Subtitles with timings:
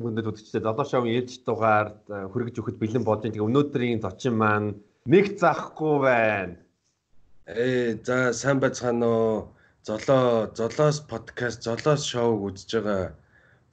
[0.00, 3.48] хүндэд үзэгчдээ долоо шоуын ээж дугаард хүргэж өгөхөд бэлэн болж байгаа.
[3.48, 6.56] Өнөөдрийн зочин маань нэг заахгүй байна.
[7.44, 9.52] Ээ за сайн байцгаана уу?
[9.82, 13.12] Золоо золоос подкаст золоос шоуг үзэж байгаа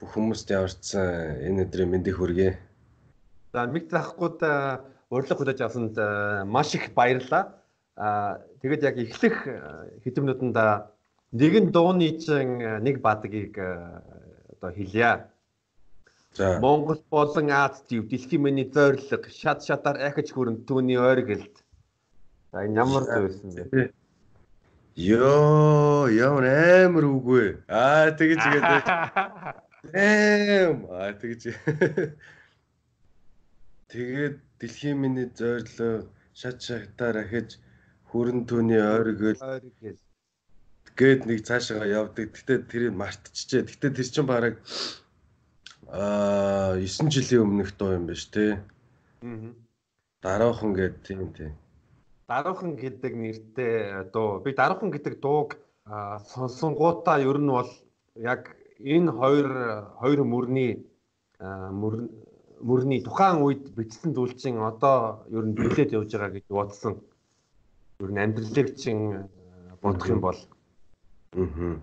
[0.02, 2.58] бүх хүмүүст ямарчсан энэ өдрийн мэндийг хүргэе.
[3.54, 4.40] За нэг заахгүйд
[5.10, 5.96] урилга хүлээж авсанд
[6.50, 7.54] маш их баярлалаа.
[7.94, 9.36] Аа тэгэд яг эхлэх
[10.02, 10.58] хэдэмнүүдэнд
[11.38, 15.30] нэгэн дууны чин нэг бадгийг одоо хэлье.
[16.32, 21.54] За Монгол болон Аз төв дэлхийн миний зорилго шат шатаар ахиж хүрэн түүний ойргэлд.
[22.52, 23.90] За энэ ямар зүйлсэн бэ?
[24.94, 26.44] Йоо, ямар
[26.86, 27.46] амар үгүй.
[27.66, 28.86] Аа тэгэж игээд.
[29.94, 31.42] Эм аа тэгэж.
[33.90, 37.58] Тэгээд дэлхийн миний зорилго шат шатаар ахиж
[38.10, 38.78] хүрэн түүний.
[38.78, 39.40] Ойргөл
[40.94, 42.30] гээд нэг цаашаа явдаг.
[42.36, 43.66] Гэтэ тэрийг мартчихжээ.
[43.66, 44.54] Гэтэ тэр чинь бараг
[45.90, 48.54] Аа 9 жилийн өмнөх дуу юм байна ш тий.
[49.26, 49.50] Аа.
[50.22, 51.52] Даруухан гэдэг тийм тийм.
[52.30, 54.38] Даруухан гэдэг нэртэй дуу.
[54.38, 55.58] Би даруухан гэдэг дууг
[56.30, 57.70] сонсонгуудаа ер нь бол
[58.14, 59.48] яг энэ хоёр
[59.98, 60.86] хоёр мөрний
[62.62, 66.94] мөрний тухайн үед бичсэн зүйл чинь одоо ер нь биелээд явж байгаа гэж бодсон.
[67.98, 69.26] Ер нь амьдралыг чинь
[69.82, 70.38] бодох юм бол.
[71.34, 71.82] Аа.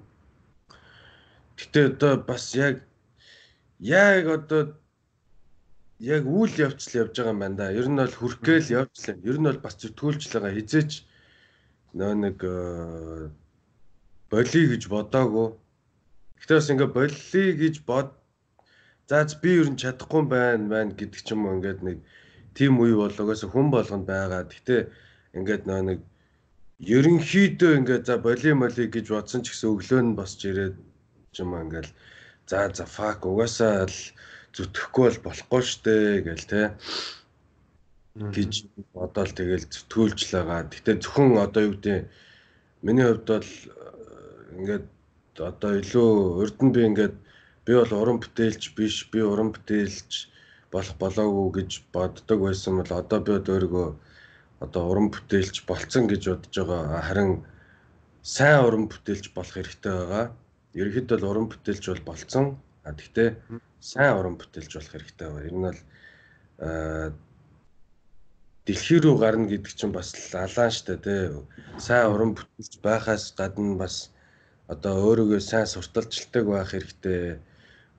[1.59, 2.86] Гэтэ одоо бас яг
[3.79, 4.77] яг одоо
[5.99, 7.71] яг үйл явцл явж байгаа юм байна да.
[7.71, 9.17] Ер нь бол хүрхгээл явцлаа.
[9.23, 10.91] Ер нь бол бас зүтгүүлж байгаа хизээч
[11.97, 13.29] нөө нэг э,
[14.29, 15.49] болий гэж бодоагүй.
[16.41, 18.13] Гэтэ бас ингээ болий гэж бод
[19.09, 21.97] заац би ер нь чадахгүй байна байна гэдэг ч юм уу ингээд нэг
[22.53, 24.45] тим үе бол угаасаа хүн болгонд байгаа.
[24.45, 24.93] Гэтэ
[25.33, 25.99] ингээд нөө нэг
[26.77, 30.75] ерөнхийдөө ингээд за боли моли гэж бодсон ч гэсэн өглөө нь босч ирээд
[31.33, 31.89] ч юм уу ингээд
[32.47, 33.97] за за фак угаасаа л
[34.55, 35.95] зүтгэхгүй бол болохгүй штэ
[36.25, 36.61] гэл те
[38.15, 38.53] гэж
[38.95, 40.71] бодоол тэгэл зүтгүүлж л байгаа.
[40.71, 42.07] Гэтэ зөвхөн одоо юу гэдэг
[42.85, 43.57] миний хувьд бол э,
[44.57, 44.85] ингээд
[45.49, 46.09] одоо илүү
[46.41, 47.15] урд нь би ингээд
[47.67, 50.11] би бол уран бүтээлч биш би уран бүтээлч
[50.71, 53.87] болох болоогүй гэж боддог байсан бол одоо би өөрийгөө
[54.63, 57.05] одоо уран бүтээлч болцсон гэж бодож байгаа.
[57.07, 57.31] Харин
[58.23, 60.25] сайн уран бүтээлч болох хэрэгтэй байгаа
[60.77, 62.45] ерөнхийдөө л уран бүтээлч бол болцсон.
[62.85, 63.29] А тэгтээ
[63.81, 65.49] сайн уран бүтээлч болох хэрэгтэй байна.
[65.49, 65.79] Нь бол
[68.67, 71.21] дэлхий рүү гарна гэдэг чинь бас алаан штэ тий.
[71.81, 74.11] Сайн уран бүтээлч байхаас гадна бас
[74.67, 77.39] одоо өөрийгөө сайн сурталчилдаг байх хэрэгтэй.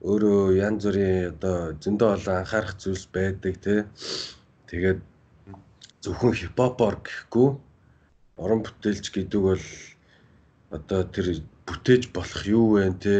[0.05, 3.79] Өөрөө янз бүрийн одоо зөндөө олон анхаарах зүйлс байдаг тий.
[4.69, 4.99] Тэгээд
[6.05, 7.49] зөвхөн хипхопор гэхгүй
[8.39, 9.65] уран бүтээлч гэдэг бол
[10.69, 13.15] одоо тэр бүтээж болох юу вэ те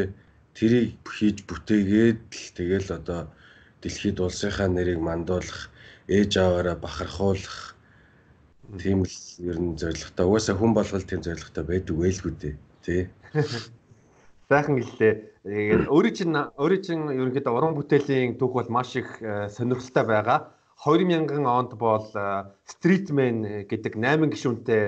[0.54, 3.22] тэрийг хийж бүтээгээд л тэгэл одоо
[3.82, 5.70] дэлхийд улсынхаа нэрийг мандуулах
[6.10, 7.80] ээж аваараа бахархуулах
[8.78, 10.26] тийм л ер нь зоригтой.
[10.26, 12.56] Угаасаа хүн болгол тийм зоригтой байдаг байлгүй дээ.
[12.86, 13.02] Тий.
[14.50, 15.14] Сайхан гэлээ.
[15.46, 20.40] Тэгээд өөрийн чинь өөрийн чинь ерөнхийдөө уран бүтээлийн түүх бол маш их э, сонирхолтой байгаа.
[20.86, 22.08] 2000 онд бол
[22.66, 24.84] Streetman гэдэг 8 гишүүнтэй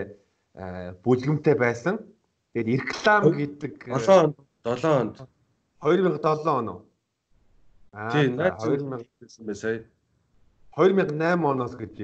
[0.57, 2.01] э, бүлгэмтэй байсан.
[2.53, 4.35] Тэгээд реклам гэдэг 7 онд
[4.67, 5.15] 7 онд
[5.79, 6.79] 2007 он уу?
[7.95, 9.83] Аа 2000 гэсэн бай сая.
[10.75, 11.95] 2008 оноос гэж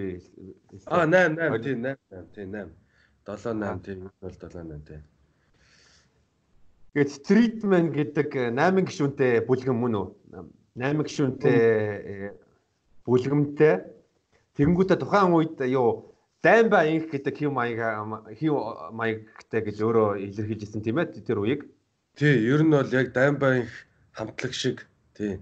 [0.88, 2.72] Аа 8 8 тийм 8 тийм 8.
[3.28, 5.04] 7 8 тийм бол 7 8 тийм.
[6.96, 10.08] Тэгээд Streetman гэдэг 8 гишүүнтэй бүлгэн мөн үү?
[10.80, 12.32] 8 гишүүнтэй э,
[13.04, 13.76] бүлгэмтэй
[14.56, 17.82] тэгэнгүүтээ тухайн үед юу Даймба инх гэдэг хив маяг
[18.38, 18.54] хив
[18.94, 21.66] маягтай гэж өөрөө илэрхийлжсэн тийм ээ тэр үеийг.
[22.14, 23.74] Тий, ер нь бол яг Даймба инх
[24.14, 24.86] хамтлаг шиг
[25.18, 25.42] тий.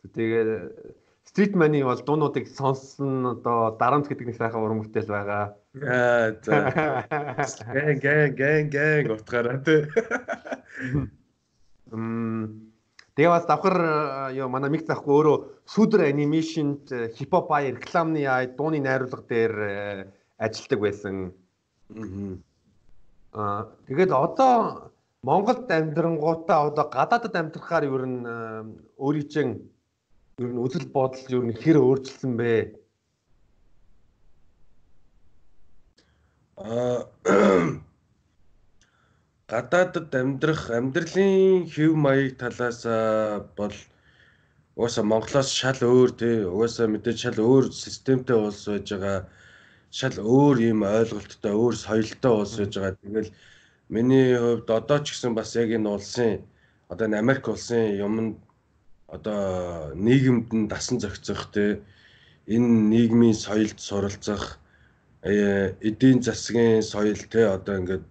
[0.00, 0.96] Тэгээд
[1.28, 5.54] Street Money бол дуунуудыг сонссон одоо дарамт гэдэг нэг сайхан уран бүтээл байгаа.
[5.84, 7.04] Аа за.
[7.76, 9.86] Гэн гэн гэн гэн утгаараа тий.
[11.92, 12.69] Мм
[13.16, 13.76] Тэгээ бас давхар
[14.38, 15.36] ёо манай миг захгүй өөрөө
[15.66, 20.06] сүдэр анимашнд хипхоп ай рекламны ай дууны найруулга дээр э,
[20.38, 21.16] ажилладаг байсан.
[23.34, 24.90] Аа тэгээд одоо
[25.22, 28.64] Монголд амьдрангуудаа одоо гадаадд амьдрахаар ер нь э,
[28.96, 29.54] өөрийн чинь
[30.38, 32.54] ер нь үзэл бодол ер нь хэр өөрчлөсөн бэ?
[36.56, 37.04] Аа
[39.50, 42.80] гадаадд амьдрах амьдралын хэв маяг талаас
[43.58, 43.74] бол
[44.78, 46.36] угаасаа Монголоос шал өөр тий.
[46.54, 49.18] Угаасаа мэдээж шал өөр системтэй улс байж байгаа.
[49.98, 52.96] Шал өөр юм ойлголттой өөр соёлтой улс байж байгаа.
[53.02, 53.30] Тэгэл
[53.90, 56.46] миний хувьд одоо ч гэсэн бас яг энэ улсын
[56.88, 58.38] одоо энэ Америк улсын юмд
[59.10, 61.82] одоо нийгэмд нь дасан зохицох те
[62.46, 64.62] энэ нийгмийн соёлд суралцах
[65.26, 68.04] э, эдийн засгийн соёл те одоо ингээд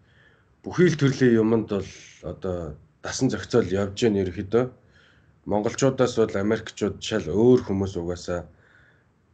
[0.64, 1.92] бүхий л төрлийн юмд бол
[2.32, 4.66] одоо дасан зохицол явж гэн ерөөхдөө.
[5.48, 8.44] Монголчуудаас бол америкчууд шал өөр хүмүүс угаасаа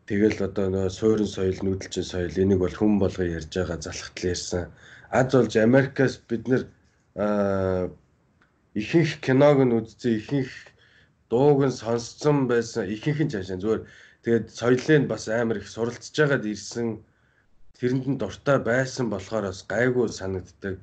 [0.06, 4.63] тэгэл одоо нөө суурин соёл нүүдэлчин соёл энийг бол хүн болгоо ярьж байгаа залхтал ярьсан.
[5.10, 6.63] Аз болж америкаас бид нэр
[8.78, 10.54] ихэнх киног нь үзсэн ихэнх
[11.33, 13.81] дууг нь сонсцсон байсан ихэнх нь цаашаа зүгээр.
[14.21, 17.01] Тэгээд соёлын бас амар их суралцж байгаад ирсэн
[17.74, 20.75] тэрэнд нь дуртай байсан болохоор бас гайгүй санагддаг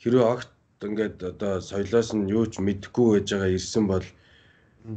[0.00, 0.50] хэрвээ огт
[0.80, 4.06] ингээд одоо соёлоос нь юу ч мэдэхгүй байж байгаа ирсэн бол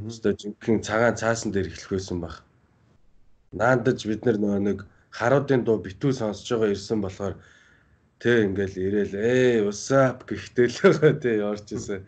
[0.07, 2.35] өстой жинхэнэ цагаан цаасан дээр эхлэх байсан баг.
[3.51, 4.79] Наандаж бид нөгөө нэг
[5.11, 7.35] харуудын дуу битүү сонсож байгаа ирсэн болохоор
[8.23, 12.01] тэг ингээл ирээл ээ усап гэхдээ л байгаа тэг явж ирсэн.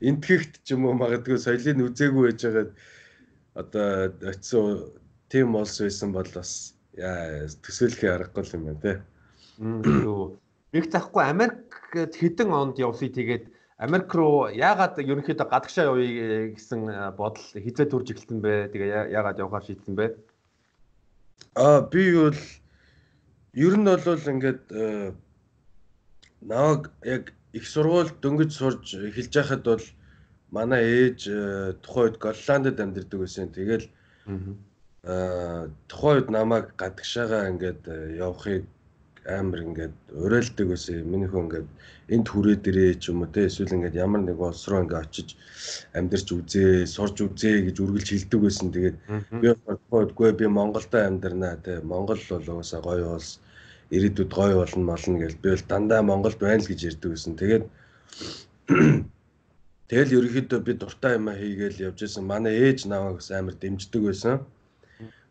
[0.00, 2.70] Энтгэхт ч юм уу магадгүй соёлыг үзээгүй байж байгаад
[3.60, 3.88] одоо
[4.32, 4.66] очисон
[5.28, 8.92] тим болс байсан бол бас яа төсөөлөхий аргагүй юм байна те.
[10.72, 13.50] Нэг захгүй Америкт хэдэн онд явсыг тэгээд
[13.80, 16.80] Америк руу яагаад ерөнхийдөө гадагшаа явъя гэсэн
[17.16, 18.70] бодол хизээ төрж эхэлсэн бэ?
[18.76, 20.06] Тэгээ яагаад явахаар шийдсэн бэ?
[21.56, 22.38] Аа би бол
[23.56, 24.64] ер нь бол ингээд
[26.44, 29.84] нааг яг их сургууль дөнгөж сурж эхэлж байхад бол
[30.52, 31.20] манай ээж
[31.82, 33.48] тухайн үед Голландд амьдардаг байсан.
[33.50, 33.88] Тэгэл
[35.02, 37.82] аа тухайн үед намайг гадагшаага ингээд
[38.20, 38.68] явахыг
[39.26, 41.04] амар ингээд уриалдаг байсан.
[41.04, 41.68] Миний хүн ингээд
[42.14, 45.28] энд хүрээд ирээ ч юм уу те эсвэл ингээд ямар нэг улс руу ингээд очиж
[45.98, 48.68] амьдарч үзээ, сурж үзээ гэж үргэлж хэлдэг байсан.
[48.72, 48.96] Тэгээд
[49.42, 49.48] би
[49.92, 51.80] бодгоо би Монголдо амьдарнаа те.
[51.84, 53.40] Монгол бол угаасаа гоё улс
[53.90, 57.32] ирээдүйд гоё болно молно гэж би бол дандаа Монголд байна л гэж ярьдаг байсан.
[57.36, 57.64] Тэгээд
[59.90, 62.22] Тэгэл ерөнхийдөө би дуртай юм хийгээл явж исэн.
[62.22, 64.46] Манай ээж намайг амар дэмждэг байсан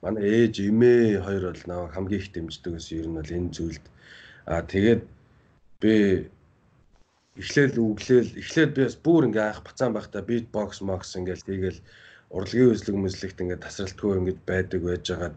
[0.01, 3.85] манай ээж эмээ хоёр бол наваа хамгийн их дэмждэг гэсэн ер нь бол энэ зүйлд.
[4.47, 5.01] Аа тэгээд
[5.81, 5.95] би
[7.39, 11.79] эхлээл үглээл эхлээд би бас бүр ингээ анх бацаан байхдаа бит бокс мокс ингээл тэгээл
[12.35, 15.35] урлагийн үзлэг мэзлэгт ингээ тасралтгүй ингээ байдаг байж хагаад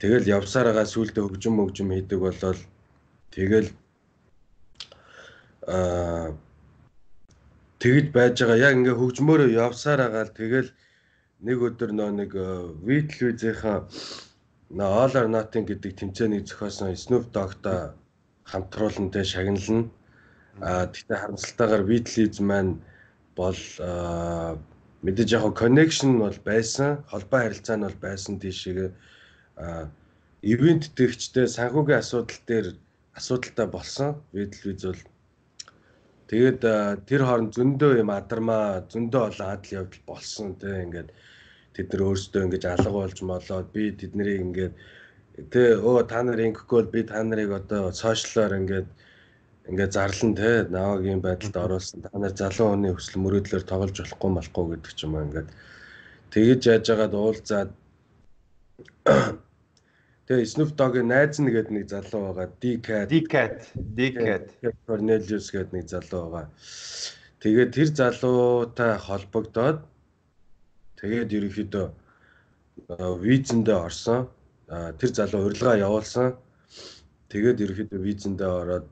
[0.00, 2.60] тэгэл явсараагаа сүулдэ хөгжим мөгжим хийдэг болол
[3.32, 3.68] тэгэл
[5.66, 6.36] аа
[7.80, 8.64] тэгж байж байгаа.
[8.66, 10.68] Яг ингээ хөгжмөөрөө явсараагаа тэгэл
[11.40, 12.32] нэг өдөр нөө нэг
[12.86, 13.84] Витлвизийнхаа
[14.72, 17.92] нөө All Nothing гэдэг тэмцээнийг зохиосон Snoop Dogg-та
[18.48, 19.90] хамтруулан тэ шагнална.
[20.60, 22.80] А тэгтээ харамсалтайгаар Beatles маань
[23.36, 23.60] бол
[25.04, 28.96] мэдээж яг connection бол байсан, холбоо харилцаа нь бол байсан тийшээ
[30.40, 32.66] ивент дэгчтэй санхүүгийн асуудал дээр
[33.12, 34.08] асуудалтай болсон.
[34.32, 35.02] Beatles бол
[36.30, 36.60] Тэгээд
[37.06, 41.14] тэр хооронд зөндөө юм адармаа зөндөө олон адал явдал болсон те ингээд
[41.74, 44.74] тэд нар өөрсдөө ингэж алга болж молоод би тэднийг ингээд
[45.52, 48.88] тэ өө та нар ингэхгүй би та нарыг одоо сошиалаар ингээд
[49.70, 52.02] ингээд зарлан те навагийн байдалд оруулсан.
[52.02, 55.48] Та нар залуу хүний хүсэл мөрөөдлөөр тоглож болохгүй малахгүй гэдэг ч юм аа ингээд
[56.34, 57.70] тэгэж яаж яагаад уулзаад
[60.26, 62.50] Тэгээ Snoop Dogg-ийн найз нь гэдэг нэг залуу байгаа.
[62.58, 63.06] D-Cat.
[63.14, 63.70] D-Cat.
[63.78, 64.50] D-Cat.
[64.82, 66.50] Cornelius гэдэг нэг залуу байгаа.
[67.38, 69.86] Тэгээд тэр залуутай холбогдоод
[70.98, 71.86] тэгээд ерөнхийдөө
[73.22, 74.26] визэндээ орсон.
[74.66, 76.34] Тэр залуу урилга явуулсан.
[77.30, 78.86] Тэгээд ерөнхийдөө визэндээ ороод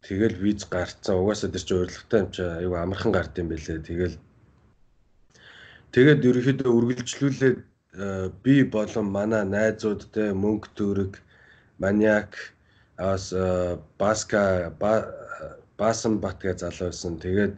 [0.00, 1.20] тэгэл виз гарцсан.
[1.20, 3.84] Угаасаа тэр чинь урилгатай юм чи айгүй амархан гард юм бэлээ.
[3.84, 4.16] Тэгэл
[5.92, 7.58] тэгээд ерөнхийдөө үргэлжлүүлээд
[7.92, 11.18] би болон манай найзууд те мөнгө төрөг
[11.82, 12.36] маниак
[12.96, 14.72] ас э, баска
[15.78, 17.18] баасан бат гэж залуу байсан.
[17.18, 17.54] Тэгээд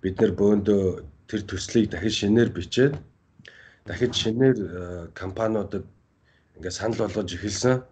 [0.00, 0.84] бид нэр бөөндөө
[1.28, 2.94] тэр төслийг дахиж шинээр бичээд
[3.84, 5.84] дахиж шинээр э, компаниудад
[6.56, 7.82] ингээ санал болгож эхэлсэн.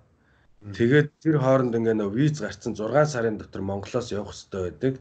[0.72, 4.94] Тэгээд тэр хооронд ингээ нөө виз гарцсан 6 сарын дотор Монголоос явах хэрэгтэй байдаг.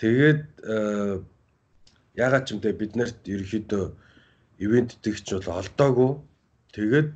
[0.00, 0.40] Тэгээд
[2.16, 4.05] ягаад ч юм те бид нарт ерөөхдөө
[4.64, 6.10] ивент тэгч бол олдоогүй.
[6.74, 7.08] Тэгээд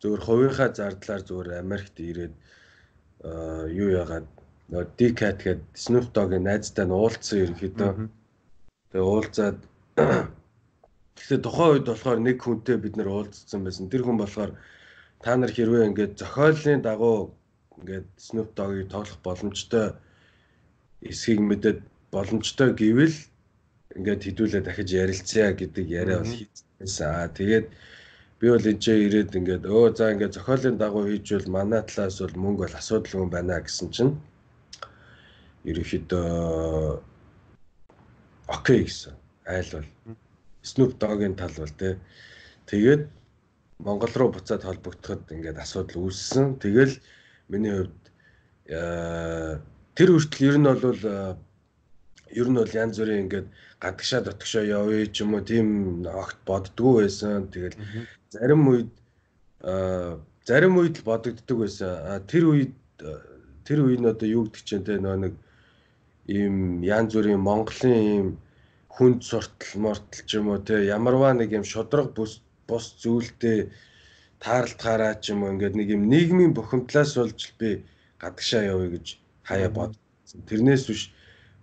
[0.00, 2.34] зөвхөн хувийнхаа зардлаар зөвхөн Америкт ирээд
[3.80, 4.28] юу яагаад
[4.70, 7.92] нөө Dcat гээд Snoop Dogg-ийн найзтай нь уулзсан ерөнхийдөө.
[8.90, 9.58] Тэгээ уулзаад
[11.16, 13.88] гэхдээ тухайн үед болохоор нэг хүнтэй бид нэр уулзсан байсан.
[13.88, 14.52] Тэр хүн болохоор
[15.22, 17.32] та нар хэрвээ ингээд зохиолын дагуу
[17.78, 19.86] ингээд Snoop Dogg-ыг тоглох боломжтой
[21.00, 21.80] эсхийг мэдээд
[22.12, 23.16] боломжтой гэвэл
[23.96, 27.08] ингээд хідүүлээ дахиж ярилцъя гэдэг яриа бол хийсэн.
[27.08, 27.66] Аа тэгээд
[28.40, 32.36] би бол энэ ч ирээд ингээд өө за ингээд зохиолын дагуу хийжвэл манай талаас бол
[32.42, 34.14] мөнгө бол асуудалгүй байна гэсэн чинь
[35.64, 36.28] ерөнхийдөө
[38.50, 39.14] окей гэсэн.
[39.46, 39.88] Айл бол
[40.64, 41.98] Snoop Dogg-ийн тал бол те.
[42.66, 43.08] Тэгээд
[43.78, 46.58] Монгол руу буцаад холбогдоход ингээд асуудал үүссэн.
[46.58, 46.94] Тэгэл
[47.48, 48.04] миний хувьд
[49.96, 51.02] тэр хүртэл ер нь бол
[52.34, 53.48] ер нь бол янз бүрийн ингээд
[53.84, 55.68] гадагшаа дотгошоо явъя ч юм уу тийм
[56.08, 57.52] огт боддгоо байсан.
[57.52, 57.76] Тэгэл
[58.32, 58.90] зарим үед
[60.48, 62.24] зарим үед л бодогддог байсан.
[62.24, 62.72] Тэр үед
[63.68, 65.34] тэр үед нь одоо юу гэдэг чинь те нөө нэг
[66.32, 68.28] ийм янз бүрийн Монголын ийм
[68.88, 73.68] хүнд суртал мортал ч юм уу те ямарваа нэг юм шудраг бус бус зүйлтэй
[74.40, 77.84] таарлтгаараа ч юм уу ингээд нэг юм нийгмийн бухимдлаас болж би
[78.20, 79.06] гадагшаа явъя гэж
[79.48, 80.40] хаяа бодсон.
[80.48, 81.02] Тэрнээс биш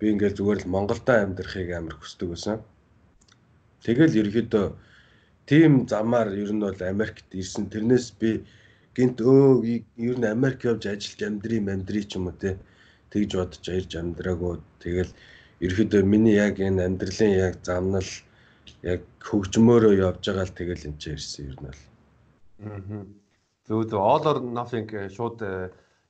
[0.01, 2.58] би ингээд зүгээр л Монголдо амьдрахыг амар хүсдэг байсан.
[3.86, 4.65] Тэгэл ерөөдөө
[5.46, 7.70] тийм замаар ер нь бол Америкт ирсэн.
[7.70, 8.41] Тэрнээс би
[8.98, 9.62] гинт өө
[10.01, 12.58] ер нь Америк явж ажиллаж амьдрий амьдрий ч юм уу те
[13.13, 14.58] тэгж бодож ирж амьдраагүй.
[14.81, 15.13] Тэгэл
[15.62, 18.10] ерөөдөө миний яг энэ амьдралын яг замнал
[18.81, 21.81] яг хөгжмөөрөө явж байгаа л тэгэл энэ ч ирсэн ер нь бол.
[22.65, 23.05] Аа.
[23.70, 25.46] Зөв зөв all or nothing шууд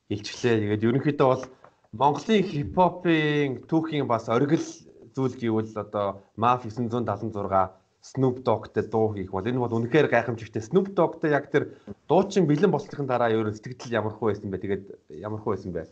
[0.07, 0.79] илчглээ.
[0.79, 1.43] Тэгээд ерөнхийдөө бол
[1.91, 4.63] Монголын хипхопын түүхийн бас оргил
[5.11, 10.63] зүйл гэвэл одоо MAF 976 Snoop Dogg-тэй дуу хийх бол энэ бол үнэхээр гайхамшигтай.
[10.63, 11.75] Snoop Dogg-тэй яг тэр
[12.07, 14.63] дуучин бэлэн болсныхын дараа ер нь сэтгэл ямар хөө байсан бэ?
[14.63, 14.83] Тэгээд
[15.19, 15.83] ямар хөө байсан бэ?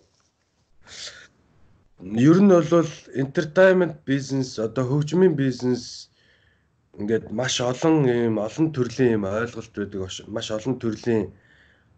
[2.16, 6.08] Ер нь бол entertainment business одоо хөгжмийн бизнес
[6.96, 11.36] ингээд маш олон ийм олон төрлийн ийм ойлголт байдаг маш олон төрлийн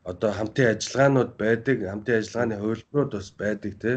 [0.04, 3.94] одоо хамтын ажиллагаанууд байдаг хамтын ажиллагааны хувилбарууд бас байдаг те.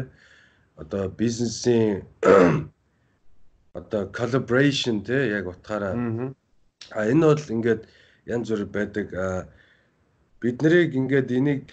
[0.75, 2.03] Одоо бизнесийн
[3.79, 5.95] одоо collaboration те яг утгаараа.
[6.91, 7.81] А энэ бол ингээд
[8.25, 9.07] янз бүр байдаг.
[10.41, 11.63] Бид нарыг ингээд энийг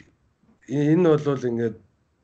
[0.68, 1.76] энэ бол ингээд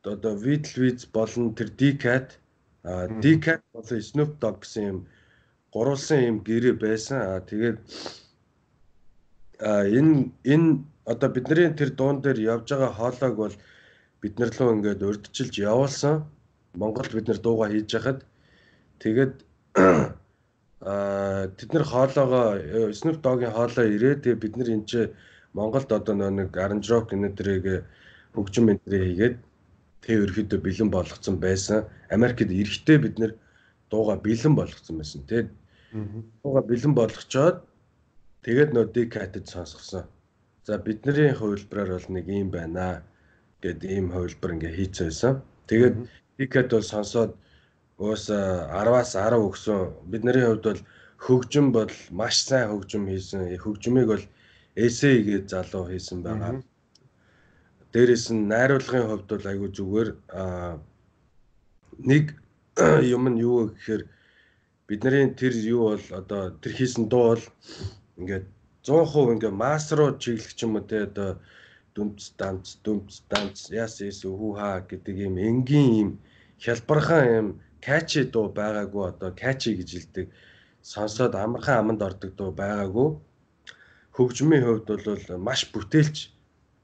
[0.04, 2.38] одоо Beatles болон тэр Dcat
[2.84, 4.98] а Dcat болон Snoop Dogg гэсэн юм
[5.72, 7.18] гурвалсан юм гэрээ байсан.
[7.20, 7.78] Аа тэгээд
[9.60, 13.54] а энэ энэ одоо бидний тэр дуун дээр явж байгаа хоолойг бол
[14.20, 16.28] бид нар лөө ингээд урдчилж явуулсан.
[16.76, 18.18] Монголд бид нар дууга хийж хахад
[19.00, 19.34] тэгээд
[20.92, 22.46] а тэд нар хоолоогоо
[22.92, 24.20] Snoop Dogg-ийн хоолоо ирээ.
[24.20, 24.92] Тэгээд бид нар энэ ч
[25.56, 27.88] Монголд одоо нэг Aran Rock энэдрийг
[28.36, 29.36] хөгжим энтрээ хийгээд
[30.04, 31.88] тэг ерөөдөө бэлэн болгоцсон байсан.
[32.12, 33.32] Америкт эрэхтэй бид нар
[33.90, 35.24] дууга бэлэн болгоцсон байсан.
[35.24, 35.48] Тэгээд
[36.44, 37.64] дууга бэлэн болгочоод
[38.44, 40.04] тэгээд нөө декатд сонсгосон.
[40.68, 43.00] За бидний хувилбараар бол нэг юм байна
[43.64, 45.40] гэд ийм хувилбар ингээ хийцээсэн.
[45.64, 45.96] Тэгээд
[46.36, 47.32] декат бол сонсоод
[47.96, 49.80] уус 10-аас 10 өгсөн.
[50.12, 50.80] Бидний хувьд бол
[51.24, 53.48] хөгжим бол маш сайн хөгжим хийсэн.
[53.64, 54.24] Хөгжмийг бол
[54.76, 56.60] эсэй гэж залуу хийсэн байгаа.
[57.92, 60.08] Дээрээс нь найруулгын хувьд бол айгүй зүгээр
[62.12, 62.24] нэг
[63.16, 64.02] юм нь юу гэхээр
[64.84, 67.44] бидний тэр юу бол одоо тэр хийсэн дуу бол
[68.20, 68.44] ингээд
[68.84, 71.30] 100% ингээд масруу чиглэх ч юм уу те одоо
[71.94, 76.10] дүмц данц дүмц данц яс яс хүү хаа гэдэг юм энгийн юм
[76.64, 77.48] хялбархан юм
[77.80, 80.26] качи дуу байгаагүй одоо качи гэж хэлдэг.
[80.82, 83.08] Сонсоод амархан аманд ордог дуу байгаагүй.
[84.16, 86.16] Хөгжмийн хувьд бол маш бүтээлч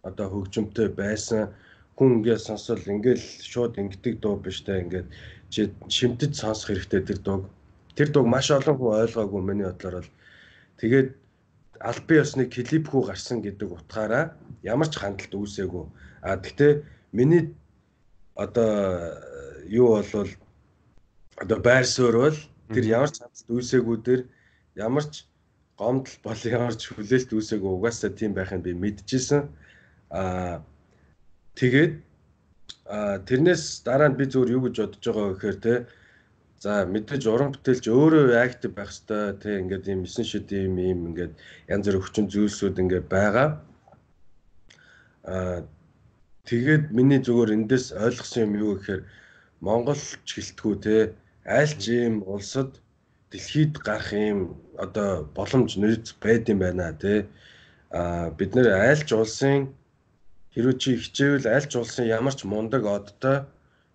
[0.08, 1.50] одоо хөгжмөнтэй байсан.
[1.96, 5.08] Хүн ингээд сонсвол ингээд шууд ингэдэг дуу биш та ингээд
[5.96, 7.50] шимтэд сонсох хэрэгтэй тэр дууг.
[7.94, 10.10] Тэр дуг маш олон хүн ойлгоогүй миний бодлоор бол.
[10.78, 11.08] Тэгээд
[11.84, 14.24] албан ёсны клип хүү гарсан гэдэг утгаараа
[14.64, 15.84] ямар ч хандлт үүсээгүй.
[16.24, 16.72] А гэхдээ
[17.12, 17.52] миний
[18.34, 19.12] одоо
[19.68, 20.32] юу болвол
[21.36, 22.38] одоо байр суурь бол
[22.72, 24.22] тэр ямар ч хандлт үүсээгүй дээр
[24.80, 25.28] ямар ч
[25.76, 29.44] гомдол бол ямар ч хүлээлт үүсээгүй угаасаа тийм байхыг би мэдчихсэн.
[30.08, 30.64] А
[31.58, 32.00] тэгээд
[33.28, 35.74] тэрнээс дараа нь би зөвөр юу гэж бодож байгаа гэхээр те
[36.64, 41.00] За мэдээж уран бүтээлч өөрөө актив байх хэрэгтэй тий ингээд ийм 9 шид ийм ийм
[41.12, 41.34] ингээд
[41.68, 43.48] янз бүр өвчин зүйлсүүд ингээд байгаа.
[45.28, 45.58] Аа
[46.48, 49.02] тэгээд миний зүгээр эндээс ойлгосон юм юу гэхээр
[49.60, 51.02] Монголч гэлтгүү тий
[51.58, 52.80] аль ч ийм улсад
[53.28, 57.28] дэлхийд гарах ийм одоо боломж нөөц байд юм байна тий.
[57.92, 59.68] Аа бид нэр аль ч улсын
[60.56, 63.36] хэрвээ чи хичээвэл аль ч улсын ямар ч мундаг одтой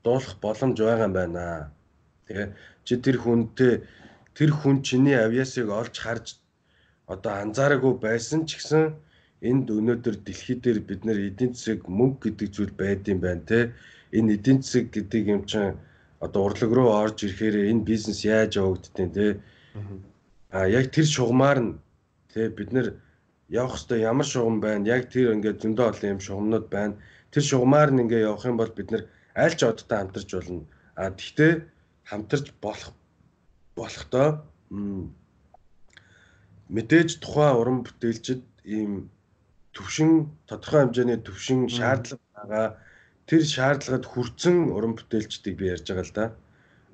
[0.06, 1.74] дуулах боломж байгаа юм байна
[2.30, 2.54] Тэгээ
[2.86, 3.74] чи тэр хүнтэй
[4.38, 6.38] тэр хүн чиний авьяасыг олж харж
[7.10, 8.94] одоо анзаараагүй байсан ч гэсэн
[9.42, 13.60] энд өнөөдөр дэлхий дээр бид нар эдийн засаг мөнгө гэдэг зүйл байд юм байна те.
[14.14, 15.82] Энэ эдийн засаг гэдэг юм чинь
[16.22, 19.26] одоо урлаг руу орж ирэхээр энэ бизнес яаж явагддیں۔ те.
[20.54, 21.74] А яг тэр шугамар нь
[22.34, 22.88] те бид нар
[23.50, 26.94] явах хэвээр ямар шугам байна яг тэр ингээд зөндөө олон юм шугамнууд байна.
[27.34, 30.64] Тэр шугамар нь ингээд явах юм бол бид нар аль ч одтой хамтарч болно.
[30.94, 31.54] А тэгтээ
[32.10, 32.94] хамтарч болох
[33.78, 34.28] болохдоо
[36.76, 38.92] мэдээж тухайн уран бүтээлчд ийм
[39.74, 40.12] төвшин
[40.50, 42.68] тодорхой хэмжээний төвшин шаардлага байгаа
[43.30, 46.26] тэр шаардлагад хүрсэн уран бүтээлчдийг би ярьж байгаа л да.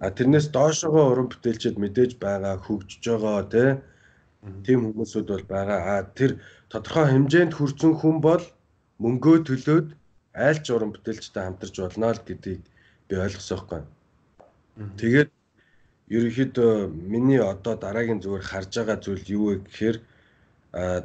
[0.04, 3.70] А тэрнээс доошогоо уран бүтээлчд мэдээж байгаа хөгжиж байгаа тий.
[4.66, 5.80] Тим хүмүүсүүд бол байгаа.
[5.92, 6.32] А тэр
[6.72, 8.44] тодорхой хэмжээнд хүрсэн хүн бол
[9.04, 9.88] мөнгөө төлөөд
[10.36, 12.62] айлч уран бүтээлчтэй хамтарч болно л гэдгийг
[13.08, 13.82] би ойлгосон байхгүй.
[14.76, 15.32] Тэгээд
[16.12, 19.98] ерөнхийдөө миний одоо дараагийн зүгээр харж байгаа зүйл юу вэ гэхээр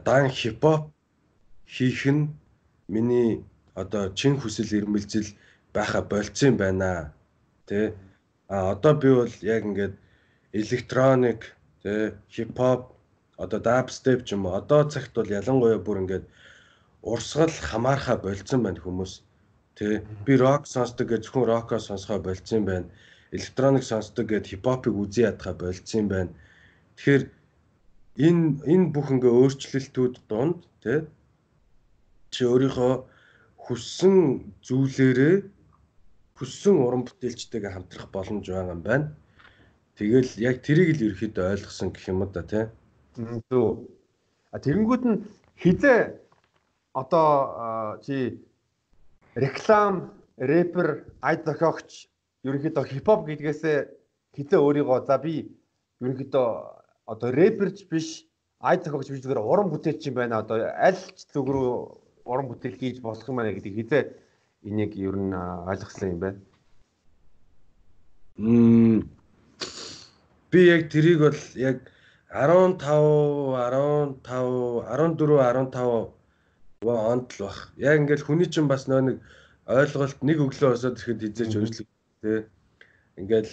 [0.06, 0.82] дан хипхоп
[1.74, 2.34] хийх нь
[2.94, 3.30] миний
[3.82, 5.28] одоо чин хүсэл эрмэлзэл
[5.74, 7.14] байха болцсон байна.
[7.68, 7.94] Тэ
[8.50, 9.94] а одоо би бол яг ингээд
[10.60, 11.40] электроник
[11.82, 12.80] тэ хипхоп
[13.38, 16.26] одоо дабстеп ч юм уу одоо цагт бол ялангуяа бүр ингээд
[17.06, 19.12] урсгал хамаарха болцсон байна хүмүүс.
[19.78, 22.90] Тэ би рок сонсдог гэж зөвхөн рокоо сонсгоо болцсон байна.
[23.30, 26.34] Электроник сонсдог гэд хипхопыг үзий ядхаа болцсон байна.
[26.96, 27.22] Тэгэхээр
[28.26, 31.06] энэ энэ бүх ингээ өөрчлөлтүүд донд тэ
[32.34, 32.94] чи өөрийнхөө
[33.64, 34.16] хүссэн
[34.66, 35.36] зүйлээрээ
[36.34, 39.06] хүссэн уран бүтээлчтэйгээ хамтрах боломж байгаа юм байна.
[39.94, 42.64] Тэгэл яг тэрийг л ерөөхдөө ойлгосон гэх юм да тий.
[43.46, 43.86] Зөв.
[44.50, 45.22] А тэгэнгүүт нь
[45.54, 46.18] хизээ
[46.98, 48.42] одоо чи
[49.38, 52.09] реклам, рэпер, айд зохиогч
[52.46, 53.78] ерөнхийдөө хипхоп гэдгээсээ
[54.36, 55.34] хизээ өөрийгөө за би
[56.00, 56.46] ерөнхийдөө
[57.12, 58.24] одоо рэперч биш,
[58.62, 60.40] айд зохиогч биш зүгээр уран бүтээлч юм байна.
[60.40, 61.70] Одоо аль ч зүг рүү
[62.24, 64.02] уран бүтээл хийж болох юм байна гэдэг хизээ
[64.64, 66.40] энийг ер нь ойлгосон юм байна.
[68.38, 69.10] Мм
[70.50, 71.78] би яг тэрийг бол яг
[72.32, 76.14] 15 15 14 15
[76.88, 77.58] онд л бах.
[77.76, 79.16] Яг ингээл хүний чинь бас нөө нэг
[79.66, 81.88] ойлголт нэг өглөө осоод ирэхэд хизээч өөрчлөг
[82.22, 82.40] тий.
[83.20, 83.52] Ингээл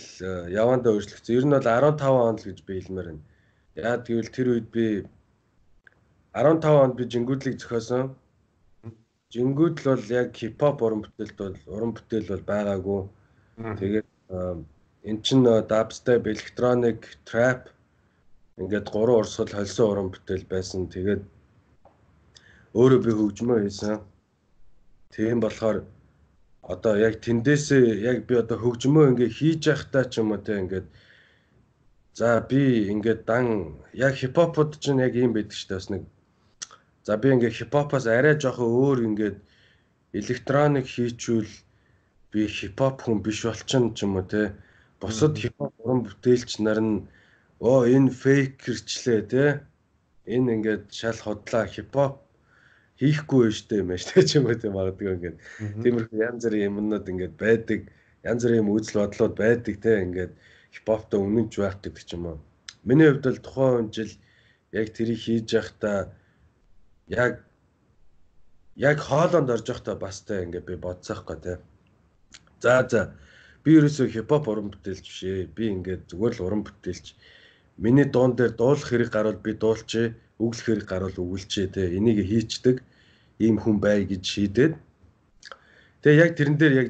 [0.52, 1.36] явандаа өөрчлөгдсөн.
[1.36, 3.24] Ер нь бол 15 онд л гэж би хэлмээр байна.
[3.76, 4.86] Яа гэвэл тэр үед би
[6.34, 8.16] 15 онд би жингүүдлийг зохиосон.
[9.34, 13.02] Жингүүд л бол яг хипхоп уран бүтээлд бол уран бүтээл бол байгаагүй.
[13.80, 14.08] Тэгээд
[15.10, 17.68] эн чин дабстеп, электроник, трап
[18.62, 20.88] ингээд гурван урсгал холсон уран бүтээл байсан.
[20.88, 21.24] Тэгээд
[22.78, 24.00] өөрөө би хөгжмөө хийсэн.
[25.12, 25.84] Тийм болохоор
[26.74, 30.88] одоо яг тэндээсээ яг би одоо хөгжмөө ингээ хийж явахдаа ч юм уу те ингээд
[32.20, 32.62] за би
[32.94, 33.46] ингээд дан
[34.06, 36.04] яг хипхопод ч яг юм байдаг шүү дээ бас нэг
[37.08, 39.38] За би ингээ хипхопоос арай жоохон өөр ингээд
[40.20, 41.48] электроник хийчүүл
[42.32, 44.52] би хипхоп хүн биш болчихно ч юм уу те.
[45.00, 47.08] Бусад хипхоп уран бүтээлч нар нь
[47.64, 49.46] оо энэ фейкерчлээ те.
[50.36, 52.27] Энэ ингээд шал хотлаа хипхоп
[52.98, 55.38] хийхгүй штэ юм штэ ч юм уу те магадгүй ингээд.
[55.86, 57.82] Тиймэрхүү янз бүрийн юмнууд ингээд байдаг.
[58.26, 60.34] Янз бүрийн үзэл бодлууд байдаг те ингээд
[60.74, 62.38] хипхоптой үнэнч байх гэдэг ч юм уу.
[62.82, 64.14] Миний хувьд бол тухайн жил
[64.74, 66.10] яг тэрийг хийж явахдаа
[67.08, 67.46] яг
[68.76, 71.54] яг хоолонд орж явахдаа бас тэ ингээ би бодсоохгүй те.
[72.62, 73.14] За за
[73.64, 75.54] би ерөөсөө хипхоп уран бүтээлч биш ээ.
[75.54, 77.14] Би ингээд зүгээр л уран бүтээлч.
[77.78, 80.08] Миний дуун дээр дуулах хэрэг гарвал би дуулчээ,
[80.40, 81.90] өглөх хэрэг гарвал өгүүлчээ те.
[81.98, 82.82] Энийг хийчдэг
[83.42, 84.74] ийм хүн бай гэж шийдээд.
[86.02, 86.90] Тэгээ яг тэрэн дээр яг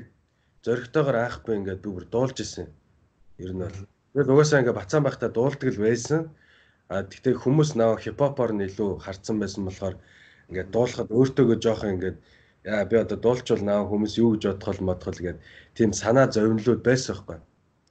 [0.64, 2.68] зөрөгтэйгээр аахгүй ингээд би бүр дуулж исэн.
[3.40, 3.80] Ер нь бол.
[4.14, 6.22] Тэгээд угаасаа ингээд бацаан байхдаа дуулдаг л байсан.
[6.92, 9.96] А тэгтээ хүмүүс наа хипхопоор нь илүү харцсан байсан болохоор
[10.52, 12.18] ингээд дуулахад өөртөөгөө жоохон ингээд
[12.68, 15.44] яа би одоо дуулчвал наа хүмүүс юу гэж бодхол модхол гэдэг
[15.76, 17.40] тийм санаа зовнилууд байсан байхгүй.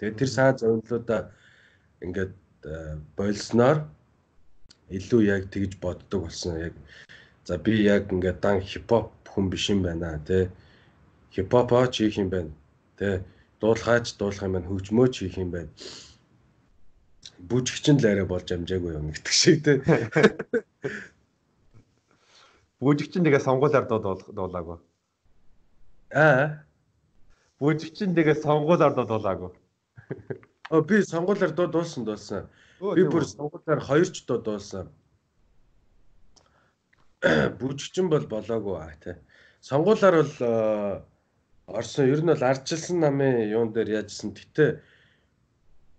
[0.00, 1.20] Тэгээд тэр санаа зовнилуудаа
[2.04, 2.32] ингээд
[3.16, 3.78] болсноор
[4.90, 6.58] илүү яг тэгж боддог болсон.
[6.60, 6.74] Яг
[7.44, 10.48] за би яг ингээд дан хипхоп хүн биш юм байна тий.
[11.34, 12.50] Хипхопоо ч хийх юм байна.
[12.98, 13.22] Тий.
[13.60, 15.70] Дуулахаач дуулах юм байна, хөгжмөөч хийх юм байна
[17.38, 19.72] бүжигчин л арай болж амжаагүй юм гэдэг шиг те.
[22.80, 24.78] Бүжигчин тэгээ сонгуулиар дуулаагүй.
[26.12, 26.64] Аа.
[27.60, 29.52] Бүжигчин тэгээ сонгуулиар дуулаагүй.
[30.72, 32.48] Оо би сонгуулиар дуулсан дуулсан.
[32.80, 34.90] Би бүр сонгуулиар хоёр ч дуулсан.
[37.60, 39.18] Бүжигчин бол болоогүй аа те.
[39.60, 40.36] Сонгуулиар бол
[41.66, 44.36] орсон ер нь бол ардчилсан намын юун дээр яажсэн.
[44.36, 44.80] Гэтэ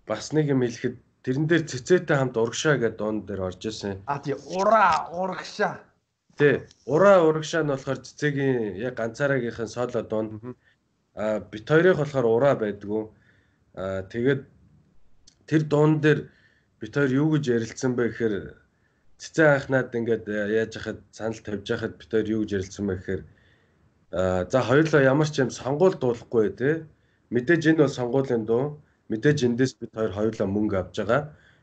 [0.07, 3.99] бас нэг юм хэлэхэд Тэрэн дээр цэцээтэй хамт урагшаа гэдэг дуун дээр орж исэн.
[4.07, 5.75] А тий ураа урагшаа.
[6.39, 10.55] Тий ураа урагшаа нь болохоор цэцээгийн яг ганцаараагийнхэн соло дуун.
[11.19, 13.11] А бит хоёрыг болохоор ураа байдгүй.
[13.75, 14.41] А тэгээд
[15.51, 16.31] тэр дуун дээр
[16.79, 18.35] бит хоёр юу гэж ярилцсан бэ гэхээр
[19.17, 23.21] цэцэн анхнаад ингээд яаж яхад санал тавьж яхад бит хоёр юу гэж ярилцсан бэ гэхээр
[24.11, 26.69] а за хоёулаа ямар ч юм сонгуул дуулахгүй те
[27.33, 31.21] мэдээж энэ бол сонгуулийн дуу Мэдээж эндээс бид хоёр хоёулаа мөнгө авч байгаа.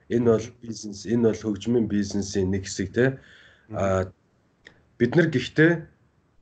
[0.09, 3.21] Энэ бол бизнес, энэ бол хөгжмийн бизнесийн нэг хэсэг те.
[3.69, 4.09] А
[4.97, 5.73] бид нар гэхдээ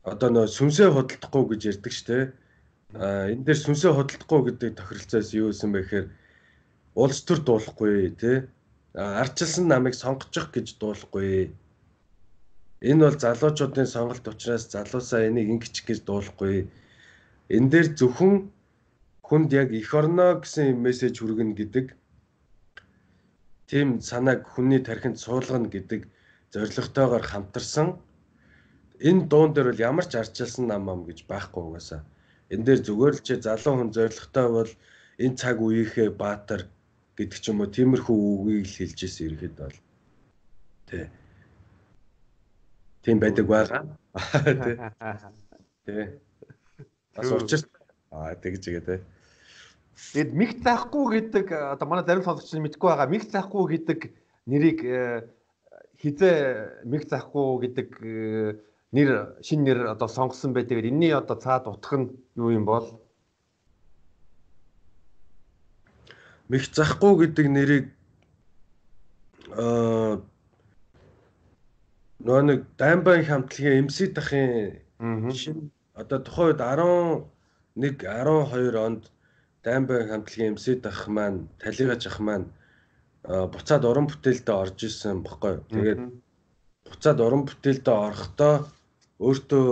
[0.06, 2.18] одоо нөө сүнсээ худалдахгүй гэж ярьдаг штэ.
[2.94, 6.06] А энэ дээр сүнсээ худалдахгүй гэдэг тохиролцоос юу гэсэн бэ гэхээр
[7.02, 8.46] улс төр дуулахгүй те.
[8.94, 11.56] Арчилсан намыг сонгочих гэж дуулахгүй.
[12.84, 16.68] Энэ бол залуучуудын сонголт учраас залуусаа энийг ингэчих гэж дуулахгүй.
[17.56, 18.52] Энэ дээр зөвхөн
[19.24, 21.86] хүнд яг эх орно гэсэн мессеж хүргэнэ гэдэг
[23.64, 26.04] тийм санааг хүний тархинд суулгана гэдэг
[26.52, 27.88] зорилготойгоор хамтарсан
[29.08, 32.04] энэ дуун дээр бол ямар ч арчилсан нам ам гэж байхгүй угаасаа.
[32.52, 34.70] Энэ дээр зүгээр л чи залуу хүн зорилготой бол
[35.24, 36.62] энэ цаг үеийнхээ баатар
[37.16, 39.76] гэдэг ч юм уу тиймэрхүү үгийг л хэлж ирсэн ирэхэд бол
[40.88, 41.04] тий.
[43.04, 43.82] Тийм байдаг байгаа.
[44.64, 44.76] Тий.
[45.84, 46.04] Тий.
[47.16, 47.60] Бас учир
[48.10, 49.00] аа тэгж игээ тий.
[50.12, 53.12] Тэгэд мих заахгүй гэдэг одоо манай зарим сонсогч нь мэдгүй байгаа.
[53.12, 54.00] Мих заахгүй гэдэг
[54.48, 55.28] нэрийг э,
[56.00, 58.56] хизээ мих заахгүй гэдэг э,
[58.96, 60.80] нэр шин нэр одоо сонгосон байдаг.
[60.80, 62.08] Энийний одоо цаад утга нь
[62.40, 63.01] юу юм бол?
[66.52, 67.86] Мих захгүй гэдэг нэрийг
[69.56, 70.20] аа
[72.26, 77.32] нөө нэг даймбан хамтлагийн MC дахын шин одоо тухайн үед 11
[77.76, 79.02] 12 онд
[79.62, 82.46] Даймбай хамтлагийн MC дах маань талигач ах маань
[83.22, 85.54] буцаад уран бүтээлдээ орж исэн бохоггүй.
[85.70, 86.00] Тэгээд
[86.90, 88.54] буцаад уран бүтээлдээ орохдоо
[89.22, 89.66] өөртөө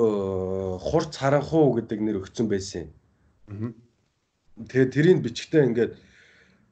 [0.86, 2.86] хурц харанхуу гэдэг нэр өгсөн байсан.
[4.70, 5.92] Тэгээд тэрийг бичгтээ ингээд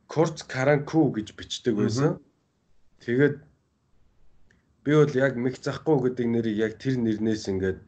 [0.09, 2.19] Курц Каранку гэж бичдэг байсан.
[3.05, 3.37] Тэгээд
[4.85, 7.79] би бол яг мэх захгүй гэдэг нэрийг яг тэр нэрнээс ингээд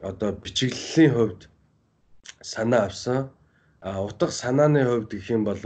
[0.00, 1.40] одоо бичиглэлийн хувьд
[2.40, 3.28] санаа авсан.
[3.84, 5.60] А утга санааны хувьд гэх юм бол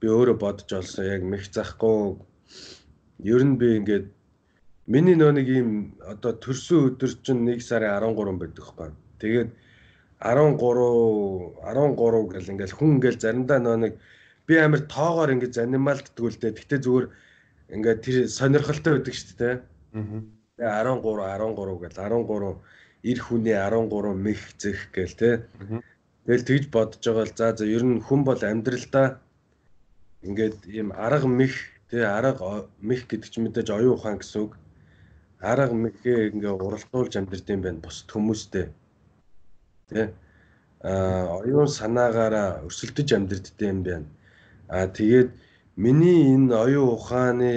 [0.00, 2.16] би өөрөө бодож олсон яг мэх захгүй
[3.20, 4.06] ер нь би ингээд
[4.88, 8.90] миний нөө нэг юм одоо төрсөн өдөр чинь 1 сарын 13 байдаг хгүй.
[9.20, 9.50] Тэгээд
[10.16, 13.94] 13 13 гэл ингээл хүн ингээл заримдаа нөө нэг
[14.52, 16.52] би амар тоогоор ингээд занималддаг л дээ.
[16.60, 17.06] Гэтэ зүгээр
[17.72, 19.54] ингээд тэр сонирхолтой байдаг шүү дээ.
[19.96, 20.20] Аа.
[20.60, 22.60] 13 13 гэл 13
[23.08, 25.30] эр хүний 13 мэх зэх гээл те.
[25.56, 25.80] Аа
[26.22, 29.18] Тэгэл тэгж бодож байгаа л за за ер нь хүн бол амьдралдаа
[30.22, 31.54] ингээд ийм арга мэх
[31.90, 34.54] тэгээ арга мэх гэдэг чинь мэдээж оюун ухаан гэсэн үг.
[35.42, 38.70] Арга мэхээ ингээ уралдуулж амьдрдсан байх бусд хүмүүстэй.
[39.90, 40.14] Тэ
[40.86, 44.06] а оюун санаагаараа өрсөлдөж амьдрдсан юм байна.
[44.76, 45.28] А тэгээд
[45.82, 47.52] миний энэ оюун ухааны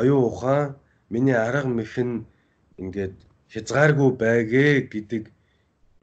[0.00, 0.66] оюун ухаан
[1.12, 2.26] миний арга мэх нь
[2.82, 3.14] ингээд
[3.52, 5.24] хязгааргүй байгээ гэдэг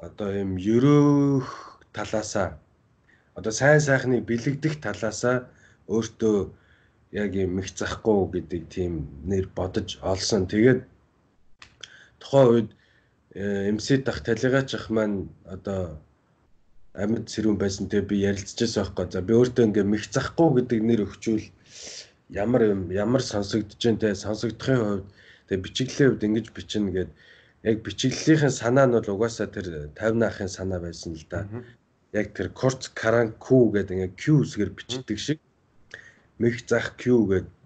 [0.05, 1.47] одоо юм ерөөх
[1.95, 2.49] талаасаа
[3.37, 5.37] одоо сайн сайхныг бэлэгдэх талаасаа
[5.93, 6.37] өөртөө
[7.23, 8.93] яг юм их захгүй гэдэг тийм
[9.29, 10.47] нэр бодож олсон.
[10.51, 10.81] Тэгээд
[12.19, 12.69] тухайн үед
[13.37, 16.01] э, дах талигач ах маань одоо
[16.97, 19.05] амьд сэрүүн байсан тэгээ би ярилцчихсан байхгүй.
[19.13, 21.45] За би өөртөө ингээ мэх захгүй гэдэг нэр өгчүүл.
[22.33, 25.05] Ямар юм ямар сонсогдож जैन те сонсогдохын хувьд
[25.47, 27.09] тэгээ бичиглэлийн хувьд ингэж бичнэ гэд.
[27.69, 31.45] Яг бичиглэлийнхэн санаа нь бол угаасаа тэр 50 наахын санаа байсан л да.
[32.17, 35.39] Яг тэр Корц Каранку гэдэг ингээ Q үсгээр бичдэг шиг.
[36.41, 37.57] Мэх зах Q гэдэг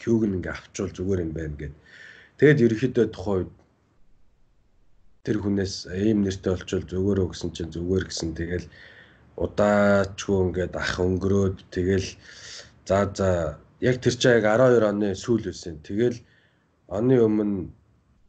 [0.00, 1.74] Q-г ингээ авчвал зүгээр юм байна гэд.
[2.38, 3.52] Тэгэд ерөөхдөө тухайн үед
[5.26, 8.66] тэр хүнээс ийм нэртэй болчвол зүгээрөө гэсэн чинь зүгээр гэсэн тэгэл
[9.44, 12.08] удаачгүй ингээд ах өнгөрөөд тэгэл
[12.88, 13.28] за за
[13.80, 15.76] яг тэр чинь яг 12 оны сүүл байсан.
[15.82, 16.18] Тэгэл
[16.88, 17.68] оны өмнө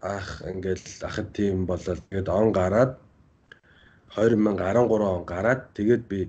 [0.01, 2.91] ах ингээд ахад тийм болол тэгээд он гараад
[4.17, 6.19] 2013 он гараад тэгээд би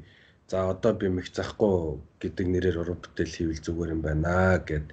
[0.50, 4.86] за одоо би мэх захгүй гэдэг нэрээр уран бүтээл хийвэл зүгээр юм байна гэд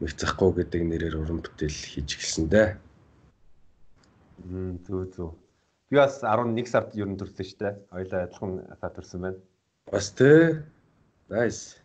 [0.00, 2.68] мэх захгүй гэдэг нэрээр уран бүтээл хийж эхэлсэн дээ.
[4.86, 5.34] Зүг зүг.
[5.90, 7.74] Би бас 11 сард ер нь төрсөн шүү дээ.
[7.94, 9.40] Хоёлаа адилхан сар төрсөн байна.
[9.92, 10.60] Бас тий.
[11.32, 11.80] Nice.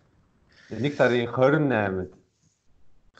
[0.69, 2.11] 1 сарын 28-нд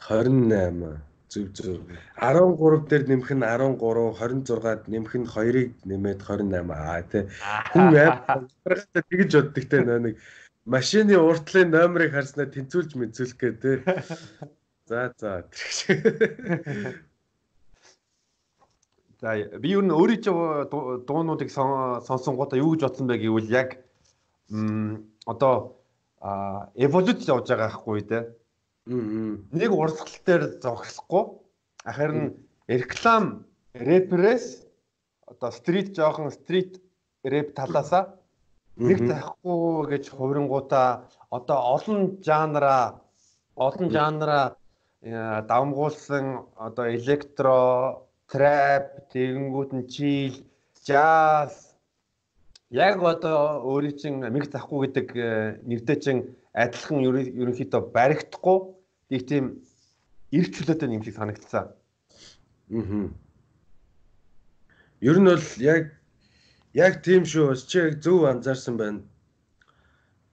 [0.08, 1.02] 28
[1.34, 1.82] Зүг зүг.
[2.22, 7.24] 13 дээр нэмэх нь 13, 26-ад нэмэх нь 2-ыг нэмээд 28 аа тий.
[7.74, 10.16] Хүн амаргата тэгж боддог те нэг
[10.66, 13.78] машины уртлын номерыг харснаа тэнцүүлж мэдүүлэх гээ тий.
[14.86, 15.48] За за
[19.24, 20.68] За би юу н өөрийнхөө
[21.08, 23.80] дуунуудыг сонсон гоо юу гэж бодсон бэ гэвэл яг
[25.24, 25.80] одоо
[26.76, 28.20] эволюц явж байгаа хгүй те.
[28.84, 31.40] Нэг урсгал дээр зогсохгүй.
[31.88, 32.36] Харин
[32.68, 34.68] реклам рэперээс
[35.24, 36.84] одоо стрит жоохон стрит
[37.24, 38.20] рэп талаасаа
[38.76, 43.00] нэг тахгүй гэж хувирингуудаа одоо олон жанра
[43.56, 44.58] олон жанра
[45.02, 50.42] э, давмгуулсан одоо электро, трап, тэгэнгүүт нь чил,
[50.82, 51.78] жаз
[52.74, 55.30] яг одоо өөрийн чин миг тахгүй гэдэг э,
[55.62, 56.18] нэртэй чин
[56.58, 58.58] адилхан ерөнхийдөө баригдахгүй
[59.14, 59.46] нэг тийм
[60.34, 61.70] эрт чөлөөтэй юм шиг санагдсан.
[62.74, 63.06] Аа.
[65.06, 65.94] Ер нь бол яг
[66.74, 69.06] яг тийм шүү бас чи яг зөв анзаарсан байна.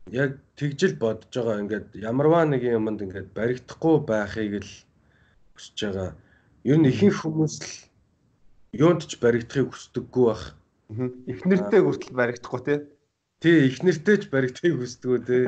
[0.08, 4.72] Яг тэгжил бодож байгаа ингээд ямарваа нэг юмд ингээд баригдахгүй байхыг л
[5.52, 6.10] хүсэж байгаа.
[6.64, 7.89] Ер нь ихэнх хүмүүс л
[8.72, 10.44] юунд ч баригдахыг хүсдэггүй бах.
[11.26, 12.78] Эхнэртэй хүртэл баригдахгүй тий.
[13.42, 15.44] Тий, эхнэртэй ч баригдахыг хүсдэггүй тий.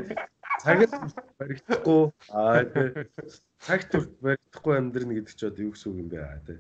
[0.63, 0.93] Цагт
[1.39, 2.03] баригдахгүй
[2.35, 2.89] аа тий.
[3.63, 3.91] Цагт
[4.23, 6.59] баригдахгүй амьдрна гэдэг ч одоо юу гэсэн үг юм бэ аа тий.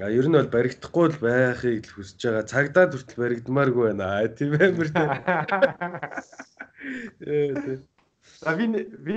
[0.00, 2.48] А ер нь бол баригдахгүй л байхыг л хүсэж байгаа.
[2.48, 4.24] Цагдаа хүртэл баригдмааргүй байна.
[4.24, 4.88] Аа тийм амар
[7.20, 7.76] тий.
[8.44, 8.66] А би
[9.06, 9.16] би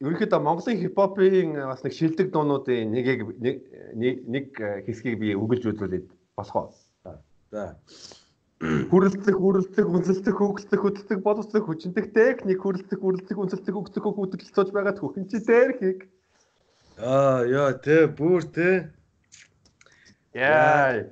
[0.00, 6.70] ерөнхийдөө Монголын хипхопын бас нэг шилдэг дуунуудын нэгийг нэг хэсгийг би өгүүлж үзүүлээд болох уу?
[7.52, 7.76] За.
[8.56, 15.44] Хүрлцэх, хүрлцэх, үнсэлцэх, хөгөлцөх, хөдөлцөх, боловсрох, хүчнэх техник, хүрлцэх, хүрлцэх, үнсэлцэх, хөгөлцөх, хөдөлцөж байгаа хөхөнчи
[15.44, 16.08] техник.
[16.96, 18.88] Аа, яа, тэ, бүр тэ.
[20.32, 21.04] Яа.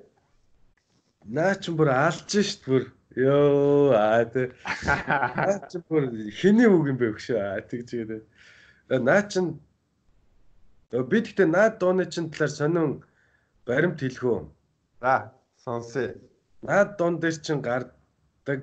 [1.29, 2.88] Наа ч бүр алж шít бүр.
[3.16, 4.50] Йоо аа тэ.
[5.38, 8.24] Наа ч бүр хэний үг юм бэ аа тэгж тэгээд.
[8.90, 9.61] Наа чин
[10.90, 13.03] би тэгтээ наад дууны чин талаар сонин
[13.66, 14.38] баримт хэлхүү.
[15.00, 15.31] За
[15.64, 16.14] сонсъё.
[16.62, 18.62] Наад дуун дээр чин гардаг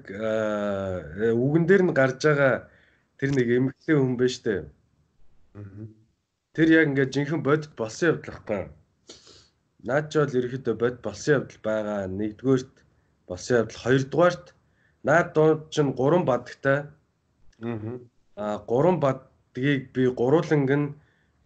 [1.46, 2.68] үгэн дээр нь гарч байгаа
[3.18, 4.56] тэр нэг эмэгтэй хүн байна штэ.
[6.56, 8.64] Тэр яг ингээд жинхэнэ бодит болсон явдал байхгүй.
[9.88, 12.00] Наад ч бол ерөөхдөө бод болсон явдал байгаа.
[12.08, 12.72] Нэгдүгээрт
[13.32, 14.46] болсон явдал, хоёрдугаарт
[15.08, 16.92] наад дууд чинь гурван бадагтай.
[18.36, 20.94] Аа гурван бадгийг би гурууланг нь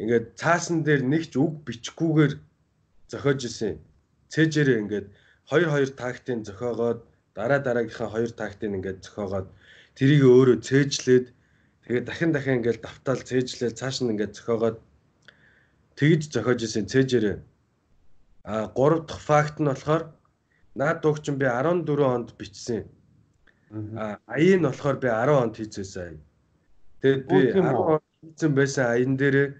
[0.02, 2.34] ингээд цаасан дээр нэгч үг бичгүүгээр
[3.12, 3.78] зохиож исэн.
[4.34, 5.08] Цээжээрээ ингээд
[5.46, 7.00] хоёр хоёр тактын зохиогоод
[7.38, 9.48] дараа дараагийнхаа хоёр тактыг ингээд зохиогоод
[9.94, 11.26] тэрийг өөрөө цээжлээд
[11.86, 14.78] тэгээд дахин дахин ингээд давтаал цээжлээл цааш нь ингээд зохиогоод
[16.00, 17.38] тэгж зохиож исэн цээжээрээ
[18.46, 20.04] А 3 дахь факт нь болохоор
[20.76, 22.84] наад дугчин би 14 онд бичсэн.
[23.98, 26.20] А аян нь болохоор би 10 онд хийжсэн.
[27.02, 29.56] Тэгээд би 10 онд хийсэн байсан аян дээр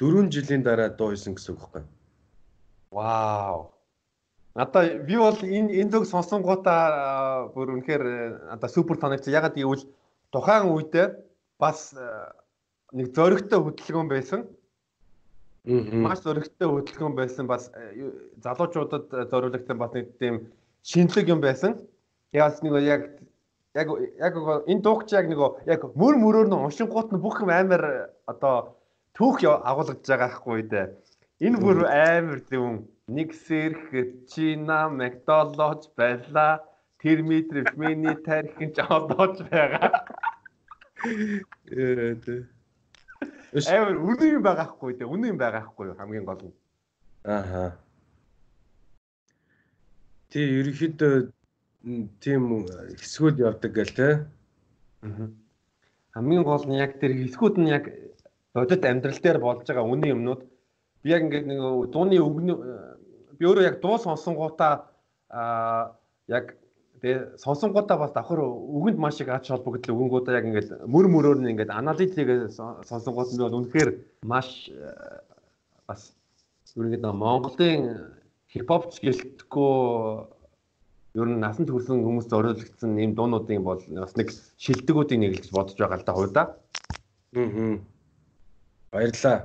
[0.00, 1.84] 4 жилийн дараа дуу хийсэн гэсэн үг байхгүй.
[2.90, 3.74] Вау.
[4.54, 8.04] Надаа би бол энэ энэ дог сонсонгуудаа бүр үнэхээр
[8.54, 9.26] надаа супер санагч.
[9.28, 9.84] Ягаад гэвэл
[10.32, 11.06] тухайн үедээ
[11.58, 11.94] бас
[12.92, 14.40] нэг зөрөгтэй хөдөлгөөн байсан.
[15.64, 18.12] Маш зөрөгтэй хөдөлгөөн байсан бас э,
[18.44, 20.52] залуучуудад зориулагдсан бас нэг тийм
[20.84, 21.80] шинэлэг юм байсан.
[22.36, 23.02] Яас нэг яг
[23.72, 23.88] яг
[24.20, 24.34] яг
[24.68, 28.76] энэ дуугч яг нэг яг мөр мөрөөр нь уншингууд нь бүх юм амар одоо
[29.16, 30.92] түүх агуулгаж байгаа хгүй дээ.
[31.48, 33.88] Энэ бүр амар зөв нэг сэрх
[34.28, 36.60] чина Макдональдс байлаа.
[37.00, 40.12] Термитр мини тархин ч одоож байгаа.
[41.72, 42.52] Ээ.
[43.54, 45.06] Амар үнэн юм байгаа хгүй дээ.
[45.06, 46.56] Үнэн юм байгаа хгүй хамгийн гол нь.
[47.24, 47.78] Ааха.
[50.30, 51.14] Тий, ерөнхийдөө
[52.18, 52.66] тийм
[52.98, 54.08] хэсгүүд явдаг гэл те.
[55.06, 55.30] Аа.
[56.18, 57.84] Хамгийн гол нь яг тэр хэсгүүд нь яг
[58.54, 60.42] бодит амьдрал дээр болж байгаа үнэн юмнууд
[61.02, 61.58] би яг ингээд нэг
[61.92, 62.54] дууны өгнө
[63.38, 64.90] би өөрөө яг дуу сонсонгуудаа
[65.28, 66.56] аа яг
[67.04, 71.52] Тэгээ сонсонгуудаа бас давхар үгэнд маш их ач холбогдол өгөнгүүдээ яг ингээд мөр мөрөөр нь
[71.52, 72.48] ингээд аналитик
[72.88, 73.90] сонсонгууд нь бол үнэхээр
[74.24, 74.88] маш э,
[75.84, 76.16] бас
[76.72, 78.08] юу нэг Монголын
[78.48, 79.72] хипхоп гэлтгүү
[81.20, 84.32] ер нь насанд хүрсэн хүмүүс зориулагдсан ийм дуунуудын бол бас нэг
[84.64, 86.46] шилдэгүүдийн нэг л гэж бодож байгаа л да хувьдаа.
[87.36, 87.76] Аа.
[88.88, 89.38] Баярлаа.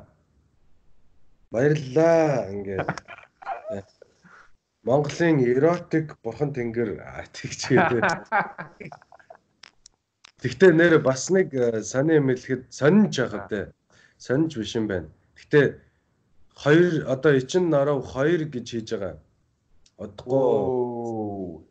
[1.51, 2.87] Баярлаа ингээд
[4.89, 6.97] Монголын эротик бурхан тэнгэр
[7.29, 8.03] тэгч гэдэг.
[10.41, 13.61] Гэхдээ нэр бас нэг э, сони юм хэлэхэд сонинж байгаа те.
[14.17, 15.13] Сонинж биш юм байна.
[15.37, 15.77] Гэхдээ
[16.57, 19.21] хоёр одоо эчин норов хоёр гэж хийж байгаа.
[20.01, 21.61] Одохгүй.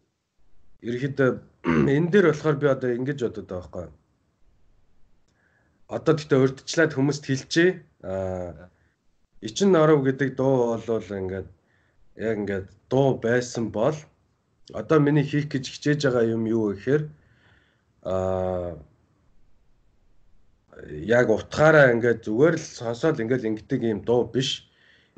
[0.86, 1.18] Ерхэд
[1.96, 3.86] энэ дээр болохоор би одоо ингэж бодод байгаа байхгүй.
[5.90, 7.70] Одоо гэхдээ урдчлаад хүмүүст хэлчихээ.
[8.06, 8.70] Аа
[9.40, 11.48] эчин норов гэдэг дуу бол ингээд
[12.18, 13.94] яг ингээд дуу байсан бол
[14.74, 17.02] одоо миний хийх гэж хичээж байгаа юм юу гэхээр
[18.02, 18.76] аа
[21.16, 24.66] яг утгаараа ингээд зүгээр л сонсоод ингээд ингэдэг юм дуу биш.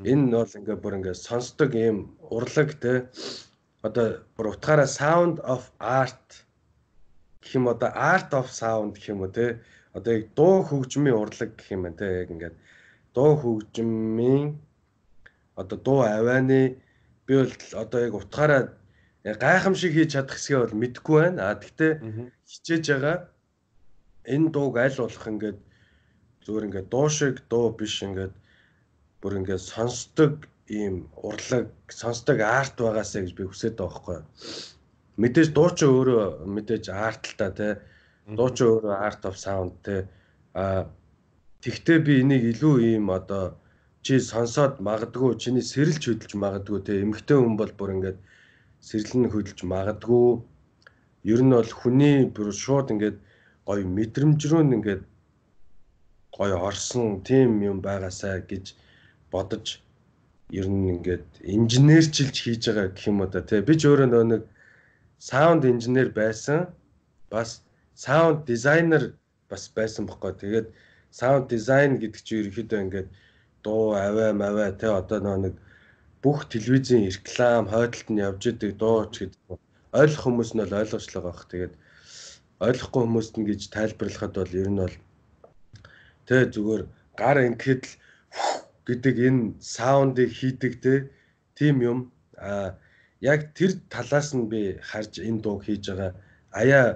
[0.05, 3.09] Энэ бол ингээд бүр ингээд сонсдог юм урлаг те.
[3.85, 6.45] Одоо бүр утгаараа sound of art
[7.43, 9.61] гэх юм одоо art of sound гэх юм уу те.
[9.93, 12.09] Одоо яг дуу хөгжмийн урлаг гэх юм байна те.
[12.25, 12.57] Яг ингээд
[13.13, 14.57] дуу хөгжмийн
[15.57, 16.81] одоо дуу авианы
[17.31, 18.63] би бол одоо яг утгаараа
[19.23, 21.55] гайхамшиг хийж чадах хэсгээ бол мэдэхгүй байна.
[21.55, 21.93] А тэгтээ
[22.43, 23.17] хичээж байгаа
[24.27, 25.59] энэ дууг аль болох ингээд
[26.43, 28.35] зүгээр ингээд дуу шиг дуу биш ингээд
[29.23, 34.19] бүр ингээд сонсдог ийм урлаг сонсдог арт байгаасаа гэж би хүсэж байгаа байхгүй.
[35.23, 37.73] Мэдээж дуучин өөрөө мэдээж арт л та тий.
[38.27, 40.03] Дуучин өөрөө art of sound тий.
[40.59, 40.91] А
[41.63, 43.60] тэгтээ би энийг илүү ийм одоо
[44.05, 46.99] чи сонсоод магадгүй чиний сэрэлж хөдөлж магадгүй тий.
[47.05, 48.19] Эмэгтэй хүн бол бүр ингээд
[48.89, 50.29] сэрлэн хөдөлж магадгүй.
[51.33, 53.19] Ер нь бол хүний бүр шууд ингээд
[53.69, 55.03] гоё мэдрэмж рүү ингээд
[56.37, 58.65] гоё орсон тийм юм байгаасаа гэж
[59.33, 59.67] бодож
[60.59, 64.25] ер нь ингээд инженерчилж хийж байгаа гэх юм уу та тий би ч өөрөө нөө
[64.33, 64.43] нэг
[65.29, 66.61] саунд инженер байсан
[67.33, 67.63] бас
[68.05, 69.03] саунд дизайнер
[69.51, 70.67] бас байсан бохоо тэгээд
[71.21, 73.09] саунд дизайн гэдэг чинь ерөөхдөө ингээд
[73.65, 75.55] дуу аваа маваа тий одоо нэг
[76.23, 79.59] бүх телевизийн реклам хойдолд нь явж идэг дуу ч гэдэг
[80.01, 81.75] ойлгох хүмүүс нь бол ойлгочлоо байх тэгээд
[82.67, 84.97] ойлгохгүй хүмүүст нь гэж тайлбарлахад бол ер нь бол
[86.29, 86.83] тий зүгээр
[87.21, 87.95] гар ингээд л
[88.87, 90.95] гэдэг энэ саундыг хийдэг те
[91.55, 91.99] тийм юм.
[92.37, 92.75] А
[93.21, 96.13] яг тэр талаас нь би харж энэ дууг хийж байгаа.
[96.61, 96.89] Аяа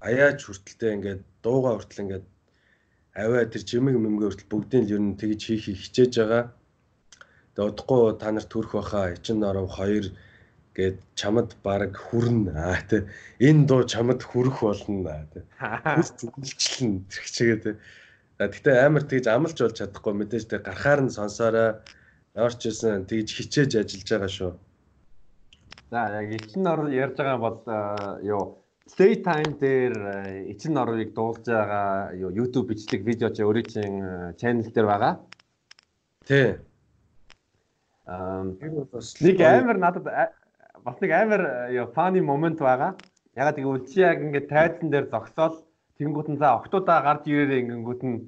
[0.00, 2.26] аяач хүртэлтэй ингээд дууга хүртэл ингээд
[3.14, 6.44] аваа тэр жимэг мэмгээ хүртэл бүгдийг л ер нь тэгж хийхийг хичээж байгаа.
[7.54, 10.12] Тэгээ удахгүй та нарт төрөх баха эчин норов 2
[10.72, 13.04] гээд чамд баг хүрнэ аа тэ
[13.40, 15.44] энэ дуу чамд хүрэх болно аа тэ
[16.00, 17.72] хүс зүгэлжлэн тэр чигээ тэ
[18.40, 21.78] Гэтэ амар тэгж амлж болж чадахгүй мэдээж тэг гарахаар нь сонсоорой.
[22.34, 24.52] Ямар ч байсан тэгж хичээж ажиллаж байгаа шүү.
[25.92, 27.58] За яг эчин ор ярьж байгаа бол
[28.24, 28.61] юу
[28.96, 29.94] Playtime дээр
[30.52, 33.92] эчин орыг дуулж байгаа YouTube бичлэг видео чи өөрийн чин
[34.40, 35.12] channel дээр байгаа.
[36.28, 36.58] Тий.
[38.06, 40.06] Аа нэг амар надад
[40.84, 42.96] бас нэг амар юу funny moment байгаа.
[43.36, 45.64] Ягаад гэвэл чи яг ингээд тайзан дээр зогсоод
[46.02, 48.26] Тэнгүүт нь за октоудаа гарч ирээрээ ингэнгүүт нь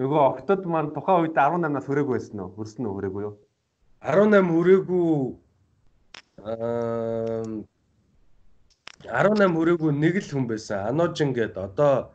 [0.00, 2.50] нөгөө октод маань тухайн үед 18-аас хүрээгүй байсан уу?
[2.56, 3.34] Хүрсэн үү хүрээгүй юу?
[4.02, 5.08] 18 хүрээгүй
[6.42, 7.46] аа
[9.08, 10.92] 18 хүрээгүй нэг л хүн байсан.
[10.92, 12.12] Аножин гээд одоо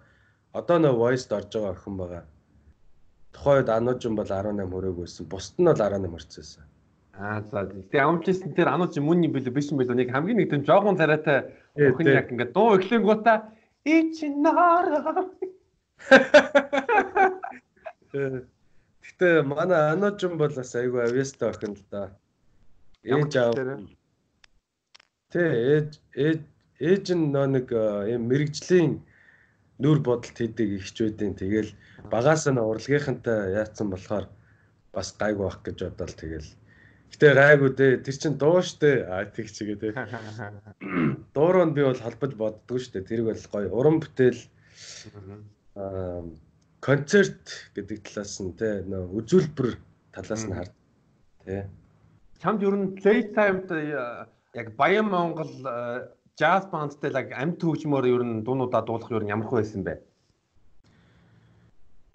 [0.53, 2.23] одоо нөө voice-д орж байгаа охин байгаа.
[3.33, 5.25] Тухайн үед Аножин бол 18 хүрээгүй байсан.
[5.25, 6.63] Бусд нь бол 18 хүрсэн.
[7.17, 7.65] Аа за.
[7.65, 9.95] Тэгээ амжсэн тэр Аножин мөн юм билүү биш юм билүү?
[9.97, 13.49] Нэг хамгийн нэг тийм жоохон царайтай охин яг ингээд дуу эхлэнгуудаа
[13.85, 15.25] Ичнара.
[19.05, 22.11] Гэтэ манай Аножин бол бас айгүй авьяастай охин л да.
[23.01, 23.55] Ээж аав.
[25.31, 26.41] Тэ ээж ээж
[26.79, 27.67] ээж нь нөө нэг
[28.15, 28.93] юм мэрэгжлийн
[29.79, 31.71] нүр бодолт хийдэг ихчүүдийн тэгэл
[32.11, 34.25] багаас нь урлагийнхантай яатсан болохоор
[34.95, 36.49] бас гайгүй байх гэж бодоод тэгэл
[37.15, 37.93] Гэтэ гайгүй дээ.
[38.03, 39.07] Тэр чин дуу штэ.
[39.07, 39.93] А тэг чигээ дээ.
[41.35, 43.07] Дууруу нь би бол холбож боддгоо штэ.
[43.07, 44.41] Тэрг бол гоё уран бүтээл
[45.79, 46.27] аа
[46.85, 49.69] концерт гэдэг талаас нь те нөө үзүүлбэр
[50.13, 50.73] талаас нь хард.
[51.45, 51.65] Тэ.
[52.41, 53.69] Чамд ер нь Playtime-д
[54.53, 55.49] яг Баян Монгол
[56.39, 59.95] jazz band-тэй яг амт хөгжмөөр ер нь дуунуудаа дуулах ер нь ямар хөө байсан бэ?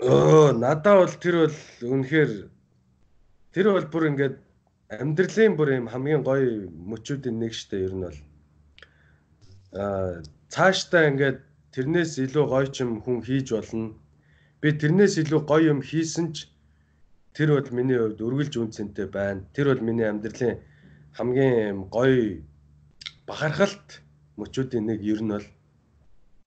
[0.01, 1.59] Өө надаа бол тэр бол
[1.93, 2.33] үнэхээр
[3.53, 4.37] тэр бол бүр ингээд
[5.01, 8.19] амьдралын бүр юм хамгийн гоё мөчүүдийн нэг штэ ер нь бол
[9.81, 10.21] аа
[10.53, 11.39] цаашдаа ингээд
[11.75, 13.95] тэрнээс илүү гоё ч юм хүн хийж болно.
[14.61, 16.51] Би тэрнээс илүү гоё юм хийсэн ч
[17.33, 19.47] тэр бол миний хувьд үргэлж үнцэнтэй байна.
[19.55, 20.59] Тэр бол миний амьдралын
[21.17, 22.43] хамгийн гоё
[23.29, 24.03] бахархалт
[24.43, 25.49] мөчүүдийн нэг ер нь бол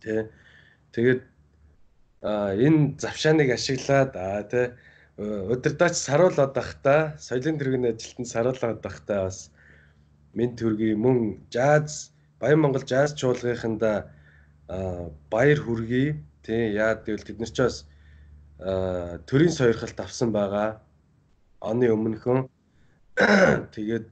[0.02, 0.22] тий.
[0.94, 1.22] Тэгээд
[2.24, 4.66] а энэ завшааныг ашиглаад а тий
[5.18, 9.52] удирдаач саруулаад байхдаа соёлын тэргийн ажилтнанд саруулаад байхдаа бас
[10.34, 14.10] мен төргий мөн жаз Баян Монгол жаз чуулгынханда
[15.30, 17.78] баяр хүргэе тий яад гэвэл тэд нар ч бас
[19.30, 20.82] төрийн сойрхолт авсан байгаа
[21.62, 22.50] оны өмнөхөн
[23.76, 24.06] тэгээд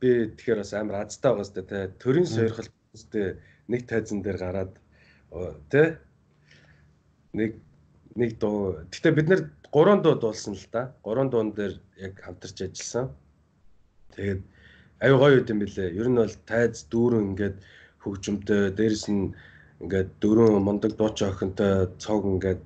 [0.00, 3.38] би тэгэхээр бас амар азтай байгаа сте тий төрийн сойрхолт сте
[3.68, 4.72] нэг тайзан дээр гараад
[5.70, 5.98] тий
[7.34, 7.58] нэг
[8.14, 9.42] нэг дуу гэтээ бид нар
[9.74, 10.94] гурван дуу дуулсан л да.
[11.02, 13.10] Гурван дуун дээр яг хамтарч ажилласан.
[14.14, 14.42] Тэгээд
[15.02, 15.90] аюу гоё юм билэ.
[15.90, 17.56] Ер нь бол тайз дүүрэн ингээд
[17.98, 19.34] хөгжимтэй, дээрэс нь
[19.82, 22.62] ингээд дөрөв мундаг дуучин охинтой цог ингээд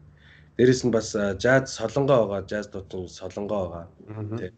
[0.60, 3.86] дээрэс нь бас жаз солонгоо байгаа, жаз дуучин солонгоо байгаа.
[4.36, 4.52] Тэ.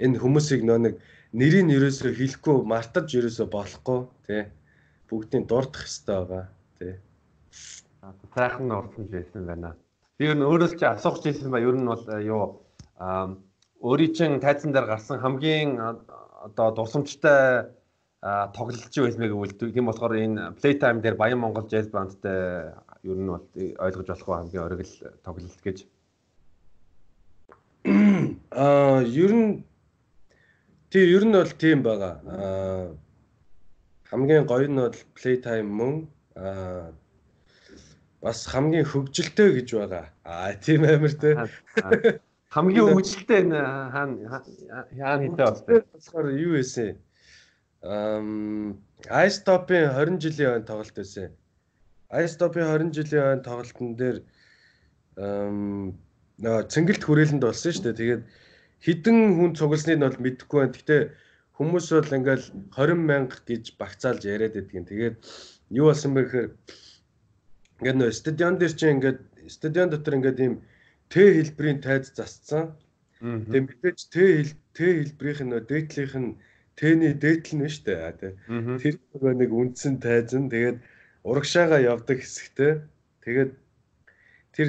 [0.00, 0.94] Энэ хүмүүсийг нөө нэг
[1.36, 4.42] нэрийг ерөөсөө хэлэхгүй мартаж ерөөсөө болохгүй тий.
[5.10, 6.44] Бүгдийн дурдах хэрэгтэй байгаа
[6.78, 6.94] тий.
[8.34, 9.74] Сайхан орсон байсан байна.
[10.18, 12.62] Би ер нь өөрөөс чи асуух гэсэн ба ер нь бол юу
[13.82, 15.80] өөрийн чин тайзан дээр гарсан хамгийн
[16.46, 17.66] одоо дурсамжтай
[18.54, 19.72] тоглолч байсан мэг үлдээ.
[19.72, 23.46] Тийм болохоор энэ Playtime дээр Баян Монгол Jazz Band-тай ер нь бол
[23.80, 24.94] ойлгож болох хамгийн оргил
[25.24, 25.78] тоглолт гэж.
[28.52, 29.64] Аа ер нь
[30.90, 32.14] тий ер нь бол тийм байгаа.
[32.28, 32.94] Аа
[34.10, 35.94] хамгийн гоё нь бол Playtime мөн
[36.36, 36.92] аа
[38.20, 40.06] бас хамгийн хөгжилтэй гэж байгаа.
[40.24, 41.30] Аа тийм амир те.
[42.50, 43.60] Хамгийн хөгжилтэй энэ
[43.94, 44.42] хаана
[44.98, 45.80] хаана хитэ басна.
[45.94, 46.98] Болохоор юу вэ?
[47.80, 48.76] Ам
[49.08, 51.32] iStop-ын 20 жилийн өн тоглолт байсан.
[52.12, 54.18] iStop-ын 20 жилийн өн тоглолтын дээр
[55.16, 55.96] ам
[56.42, 58.00] нөө цэнгэлт хүрээлэнд болсон шүү дээ.
[58.00, 58.22] Тэгээд
[58.84, 60.74] хідэн хүн цугласныг нь бол мэдэхгүй байна.
[60.76, 61.02] Гэхдээ
[61.60, 64.88] хүмүүс бол ингээл 20 мянга гэж багцаалж яриад байдгийн.
[64.88, 65.16] Тэгээд
[65.76, 66.48] юу болсон бэ гэхээр
[67.84, 70.54] ингээд нөө стадион дээр чинь ингээд стадион дотор ингээд ийм
[71.12, 72.72] Т хэлбэрийн тайз засцсан.
[73.20, 76.30] Тэгээд мэдээж Т хэл Т хэлбэрийнх нь нөө дээдлийнх нь
[76.80, 78.40] Тэний дээдл нь шүү дээ.
[78.80, 80.80] Тэр нөгөө нэг үндсэн тайзан тэгээд
[81.28, 82.72] урагшаага явдаг хэсэгтэй.
[83.20, 83.52] Тэгээд
[84.56, 84.68] тэр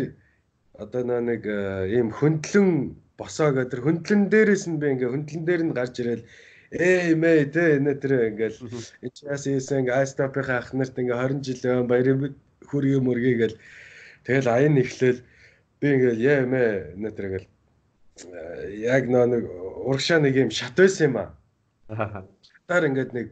[0.76, 5.78] одоо нэг э, ийм хөндлөн босоо гэдэг хөндлөн дээрээс нь би ингээ хөндлөн дээр нь
[5.78, 6.28] гарч ирэл
[6.72, 8.58] ээ мэй тэ энэ тэр ингээл
[9.08, 12.36] ичээс ийсэн ингээ айстопын ах нарт ингээ 20 жил баярын
[12.70, 13.56] хүрээ мөргий гэл
[14.24, 15.20] тэгэл аян ихлээл
[15.80, 19.44] би ингээл яа мэ энэ тэр ингээл э, яг нэг
[19.88, 21.30] урагшаа нэг юм шат байсан юм аа
[21.92, 23.28] Шатаар ингээд нэг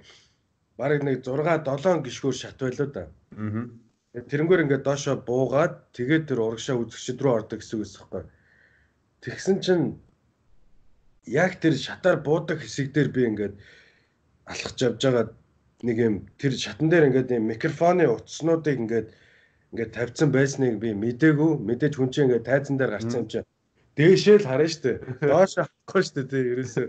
[0.75, 3.07] бараг нэг 6 7 гişгүүр шат байлоо да.
[3.39, 3.71] Аа.
[4.19, 8.23] Тэрнгээр ингээд доошо буугаад тэгээд тэр урагшаа үзэгчд рүү ордог гэсэн үг эсэхгүй.
[9.23, 9.85] Тэгсэн чинь
[11.29, 13.55] яг тэр шатаар буудаг хэсэг дээр би ингээд
[14.49, 15.25] алхаж явж байгаа
[15.87, 19.07] нэг юм тэр шатан дээр ингээд юм микрофоны утаснуудыг ингээд
[19.71, 23.47] ингээд тавьсан байсныг би мдээгүй мэдээж хүн чинь ингээд тайзан дээр гарсан юм чинь
[23.97, 24.91] дээшээ л харна штэ
[25.29, 26.87] доош авахгүй штэ тий ерөөсөө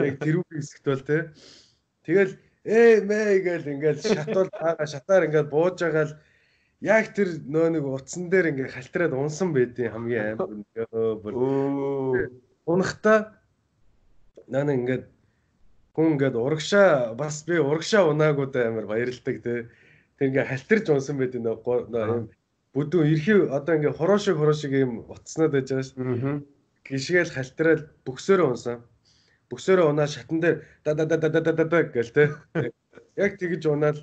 [0.00, 1.18] Яг тэрүүг хэсэгт бол те.
[2.08, 2.32] Тэгэл
[2.64, 6.16] ээ мэ гээл ингээл шатвал таага шатаар ингээл бууж байгаа л
[6.80, 10.64] яг тэр нөө нэг утсан дээр ингээ халтраад унсан байдیں۔ хамгийн аим
[11.20, 12.32] бүр.
[12.64, 13.36] Унахта
[14.52, 15.04] наа ингээд
[15.94, 19.54] хүн ингээд урагшаа бас би урагшаа унаагуудаа амар баярлдаг те.
[20.16, 21.56] Тэр ингээ халтарч унсан байд нөө
[21.88, 22.28] юм
[22.76, 26.44] бүдүүн эрхий одоо ингээ хороо шиг хороо шиг юм утснаад байж байгаа шүү.
[26.86, 28.78] Гიშгээл халтраад бүксөөрөө унсан
[29.52, 32.24] бүсээрээ унаа шатан дээр да да да да да да да гэл те.
[33.16, 34.00] Яг тэгж унаал.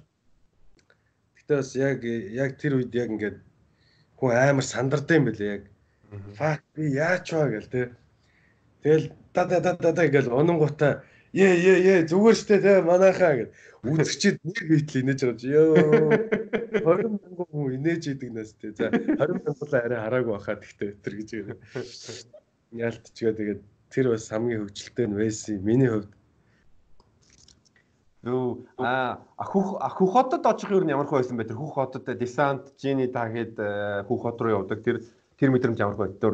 [1.37, 3.37] Гэтэ бас яг яг тэр үед яг ингээд
[4.21, 5.63] хүн амар сандардаг юм бэлээ яг.
[6.37, 7.81] Фак би яач вэ гэл те.
[8.85, 9.09] Тэгэл
[9.45, 13.49] да да да да гэл унгуута Е е е зүгээр штэ те манайхаа гэд
[13.85, 15.77] үзэгчид нэг битл инээж байгаа чи ёо
[16.81, 21.13] 20 мянган хүн инээж идэг нэс те за 20 мянган арай хараагүй баха тэгтээ өтер
[21.21, 21.29] гэж
[22.73, 23.61] яалтчгаа тэгээд
[23.93, 25.61] тэр бас хамгийн хөвгчлөлтэй нь байсан.
[25.61, 26.11] Миний хувьд
[28.23, 31.49] Юу а Ахүх Ахүх хотод очих юу ямар байсан бэ?
[31.49, 34.83] Тэр Хүүх хотод десант Жини таагээд э, Хүүх хот руу явдаг.
[34.83, 35.01] Тэр
[35.39, 36.19] тэр мэдрэмж ямар байна?
[36.19, 36.33] Тэр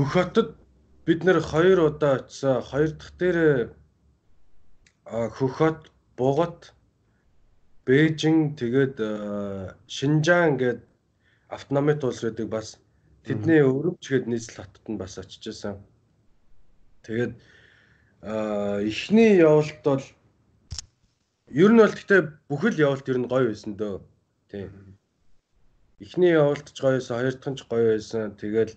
[0.00, 0.56] Хүүх хотод
[1.04, 2.64] бид нэр хоёр удаа очисон.
[2.64, 3.38] Хоёр дахь дээр
[5.04, 6.72] Хүүх хот Бугат
[7.84, 8.96] Бээжин тэгээд
[9.84, 10.80] Шинжаан гээд
[11.52, 12.80] автономит улс байдаг бас
[13.28, 15.76] Тэдний өрөвчгээд нийслэл хотод нь бас очиж исэн.
[17.04, 17.36] Тэгээд
[18.24, 20.04] эхний явалт бол
[21.52, 24.00] ер нь бол гэхдээ бүхэл явалт ер нь гоё байсан дөө.
[24.48, 24.96] Тийм.
[26.00, 28.32] Эхний явалт ч гоё байсан, хоёр дахь нь ч гоё байсан.
[28.40, 28.72] Тэгэл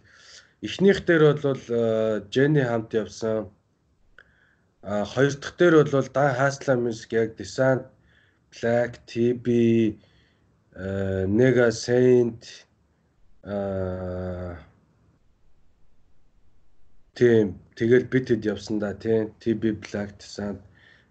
[0.65, 1.63] эхнийх дээр бол
[2.33, 3.51] Jenny хамт явсан.
[4.81, 7.83] А хоёр дахь дээр бол да Haslam Music яг Descent
[8.51, 9.47] Black TB
[11.27, 12.41] Nega Saint
[13.43, 14.55] Аа
[17.13, 20.57] тийм тэгэл бид хэд явсан да тийм TB Black Design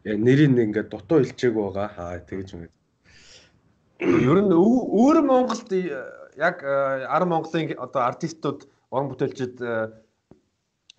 [0.04, 2.62] яг нэрийг ингээд дутуу хэлчээг байгаа хаа тэгэж юм.
[4.00, 9.56] Ер нь өөр Монголд яг ар Монголын одоо артистууд уран бүтээлчид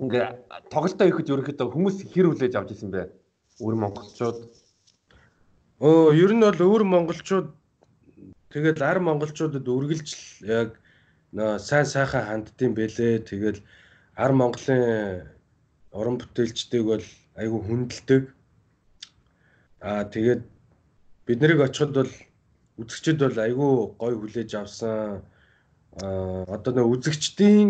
[0.02, 0.26] ингээ
[0.74, 3.14] тоглолтоо ихэд ерөөхдөө хүмүүс хэр хүлээж авч ирсэн бэ?
[3.62, 4.38] Өөр монголчууд.
[5.78, 7.54] Өө ер нь бол өөр монголчууд
[8.50, 10.18] тэгээд ар монголчуудад үргэлжл
[10.50, 10.70] яг
[11.62, 13.30] сайн сайхан ханддсан бэлээ.
[13.30, 13.62] Тэгэл
[14.18, 15.30] ар Монголын
[15.94, 17.06] уран бүтээлчдийг бол
[17.38, 18.24] айгүй хүндэлдэг.
[19.82, 20.42] Аа тэгээд
[21.26, 22.12] бид нарыг очиход бол
[22.82, 23.72] үзэгчд бол айгүй
[24.02, 25.22] гой хүлээж авсан.
[26.02, 27.70] Аа одоо нөө үзэгчдийн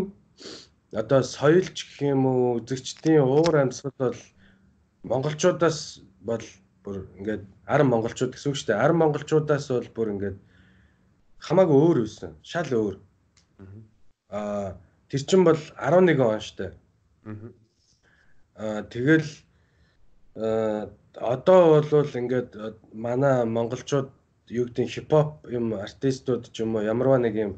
[0.95, 4.21] одоо соёлч гэх юм уу үзэгчдийн уур амьсгал бол
[5.03, 6.45] монголчуудаас бол
[6.83, 8.83] бүр ингээд ар монголчууд гэсэн үг шүү дээ.
[8.85, 10.37] Ар монголчуудаас бол бүр ингээд
[11.43, 12.31] хамаагүй өөр байсан.
[12.43, 12.95] Шал өөр.
[14.31, 14.79] Аа
[15.11, 16.71] тэр чин бол 11 он штэ.
[18.55, 19.31] Аа тэгэл
[20.35, 22.49] одоо бол ингээд
[22.93, 24.09] манай монголчууд
[24.47, 27.53] юу гэдэг хипхоп юм артистууд ч юм уу ямарваа нэг юм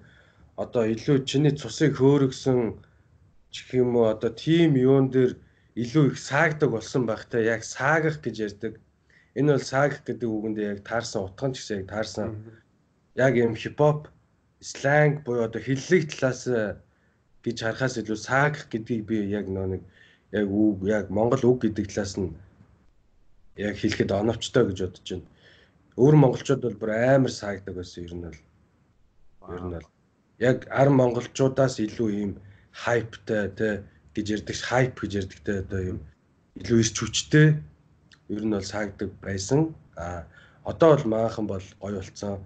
[0.63, 2.59] одоо илүү чиний цусыг хөөргсөн
[3.51, 5.31] ч юм уу одоо тим юун дээр
[5.75, 8.73] илүү их саагдаг болсон байхтай яг саагах гэж ярьдаг.
[9.35, 12.29] Энэ бол саагах гэдэг үгэндээ яг таарсан утга нь ч гэсэн яг таарсан.
[13.15, 14.07] Яг юм хипхоп
[14.63, 16.47] сленг буюу одоо хиллэг талаас
[17.43, 19.83] гэж харахаас илүү саагах гэдгийг би яг нөө нэг
[20.31, 22.31] яг үг яг монгол үг гэдэг талаас нь
[23.59, 25.27] яг хэлэхэд оновчтой гэж бодож байна.
[25.99, 28.39] Өөр монголчууд бол бүр амар саагдаг байсан ер нь бол.
[29.51, 29.94] Ер нь бол
[30.39, 32.31] яг ар монголчуудаас илүү ийм
[32.71, 33.69] хайптай те
[34.15, 35.99] гэж ярьдаг хайп гэж ярьдаг те одоо ийм
[36.59, 37.47] илүү ирч хүчтэй
[38.29, 39.75] ер нь бол саагдаг байсан.
[39.95, 40.27] А
[40.63, 42.43] одоо бол маахан бол гоё болцсон.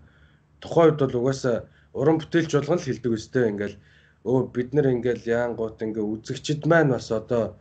[0.61, 3.77] Тухайн үед бол угаасаа уран бүтээлч болгон л хэлдэг өстэй ингээл
[4.29, 7.57] өө бид нар ингээл яангууд ингээ үзэгчд маань бас одоо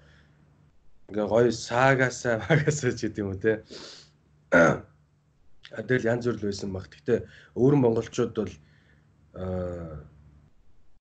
[1.08, 3.64] ингээ гоё саагасаа магасаа ч гэдэг юм уу те.
[5.88, 6.92] Тэгэл янз бүр л байсан баг.
[6.92, 7.24] Гэтэ
[7.56, 8.52] өөрөн монголчууд бол
[9.36, 10.04] аа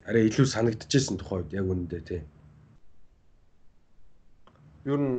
[0.08, 2.22] арай илүү санагдчихсэн тухай үед яг үнэндээ тий.
[4.88, 5.14] Ер нь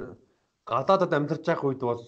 [0.66, 2.02] гадаадад амьдарч байх үед бол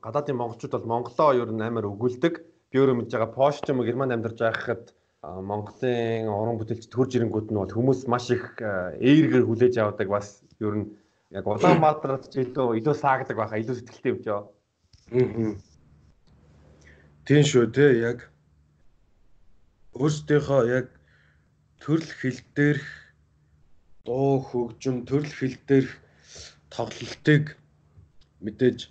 [0.00, 2.34] гадаадын монголчууд бол Монголоо ер нь амар өгүүлдэг.
[2.72, 7.16] Би өөрөө мэдж байгаа Пош ч юм уу Германд амьдарч байхад Монголын уран бүтээлч төрж
[7.16, 10.86] ирэнгүүд нь бол хүмүүс маш их ээргээр хүлээж авдаг бас ер нь
[11.34, 14.40] яг Улаанбаатарт ч илүү илүү саагдаг байхаа илүү сэтгэлтэй юм жоо.
[15.12, 15.52] Аа.
[17.28, 18.30] Тийм шүү те яг
[19.98, 20.86] өөрсдийнхөө яг
[21.80, 22.88] төрөл хэл дээрх
[24.04, 25.92] дуу хөгжим төрөл хэл дээрх
[26.70, 27.56] тоглолтыг
[28.44, 28.88] мэдээж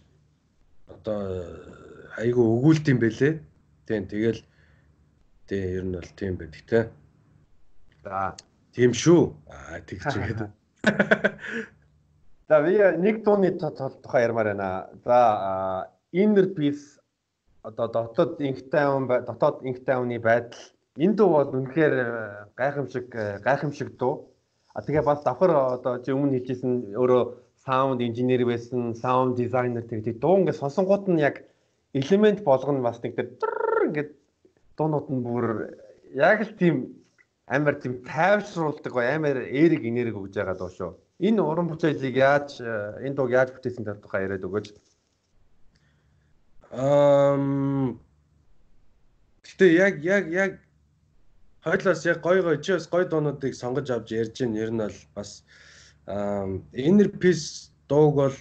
[0.89, 1.21] одоо
[2.17, 3.33] айгүй өгүүлт юм бэлээ.
[3.88, 4.41] Тийм тэгэл
[5.47, 6.79] тийм ер нь бол тийм байдаг те.
[8.03, 8.35] За
[8.73, 9.21] тийм шүү.
[9.47, 10.41] Аа тэгж игээд.
[12.49, 14.89] За би нэг дууны тухай ярмаар байна.
[15.05, 15.17] За
[16.11, 16.97] inner peace
[17.63, 20.59] одоо дотоод инхтай хүн дотоод инхтай хүний байдал
[20.98, 21.95] энэ дуу бол үнэхээр
[22.58, 23.08] гайхамшиг
[23.45, 24.34] гайхамшиг дуу.
[24.74, 27.24] А тэгээ бас давхар одоо чи өмнө хэлжсэн өөрөө
[27.66, 31.45] саунд инженер байсан, саунд дизайнер тэгээ дуу ингээд сонсонгууд нь яг
[31.93, 34.12] элемент болгоно бас нэг тэр ингээд
[34.78, 35.45] дуунууд нь бүр
[36.14, 36.76] яг л тийм
[37.45, 40.91] амар тийм тайвшруулдаг амар эерэг энерги өгж байгаа дуу шүү.
[41.22, 44.68] Энэ уран бүтээлийг яаж энэ дууг яаж бүтээсэн тэр тухай яриад өгөөч.
[46.74, 47.98] Ам
[49.48, 50.52] Гэтэ яг яг яг
[51.64, 54.97] хойлоос яг гой гой чи бас гой дуунуудыг сонгож авч ярьж ийн ер нь бол
[55.16, 55.43] бас
[56.74, 58.38] inner peace дууг бол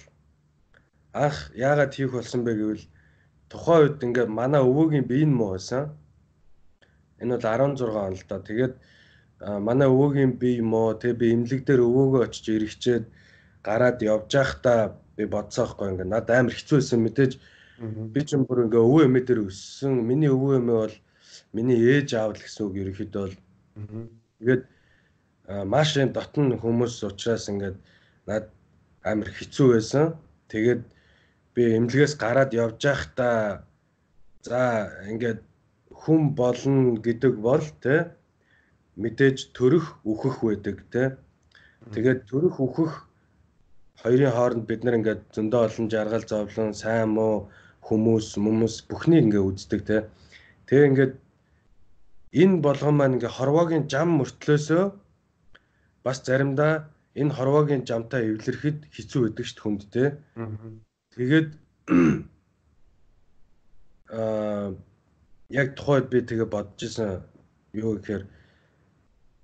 [1.13, 2.85] анх яагаад хийх болсон бэ гэвэл
[3.49, 5.95] тухайн үед ингээ манай өвөөгийн биеийн муу байсан.
[7.21, 8.37] Энэ бол 16 он л да.
[8.39, 8.75] Тэгээд
[9.67, 13.05] манай өвөөгийн бие мó тэг би имлэг дээр өвөөгөө очиж эргэчээд
[13.63, 14.79] гараад явж байхдаа
[15.17, 16.11] би бодсоохгүй ингээ.
[16.13, 17.33] Над амар хэцүү байсан мэдээж.
[18.13, 19.93] Би ч юм бүр ингээ өвөө эмээ дээр өссөн.
[20.09, 20.95] Миний өвөө эмээ бол
[21.53, 23.35] миний ээж аав л гэсэн үг ерөөхдөө бол
[24.39, 24.63] тэгээд
[25.73, 27.77] маш юм дотн хүмүүс учраас ингээд
[28.27, 28.45] над
[29.03, 30.05] амар хэцүү байсан
[30.51, 30.81] тэгээд
[31.55, 33.63] би эмнэлгээс гараад явж байхдаа
[34.47, 34.61] за
[35.11, 35.41] ингээд
[36.01, 38.17] хүн болно гэдэг бол тэ
[38.97, 41.03] мэдээж төрөх үхэх байдаг те.
[41.93, 42.93] Тэгээд төрөх үхэх
[44.01, 47.49] хоёрын хооронд бид нар ингээд зөндөө олон жаргал зовлон, сайн муу
[47.87, 49.97] хүмүүс, хүмүүс бүхнийг ингээд үздэг те.
[50.65, 51.13] Тэгээ ингээд
[52.41, 54.83] энэ болгон маань ингээд хорвоогийн жам мөртлөөсөө
[56.05, 56.73] бас заримдаа
[57.21, 60.03] энэ хорвоогийн жамтаа эвлэрэхэд хэцүү байдаг шүү хүнд те.
[61.13, 61.49] Тэгээд
[64.17, 64.67] аа
[65.61, 67.09] яг тухайд би тэгээ бодож исэн
[67.73, 68.23] юу гэхээр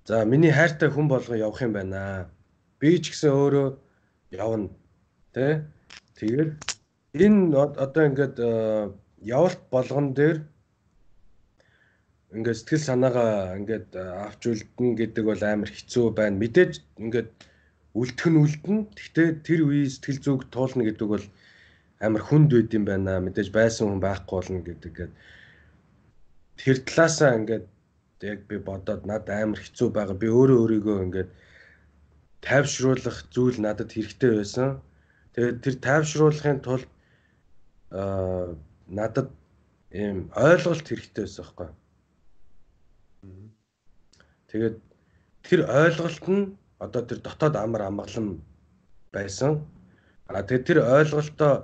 [0.04, 2.28] За миний хайртай хүн болгоо явах юм байна.
[2.78, 3.68] Би ч гэсэн өөрөө
[4.36, 4.68] явна.
[5.32, 5.64] Тэ?
[6.20, 6.60] Тэгээд
[7.16, 8.92] энэ одоо ингээд э,
[9.24, 10.44] явалт болгон дээр
[12.34, 16.40] ингээд сэтгэл санаагаа ингээд э, авч үлдэн гэдэг бол амар хэцүү байна.
[16.42, 17.30] Мэдээж ингээд
[17.94, 18.78] үлдэх нь үлдэн.
[18.90, 21.26] Гэхдээ тэр үеийн сэтгэл зүг туулна гэдэг бол
[22.02, 23.22] амар хүнд байд юм байна.
[23.22, 24.94] Мэдээж байсан хүн байхгүй болно гэдэг.
[26.58, 27.66] Тэр талаасаа ингээд
[28.26, 30.16] яг би бодоод над амар хэцүү байгаа.
[30.18, 31.30] Би өөрөө өөрийгөө ингээд
[32.42, 34.82] тайвшруулах зүйл надад хэрэгтэй байсан.
[35.38, 36.90] Тэгээд тэр тайвшруулахын тулд
[37.94, 38.58] аа
[38.90, 39.30] надад
[39.94, 41.83] ийм ойлголт хэрэгтэй байсан байхгүй.
[44.48, 44.76] Тэгээд
[45.42, 46.44] тэр ойлголт нь
[46.78, 48.40] одоо тэр дотоод амар амгалан
[49.12, 49.66] байсан.
[50.26, 51.54] А тэгээд тэр ойлголтоо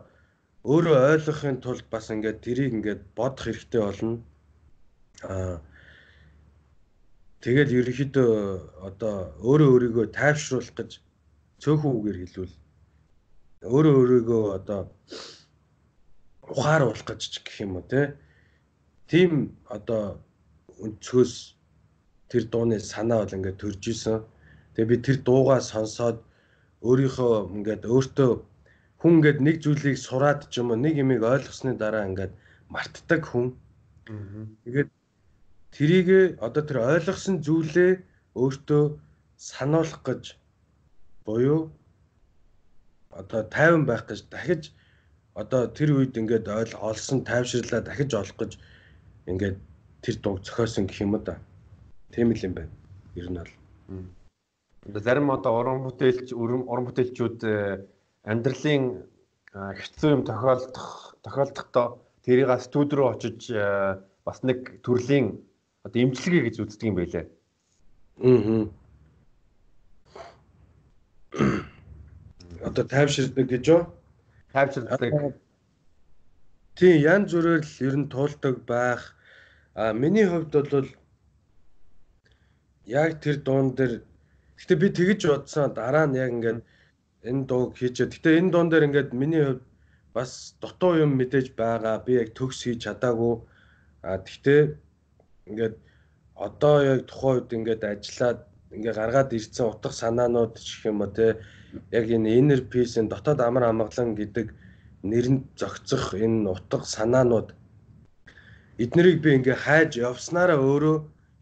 [0.65, 4.21] өөрөө ойлгохын тулд бас ингээд тэрийг ингээд бодох хэрэгтэй болно.
[5.25, 5.61] Аа
[7.41, 8.33] тэгэл ерөнхийдөө
[8.89, 10.91] одоо өөрөө өөрийгөө тайвшруулах гэж
[11.65, 12.55] цөөхөн үгээр хэлвэл
[13.65, 14.81] өөрөө өөрийгөө одоо
[16.53, 18.17] ухааруулах гэж гэх юм уу те
[19.09, 20.21] тийм одоо
[20.85, 21.35] өнцгөөс
[22.31, 24.19] тэр дууны санаа бол ингээд төрж исэн.
[24.75, 26.19] Тэгээ би тэр дуугаа сонсоод
[26.89, 28.31] өөрийнхөө ингээд өөртөө
[29.01, 32.33] хүн ингээд нэг зүйлийг сураад ч юм уу нэг юмыг ойлгосны дараа ингээд
[32.73, 33.47] мартдаг хүн.
[34.65, 34.91] Тэгээд
[35.75, 36.09] трийг
[36.47, 37.93] одоо тэр ойлгосон зүйлээ
[38.41, 38.85] өөртөө
[39.37, 40.23] сануулах гэж
[41.27, 41.61] буюу
[43.21, 44.63] одоо тайван байх гэж дахиж
[45.35, 46.47] одоо тэр үед ингээд
[46.89, 48.53] олсон тайвширлаа дахиж олох гэж
[49.31, 49.57] ингээд
[50.03, 51.39] тэр дууг зохиосон гэх юм да.
[52.13, 52.73] Тийм л юм байна.
[53.15, 53.53] Ер нь бол.
[54.87, 57.85] Одоо зарим одоо уран бүтээлч уран бүтээлчүүд э,
[58.25, 59.05] амьдралын
[59.53, 65.43] хэцүү юм тохиолдох тохиолдохдоо тэрийг студ руу очиж э, бас нэг төрлийн
[65.85, 67.27] одоо имчилгээ гэж үздэг юм байлээ.
[68.21, 68.69] Аа.
[72.67, 73.83] Одоо тайвширдаг гэж юу?
[74.53, 75.37] Тайвширдаг.
[76.77, 79.17] Тийм янз бүрээр л ер нь туулдаг байх.
[79.75, 80.89] А миний хувьд бол
[82.87, 84.03] яг тэр дуун дээр
[84.59, 86.61] гэтээ би тэгэж бодсон дараа нь яг ингээд
[87.29, 88.11] энэ дууг хийчээ.
[88.11, 89.63] Гэтээ энэ дуун дээр ингээд миний хувьд
[90.13, 92.03] бас дутуу юм мэдээж байгаа.
[92.05, 93.35] Би яг төгс хийж чадаагүй.
[94.03, 94.61] А тэгтээ
[95.47, 95.77] ингээд
[96.35, 98.39] одоо яг тухайн үед ингээд ажиллаад
[98.75, 101.27] ингээ гаргаад ирсэн утга санаанууд гэх юм уу те
[101.95, 104.47] яг энэ inner peace-ийн дотоод амар амгалан гэдэг
[105.11, 107.49] нэрэнд зохицох энэ утга санаанууд
[108.83, 110.97] эднэрийг би ингээ хайж явснараа өөрөө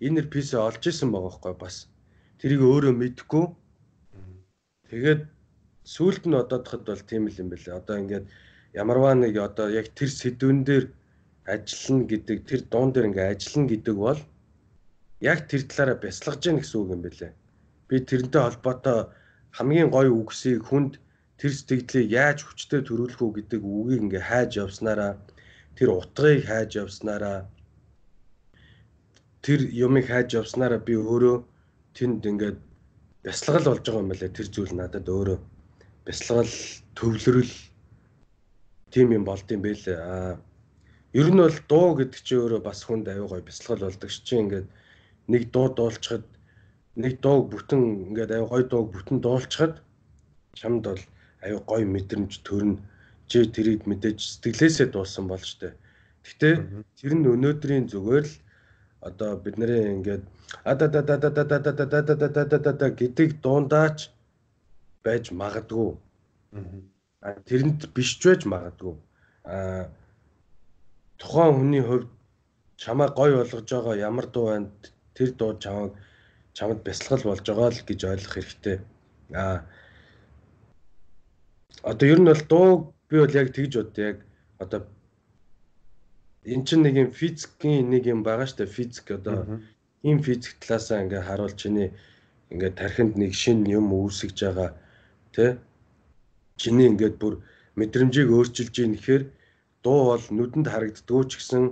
[0.07, 1.77] инner peace олж исэн байгаа байхгүй бас.
[2.41, 3.47] Тэрийг өөрөө мэдгүй.
[4.91, 5.23] Тэгээд
[5.95, 7.79] сүулт нь одоодход бол тийм л юм бэлээ.
[7.79, 8.27] Одоо ингээд
[8.75, 10.85] ямарваа нэг одоо яг тэр сэдвэн дээр
[11.55, 14.21] ажиллана гэдэг тэр дуун дээр ингээ ажиллана гэдэг бол
[15.21, 17.33] яг тэр талаараа бясалгаж яах гэсэн үг юм бэлээ.
[17.89, 18.99] Би тэрнтэй холбоотой
[19.57, 21.01] хамгийн гоё үгсийг хүнд
[21.41, 25.13] тэр сэтгэлээ яаж хүчтэй төрүүлэх үү гэдэг үгийг ингээ хайж явснараа
[25.79, 27.47] тэр утгыг хайж явснараа
[29.47, 31.37] тэр юмыг хайж явснараа би өөрөө
[31.95, 32.59] тэнд ингээд
[33.23, 35.39] бясалгал болж байгаа юм байна тэр зүйл надад өөрөө
[36.07, 36.55] бясалгал
[36.99, 37.55] төвлөрөл
[38.91, 40.35] тийм юм болд юм бэ л аа
[41.15, 44.67] ер нь бол дуу гэдэг чинь өөрөө бас хүнд аюу гой бясалгал болдог чи ингээд
[45.31, 46.27] нэг дуу дуулчихад
[47.03, 49.75] нэг дууг бүтэн ингээд аюу гой дууг бүтэн дуулчихад
[50.59, 51.03] чамд бол
[51.47, 52.83] аюу гой мэдрэмж төрнө
[53.31, 55.69] чи тэрийг мэдээж сэтгэлээсээ дуусан бол штэ
[56.29, 56.55] гэтээ
[56.99, 58.35] тэр нь өнөөдрийн зүгээр л
[59.09, 60.25] одоо бидний ингээд
[60.65, 63.99] ададададададададададададада гэдэг дундаач
[65.05, 65.91] байж магадгүй.
[67.23, 68.95] Аа тэрэнд биш ч байж магадгүй.
[69.45, 69.85] Аа
[71.21, 72.09] тухайн хүний хувьд
[72.77, 74.69] чамаа гой болгож байгаа ямар дуу байна
[75.15, 75.93] тэр дуу чамаг
[76.57, 78.77] чамд бясалгал болж байгаа л гэж ойлгох хэрэгтэй.
[79.35, 79.59] Аа
[81.83, 82.71] одоо ер нь бол дуу
[83.09, 84.17] би бол яг тэгж бод яг
[84.59, 84.81] одоо
[86.45, 89.61] эн чинь нэг юм физикийн нэг юм байгаа штэ физик одоо
[90.03, 91.93] ийм физик талаасаа ингээ харуул чиний
[92.51, 94.71] ингээ тархинд нэг шин юм үүсгэж байгаа
[95.35, 95.59] тэ?
[96.57, 97.35] Чиний ингээд бүр
[97.77, 99.25] мэдрэмжийг өөрчилж ийн гэхээр
[99.85, 101.63] дуу бол нүдэнд харагддгүй ч гэсэн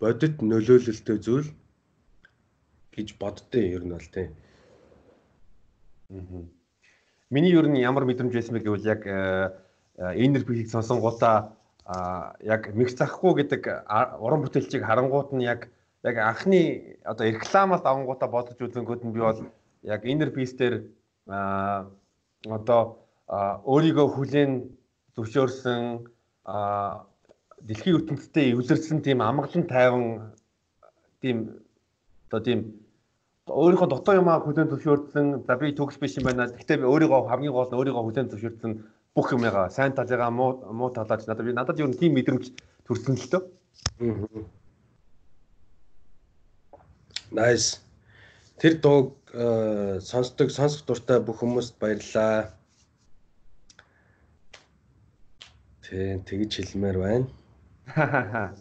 [0.00, 1.48] бодит нөлөөлөлтөй зүйл
[2.94, 4.30] гэж боддөө ер нь бол тийм.
[7.30, 9.02] Миний ер нь ямар мэдрэмж байсан бэ гэвэл яг
[9.98, 11.52] энер бихийг сонсонгуудаа
[12.42, 13.62] яг микс захгүй гэдэг
[14.20, 15.68] уран бүтээлчийг харангууд нь яг
[16.04, 19.40] яг анхны одоо рекламаас авангуудаа бодож үзэнгүүд нь би бол
[19.82, 20.84] яг inner piece дээр
[22.46, 22.80] одоо
[23.66, 24.52] өөрийгөө хүлээн
[25.16, 25.82] зөвшөөрсөн
[27.66, 30.32] дэлхийн ертөнцийн эвлэрсэн тийм амгалан тайван
[31.20, 31.58] тийм
[32.28, 32.60] одоо тийм
[33.48, 36.52] өөрийнхөө дотоо юмаа хүлээн зөвшөөрсөн за би төгс биш юм байна.
[36.52, 38.72] Гэхдээ би өөрийгөө хамгийн гол нь өөрийгөө хүлээн зөвшөөрсөн
[39.18, 42.54] бүх юмгаа сайн талыгаа муу муу талаач надад би надад юу тийм мэдрэмж
[42.86, 43.42] төрсөн л дөө.
[47.34, 47.82] Nice.
[48.62, 52.54] Тэр дууг э, сонсдог сонсох дуртай бүх хүмүүст баярлалаа.
[55.82, 57.26] Тэг тэгж хэлмээр байна.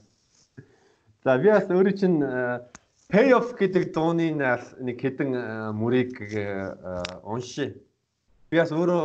[1.23, 2.65] За би бас өөрөө чинь э,
[3.13, 6.17] Payoff гэдэг дууны нэг хэдэн э, мөрийг
[7.21, 7.77] уншия
[8.49, 9.03] би бас өөрөө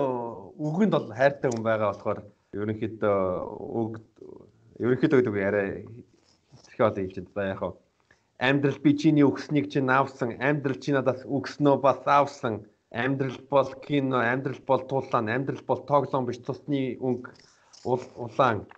[0.54, 2.20] үгэнд бол хайртай хүн байгаа болохоор
[2.54, 3.18] ерөнхийдөө
[3.82, 3.92] үг
[4.78, 5.66] ерөнхийдөө гэдэг яриа
[6.62, 7.34] хэрэг одоо хэлж байна.
[7.34, 7.74] За яг хав
[8.38, 12.66] амьдрал би чиний өгснийг чинь авсан, амьдрал чи надаас өгснөө бас авсан.
[12.92, 17.32] Амьдрал бол кино, амьдрал бол тулаан, амьдрал бол тоглоом биш тусны өнгө
[17.82, 18.68] улаан.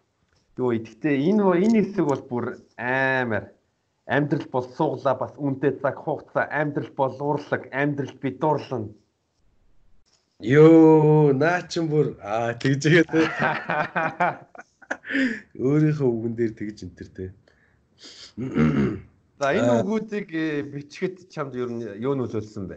[0.56, 2.44] Юу гэхдээ энэ энэ хэсэг бол бүр
[2.78, 3.52] амар
[4.06, 8.94] амьдрал бол сууглаа бас үнтэй цаг хугацаа амьдрал бол урлаг амьдрал би дурлана
[10.44, 13.08] Йоо, наа чин бүр аа тэгж игээд
[15.56, 17.24] өөрийнхөө үгэн дээр тэгж энтер те.
[19.40, 22.76] За энэ үгүүдийг э, бичгэд чамд ер нь юу нөлөөлсөн бэ?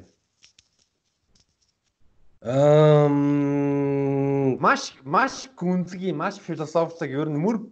[2.48, 7.68] Ам маш маш гүнзгий, маш философик ер нь мөр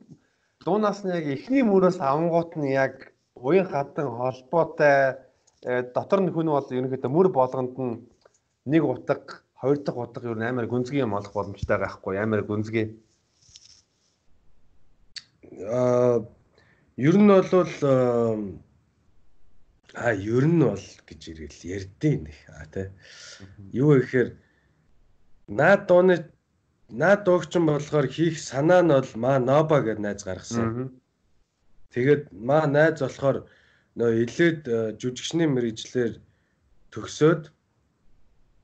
[0.67, 5.23] дуунаас нь яг эхний мөрөөс авангууд нь яг уян хатан холбоотой
[5.63, 8.03] э, дотор нь хүн бол ерөнхийдөө мөр болгонд нь
[8.67, 12.87] нэг утга хоёр дахь удаа нь амар гүнзгий юм олох боломжтой байхгүй амар гүнзгий.
[15.79, 16.25] Аа
[16.97, 17.71] ер нь бол
[19.95, 22.87] а ер нь бол гэж ирэл ярдیں۔ нэх а тий.
[23.71, 24.29] Юу гэхээр
[25.47, 26.15] наад дууны
[26.89, 30.91] наад дуугчин болохоор хийх санаа нь бол маа ноба гэд найз гаргасан.
[31.93, 33.47] Тэгээд маа найз болохоор
[33.95, 34.61] нөө илээд
[34.99, 36.19] жүжигчний мэрэгчлэр
[36.91, 37.54] төгсөөд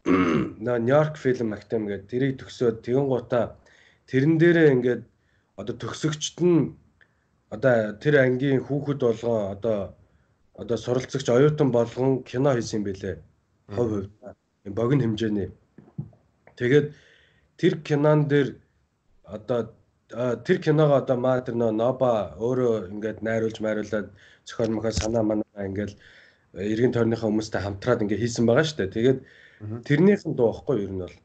[0.05, 3.45] нөө Нью-Йорк фильм актем гэдэг тэрийг төгсөөд тэгэн гутаа
[4.09, 5.01] тэрэн дээрээ ингээд
[5.59, 6.73] одоо төгсөгчд нь
[7.53, 9.77] одоо тэр ангийн хүүхэд болгон одоо
[10.57, 13.15] одоо суралцагч оюутан болгон кино хийсэн юм бэлээ.
[13.75, 14.09] Хов хувь
[14.65, 15.49] богино хэмжээний.
[16.57, 16.87] Тэгээд
[17.57, 18.57] тэр кинон дээр
[19.23, 19.59] одоо
[20.45, 24.07] тэр киногоо одоо маа тэр нөө Ноба өөрөө ингээд найруулж майруулад
[24.45, 25.93] зохиол мөхөө санаа манаа ингээд
[26.53, 28.95] эргэн тойрныхаа хүмүүстэй хамтраад ингээд хийсэн байгаа шүү дээ.
[28.97, 29.19] Тэгээд
[29.61, 31.15] Тэрнийх нь дуу юу ер нь бол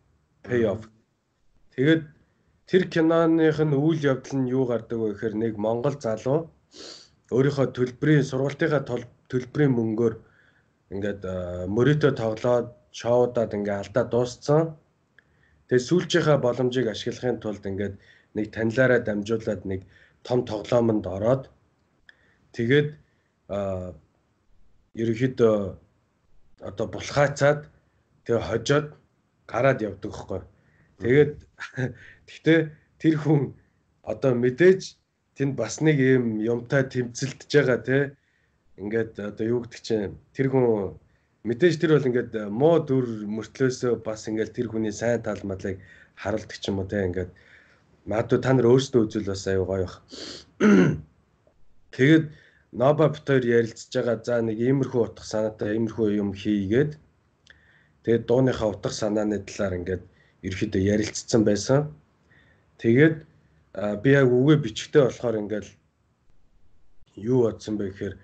[0.44, 0.82] pay off.
[1.72, 2.02] Тэгээд
[2.68, 6.52] тэр киноных нь үйл явдал нь юу гардаг вэ гэхээр нэг Монгол залуу
[7.32, 8.82] өөрийнхөө төлбөрийн сургалтынхаа
[9.30, 10.14] төлбөрийн мөнгөөр
[10.92, 11.22] ингээд
[11.72, 14.62] мөрөдө тоглоод шоудад ингээд алдаа дууссан.
[15.68, 17.94] Тэгээд сүүлчийнхаа боломжийг ашиглахын тулд ингээд
[18.36, 19.80] нэг танилаараа дамжуулаад нэг
[20.26, 21.48] том тоглоомонд ороод
[22.52, 22.88] тэгээд
[23.48, 23.94] а
[25.02, 25.54] ерөөхдөө
[26.68, 27.60] одоо булхаацаад
[28.26, 28.86] тэгээ хожоод
[29.46, 30.40] гараад явдаг хгүй.
[31.00, 31.34] Тэгээд
[32.28, 32.60] гэхдээ
[33.00, 33.40] тэр хүн
[34.02, 34.98] одоо мэдээж
[35.38, 37.98] тэнд бас нэг юм юмтай тэмцэлдэж байгаа те
[38.82, 40.98] ингээд одоо юу гэдэг чинь тэр хүн
[41.46, 45.78] мэдээж тэр бол ингээд муу дүр мөртлөөсөө бас ингээд тэр хүний сайн тал мадлыг
[46.18, 47.30] харуулдаг ч юм уу те ингээд
[48.10, 49.96] магадгүй та нар өөрсдөө үзвэл бас аюу гоё бах.
[51.96, 52.26] Тэгээд
[52.76, 56.98] Ноба битээр ярилцж байгаа за нэг иймэрхүү утга санаатай иймэрхүү юм хийгээд
[58.06, 60.02] Тэгээд дууныхаа утга санааны талаар ингээд
[60.46, 61.90] ерөөхдөө ярилцсан байсан.
[62.78, 63.16] Тэгээд
[63.98, 65.66] би яг үгээ бичгтээ болохоор ингээд
[67.18, 68.14] юу бодсон бэ гэхээр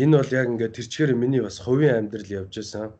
[0.00, 2.96] энэ бол яг ингээд тэрчгээр миний бас хувийн амьдрал явж байсан.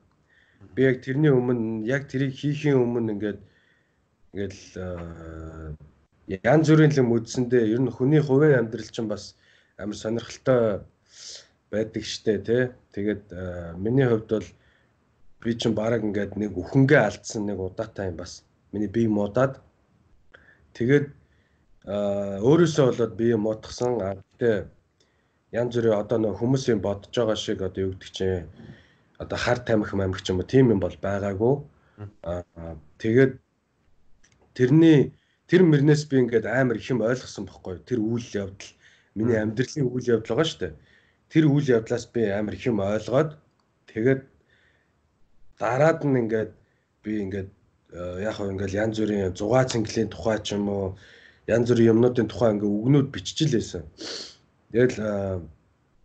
[0.76, 3.40] Би яг тэрний өмнө яг тэрийг хийхийн өмнө ингээд
[4.36, 4.56] ингээд
[6.44, 9.32] янз бүрийн юм үзсэндээ ер нь хүний хувийн амьдрал чинь бас
[9.80, 10.84] амар сонирхолтой
[11.72, 12.62] байдаг штэ тий.
[12.92, 13.32] Тэгээд
[13.80, 14.48] миний хувьд бол
[15.46, 18.42] би чинь бараг ингээд нэг өхөнгөө алдсан нэг удаатай юм бас.
[18.72, 19.62] Миний бие муудаад
[20.74, 21.06] тэгээд
[21.86, 24.56] өөрөөсөө болоод бие муудахсан гэхдээ
[25.54, 28.50] янз бүрийн одоо нөх хүмүүсийн бодож байгаа шиг одоо юу гэдэг чинь
[29.22, 31.54] одоо хар тамхи мамх ч юм уу тийм юм бол байгаагүй.
[32.98, 33.32] Тэгээд
[34.58, 35.14] тэрний
[35.46, 38.72] тэр мөрнөөс би ингээд амар их юм ойлгосон бохгүй тэр үйл явдал.
[39.14, 40.74] Миний амьдралын үйл явдал байгаа шүү дээ.
[41.30, 43.38] Тэр үйл явдлаас би амар их юм ойлгоод
[43.94, 44.22] тэгээд
[45.58, 46.52] дараад нь ингээд
[47.02, 47.50] би ингээд
[47.96, 50.86] э, яг хөө ингээд янз бүрийн зугаа цэнгэлийн тухай ч юм уу
[51.48, 53.84] янз бүрийн юмнуудын тухай ингээд үгнүүд биччихлээсэн.
[54.72, 55.40] Тэгэл э,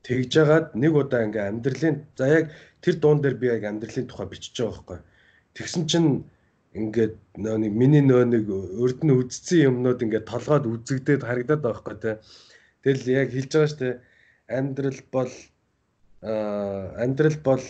[0.07, 2.45] тэгж жагаад нэг удаа ингээд амьдралын за яг
[2.79, 4.99] тэр дуун дээр би яг амьдралын тухай бичиж байгаа байхгүй.
[5.55, 6.09] Тэгсэн чинь
[6.79, 8.45] ингээд нөө нэг миний нөө нэг
[8.79, 12.15] урд нь үдцсэн юмнууд ингээд толгойд үзэгдээд харагдаад байгаа байхгүй тий.
[12.87, 13.93] Тэгэл яг хэлж байгаа дээ.
[14.47, 15.33] Амьдрал бол
[16.23, 17.63] аа амьдрал бол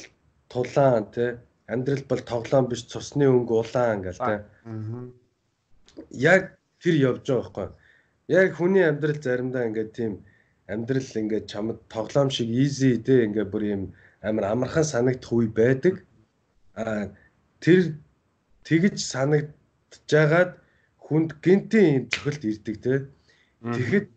[0.54, 1.42] тулаан тий
[1.72, 4.36] амьдрал бол тоглоом биш цусны өнгө улаан ингээл тэ.
[6.12, 6.44] Яг
[6.84, 7.68] тэр явж байгаа байхгүй.
[8.28, 10.14] Яг хүний амьдрал заримдаа ингээд тийм
[10.68, 13.84] амьдрал ингээд чамд тоглоом шиг easy тэ ингээд бүр юм
[14.22, 15.96] амар амархан санагдах үе байдаг.
[16.76, 17.12] А
[17.64, 17.96] тэр
[18.68, 20.52] тэгж санагдчихагаад
[21.00, 22.94] хүнд гинтийн цохилт ирдэг тэ.
[23.64, 24.08] Тэгэхэд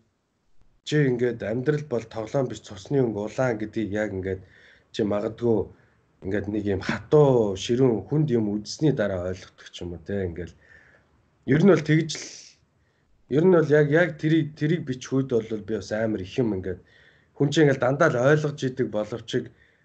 [0.85, 4.43] чи ингээд амьдрал бол тоглоом биш цусны өнгө улаан гэдгийг яг ингээд
[4.95, 5.59] чи магадгүй
[6.25, 10.55] ингээд нэг юм хатуу ширүүн хүнд юм үзсний дараа ойлгодог ч юм уу те ингээл
[11.55, 12.27] ер нь бол тэгж л
[13.37, 16.81] ер нь бол яг яг тэрийг тэрийг бичхүүд бол би бас амар их юм ингээд
[17.37, 19.31] хүн чинь ингээл дандаа л ойлгож идэг боловч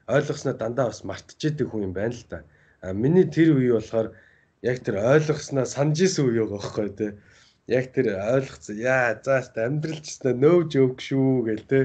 [0.09, 2.39] ойлгосноо дандаа бас мартж идэг хүн юм байна л да.
[2.81, 4.15] А миний тэр үе болохоор
[4.61, 7.07] яг тэр ойлгосноо санаж исэн үе байгаа байхгүй те.
[7.67, 8.75] Яг тэр ойлгоцсон.
[8.79, 11.79] Яа, заast амьдралчснаа нөөж өвг шүү гээл те.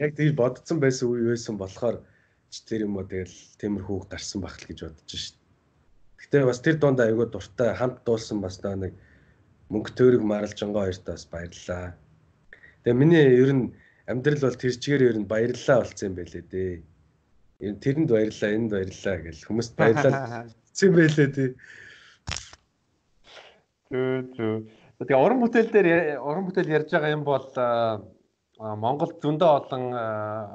[0.00, 2.00] Яг тэр бодсон байсан үе байсан болохоор
[2.50, 5.36] тэр юм уу тэгэл темирхүү гарсан байх л гэж бодож шít.
[6.20, 8.94] Гэтэ бас тэр донд аягүй дуртай хамт дуулсан бас нэг
[9.70, 11.94] мөнгө төрөг маралжангоо хоёртаа бас баярлалаа.
[12.84, 13.64] Тэгээ миний ер нь
[14.06, 16.72] амьдрал бол тэр чигээр ер нь баярлалаа болсон юм байлээ дээ.
[17.66, 20.46] Нь тэрэнд баярлалаа, энд баярлалаа гэж хүмүүст баярлалаа.
[20.76, 21.50] Цэм байлээ дээ.
[23.90, 24.54] Зөө зөө.
[25.02, 25.88] Тэгээ уран бүтээл дээр
[26.22, 27.46] уран бүтээл ярьж байгаа юм бол
[28.56, 29.84] Монгол зөндөө олон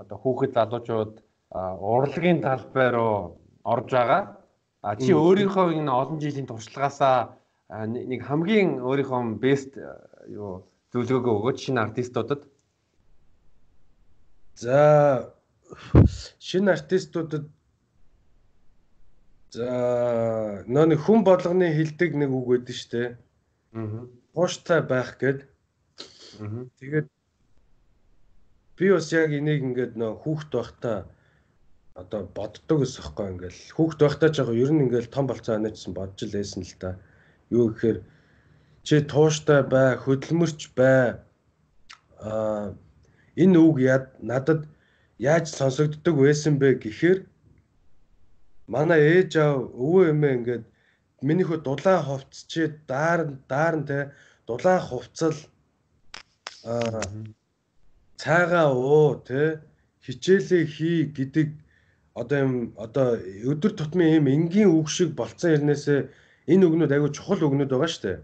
[0.01, 1.13] одоо хүүхэд залуучууд
[1.51, 4.37] урлагийн талбай руу орж байгаа.
[4.81, 7.37] А чи өөрийнхөө энэ олон жилийн туршлагаасаа
[7.85, 9.77] нэг хамгийн өөрийнхөө бест
[10.27, 12.41] юу зөвлөгөөгөө өгөөч шинэ артистуудад.
[14.55, 14.79] За
[16.39, 17.45] шинэ артистуудад
[19.51, 19.67] за
[20.67, 23.19] нөө нэг хүн болгоны хилдэг нэг үг өгдөн штэ.
[23.75, 24.07] Аа.
[24.33, 25.39] Тууштай байх гээд.
[26.39, 26.67] Аа.
[26.79, 27.07] Тэгээд
[28.79, 30.97] би бас яг энийг ингээд нөө хүүхд байхдаа
[31.95, 35.93] одоо боддог ус ихгүй ингээл хүүхд байхдаа ч яг ер нь ингээл том болцоо анажсан
[35.93, 36.99] бодж л байсан л та.
[37.51, 37.99] Юу гэхээр
[38.83, 41.19] чи тууштай бай, хөдөлмөрч бай.
[42.23, 42.73] Аа
[43.35, 44.67] энэ үг яд надад
[45.19, 47.19] яаж сонсогддог байсан бэ гэхээр
[48.67, 50.63] манай ээж аав өвөө эмээ ингээд
[51.27, 53.99] минийхөө дулаан хувцс чи даарн даарн те
[54.47, 55.37] дулаан хувцал
[56.63, 57.03] аа
[58.21, 59.61] цаагаа уу те
[60.05, 61.49] хичээлээ хий гэдэг
[62.13, 63.15] одоо юм одоо
[63.51, 65.99] өдөр тутмын ийм энгийн үг шиг болцсон хэрнээсээ
[66.51, 68.19] энэ үгнүүд айгүй чухал үгнүүд байгаа шүү дээ.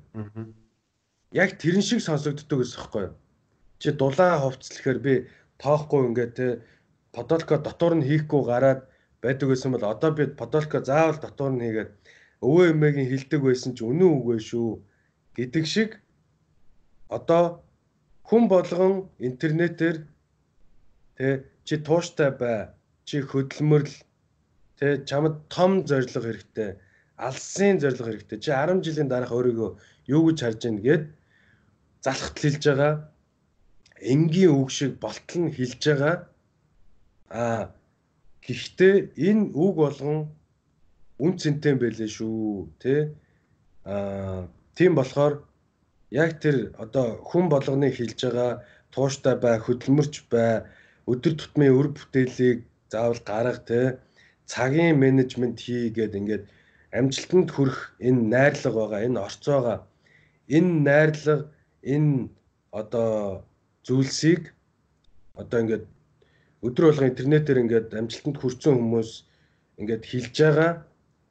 [1.32, 3.12] Яг тэрэн шиг сонсогддог гэсэн хэвхэв.
[3.80, 5.14] Чи дулаан хувцлэхээр би
[5.62, 6.48] тоохгүй ингээд те
[7.16, 8.82] подолко дотор нь хийхгүй гараад
[9.24, 11.92] байдаг гэсэн бол одоо би подолко заавал дотор нь хийгээд
[12.44, 14.70] өвөө эмээгийн хилдэг байсан ч үнэн үгүй шүү
[15.38, 15.90] гэдэг шиг
[17.10, 17.64] одоо
[18.28, 19.98] хүн болгон интернетээр
[21.18, 21.28] тэ
[21.66, 22.77] чи тууштай бай
[23.08, 23.94] чи хөдөлмөрл
[24.78, 26.72] тэ чамд том зориг хэрэгтэй
[27.18, 28.40] алсын зориг хэрэгтэй.
[28.40, 29.70] Чи 10 жилийн дараах өөрийгөө
[30.14, 31.04] юу гэж харж байна гэд
[32.06, 32.94] залхат хэлж байгаа.
[34.14, 36.16] Энгийн үг шиг болтол нь хэлж байгаа.
[37.34, 37.74] А
[38.46, 40.30] гэхдээ энэ үг болгон
[41.18, 43.18] үн цэнтэй байлээ шүү тэ.
[43.84, 44.46] А
[44.78, 45.42] тийм болохоор
[46.14, 48.62] яг тэр одоо хүн болгоны хэлж байгаа
[48.94, 50.70] тууштай бай хөдөлмөрч бай
[51.10, 52.62] өдөр тутмын өр бүтээлийг
[52.92, 53.82] заавал гарга те
[54.52, 56.44] цагийн менежмент хий гэд ингээд
[57.00, 59.78] амжилтанд хүрэх энэ найрлага байгаа энэ орц байгаа.
[60.58, 61.52] Энэ найрлага
[61.94, 62.30] энэ
[62.72, 63.44] одоо
[63.86, 64.54] зүйлсийг
[65.36, 65.86] одоо ингээд
[66.66, 69.12] өдөр болго интернетээр ингээд амжилтанд хүрсэн хүмүүс
[69.80, 70.72] ингээд хэлж байгаа.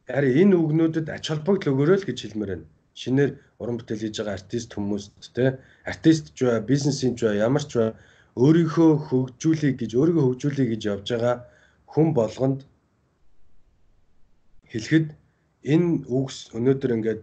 [0.06, 2.66] Харин энэ үгнүүдэд ач холбогдол өгөөрэй л гэж хэлмээр байна.
[3.00, 3.30] Шинээр
[3.60, 7.72] уран бүтээл хийж байгаа артист хүмүүст те артист ч бай бизнесийн ч бай ямар ч
[7.76, 7.90] бай
[8.42, 11.36] өөрийнхөө хөгжүүлэх гэж өөрийгөө хөгжүүлэх гэж явж байгаа
[11.92, 12.60] хүн болгонд
[14.70, 15.06] хэлэхэд
[15.72, 17.22] энэ үгс өнөөдөр ингээд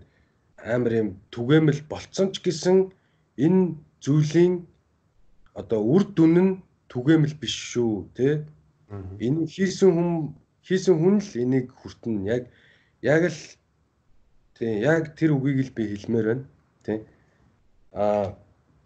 [0.74, 2.78] амар юм түгээмэл болцсон ч гэсэн
[3.46, 3.62] энэ
[4.04, 4.54] зүйлийн
[5.60, 6.52] одоо үр дүн нь
[6.92, 8.34] түгээмэл биш шүү тий
[9.26, 10.10] энэ хийсэн хүн
[10.64, 12.26] хийсэн хүн л энийг хүртэн.
[12.36, 12.44] Яг
[13.02, 13.42] яг л
[14.56, 16.46] тий яг тэр үгийг л би хэлмээр байна
[16.86, 17.00] тий
[17.92, 18.38] а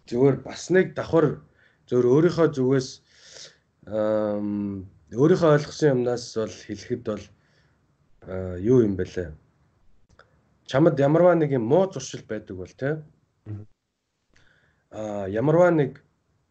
[0.09, 1.43] зүгээр бас нэг давхар
[1.87, 2.89] зөвөр өөрийнхөө зүгээс
[3.87, 7.23] өөрийнхөө ойлгосон юмнаас бол хэлэхэд бол
[8.59, 9.31] юу юм бэлээ.
[10.67, 12.93] Чамд ямарваа нэг юм муу зуршил байдаг бол тий.
[14.91, 16.03] Аа ямарваа нэг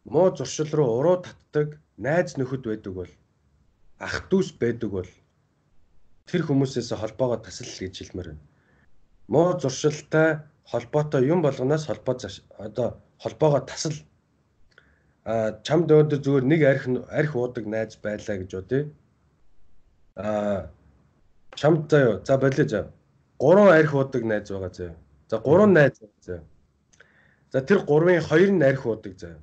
[0.09, 3.12] муу зуршил руу уруу татдаг найз нөхөд байдаг бол
[4.01, 5.11] ах дүүс байдаг бол
[6.24, 8.45] тэр хүмүүсээс холбоогоо тасал гэж хэлмээр байна.
[9.28, 12.16] Муу зуршилтай холбоотой юм болгоноос холбоо
[12.57, 12.89] одоо
[13.20, 13.97] холбоогоо тасал
[15.26, 15.34] а
[15.66, 18.82] чамд өдөр зүгээр нэг арх арх уудаг найз байлаа гэж үү
[20.16, 20.70] а
[21.60, 22.80] чамд заяа за болио за
[23.42, 24.96] гурван арх уудаг найз байгаа заяа
[25.30, 26.44] за гурван найз заяа
[27.52, 29.42] за тэр гурвын хоёр нь арх уудаг заяа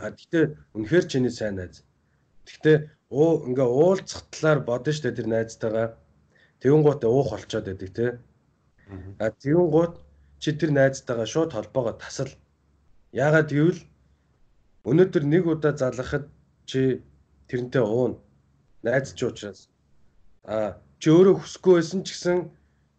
[0.00, 1.84] а гэтээ үнэхээр чиний сайн найз.
[2.48, 2.76] Гэтээ
[3.12, 5.88] уу ингээ уулзах талаар бодно штэ тэр найзтайгаа.
[6.60, 8.06] Тэгүн гут уух болчоод байдаг те
[9.20, 9.94] а тэгүн гут
[10.40, 12.30] чи тэр найзтайгаа шууд холбоогоо тасал.
[13.12, 13.80] Яагаад гэвэл
[14.86, 16.24] Өнөөдөр нэг удаа залгахад
[16.70, 17.02] чи
[17.50, 18.12] тэрнтэй уун.
[18.86, 19.60] Найз ч учраас.
[20.46, 22.38] А чи өөрөө хүсэхгүй байсан ч гэсэн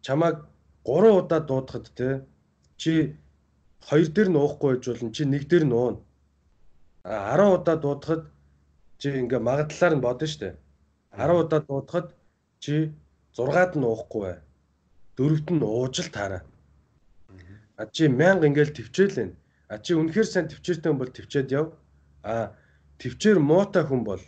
[0.04, 0.44] чамайг
[0.84, 2.08] 3 удаа дуудахад те
[2.76, 2.92] чи
[3.88, 5.96] хоёр дээр нь уухгүй байж болно чи нэг дээр нь уун.
[7.04, 8.22] А 10 удаа дуудахад
[9.00, 10.60] чи ингээ магадлалаар нь бодно штэ.
[11.16, 12.06] 10 удаа дуудахад
[12.60, 12.92] чи
[13.32, 14.36] 6-ад нь уухгүй бай.
[15.16, 16.42] Дөрөвт нь ууж л таараа
[17.78, 19.30] а чи мянга ингээл төвчээлэн
[19.68, 21.66] А чи үнэхээр сайн төвчээртэй бол төвчээд яв.
[22.24, 22.56] А
[23.00, 24.22] төвчээр муутай хүн бол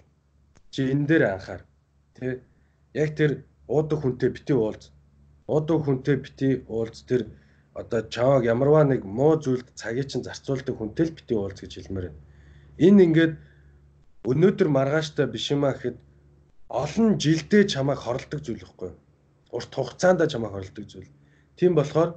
[0.71, 1.63] чи энэ дээр анхаар
[2.15, 2.45] тий
[2.95, 3.33] яг тэр
[3.67, 4.93] уудаг хүнтэй бити уулз
[5.51, 7.23] уудаг хүнтэй бити уулз тэр
[7.75, 12.07] одоо чаваг ямарваа нэг муу зүйлд цагийг чинь зарцуулдаг хүнтэй л бити уулз гэж хэлмээр
[12.11, 12.23] байна.
[12.87, 13.35] Энэ ингээд
[14.31, 15.97] өнөөдөр маргааштай биш юмаа гэхэд
[16.83, 18.91] олон жилдээ чамайг хорлдог зүйл ихгүй.
[19.57, 21.11] Урт хугацаанд чамайг хорлдог зүйл.
[21.59, 22.11] Тийм болохоор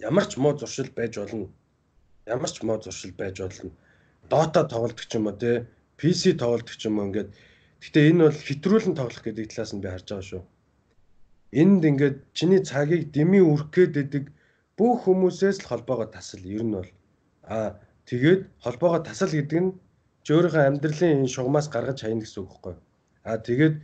[0.00, 1.52] ямар ч муу зуршил байж болно.
[2.26, 3.70] Ямар ч муу зуршил байж болно.
[4.30, 5.66] Dota тоглолдог ч юм уу те
[5.98, 7.30] PC тоглолдог ч юм уу ингээд
[7.82, 10.42] гэтээ энэ бол хэтрүүлэн тоглох гэдэг талаас нь би харж байгаа шүү.
[11.60, 14.24] Энд ингээд чиний цагийг дэмий үрэх гэдэг
[14.78, 16.90] бүх хүмүүсээс л холбоогоо тасал ер нь бол
[17.42, 19.70] аа тэгээд холбоогоо тасал гэдэг нь
[20.22, 22.74] чи өөрийнхөө амьдралын энэ шугамаас гаргаж хайна гэсэн үг байхгүй.
[23.26, 23.74] Аа тэгээд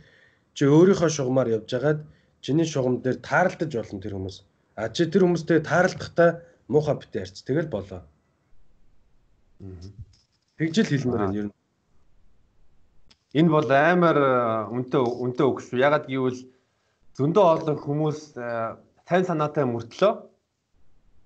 [0.55, 1.99] чи өөрийнхөө шугамаар явж хагаад
[2.39, 4.37] чиний шугам дээр тааралдаж болно тэр хүмүүс.
[4.79, 6.29] А чи тэр хүмүүстэй тааралдахдаа
[6.71, 7.43] муухай битээ ярьц.
[7.43, 8.01] Тэгэл болоо.
[10.57, 11.55] Тэгжил хэлмээр байна ер нь.
[13.39, 14.17] Энэ бол амар
[14.73, 15.83] үнтэй үнтэй үг шүү.
[15.83, 16.39] Ягаад гэвэл
[17.17, 18.19] зөндөө олон хүмүүс
[19.05, 20.13] тань санаатай мөртлөө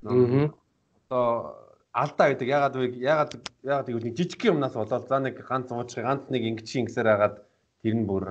[0.04, 0.52] аа
[1.14, 1.26] одоо
[1.94, 3.32] алдаа гэдэг ягаад вэ ягаад
[3.64, 7.36] ягаад гэвэл нэг жижиг юмнаас болоод за нэг ганц уучрах ганц нэг ингэчийн ингэсээр хагаад
[7.86, 8.26] тэр нь бүр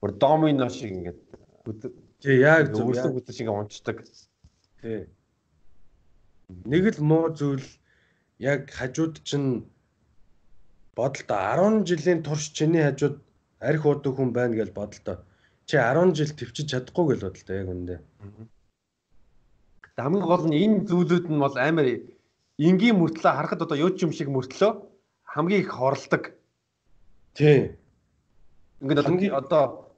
[0.00, 1.20] бүр домино шиг ингээд
[2.20, 4.04] Тий яг зөв өөрсдөө бүтэн шиг унцдаг.
[4.80, 5.08] Тий.
[6.68, 7.64] Нэг л муу зүйл
[8.40, 9.68] яг хажууд чинь
[10.96, 13.20] бодолтой 10 жилийн турш чиний хажууд
[13.60, 15.20] арх уудаг хүн байна гэж бодолтой.
[15.68, 17.96] Чи 10 жил төвчж чадахгүй гэж бодолтой яг үндэ.
[20.00, 21.86] Хамгийн гол нь энэ зүйлүүд нь бол амар
[22.56, 24.72] энгийн мөртлөө харахад одоо юу ч юм шиг мөртлөө
[25.36, 26.32] хамгийн их хорлдог.
[27.36, 27.76] Тий.
[28.80, 29.92] Ингээд одоо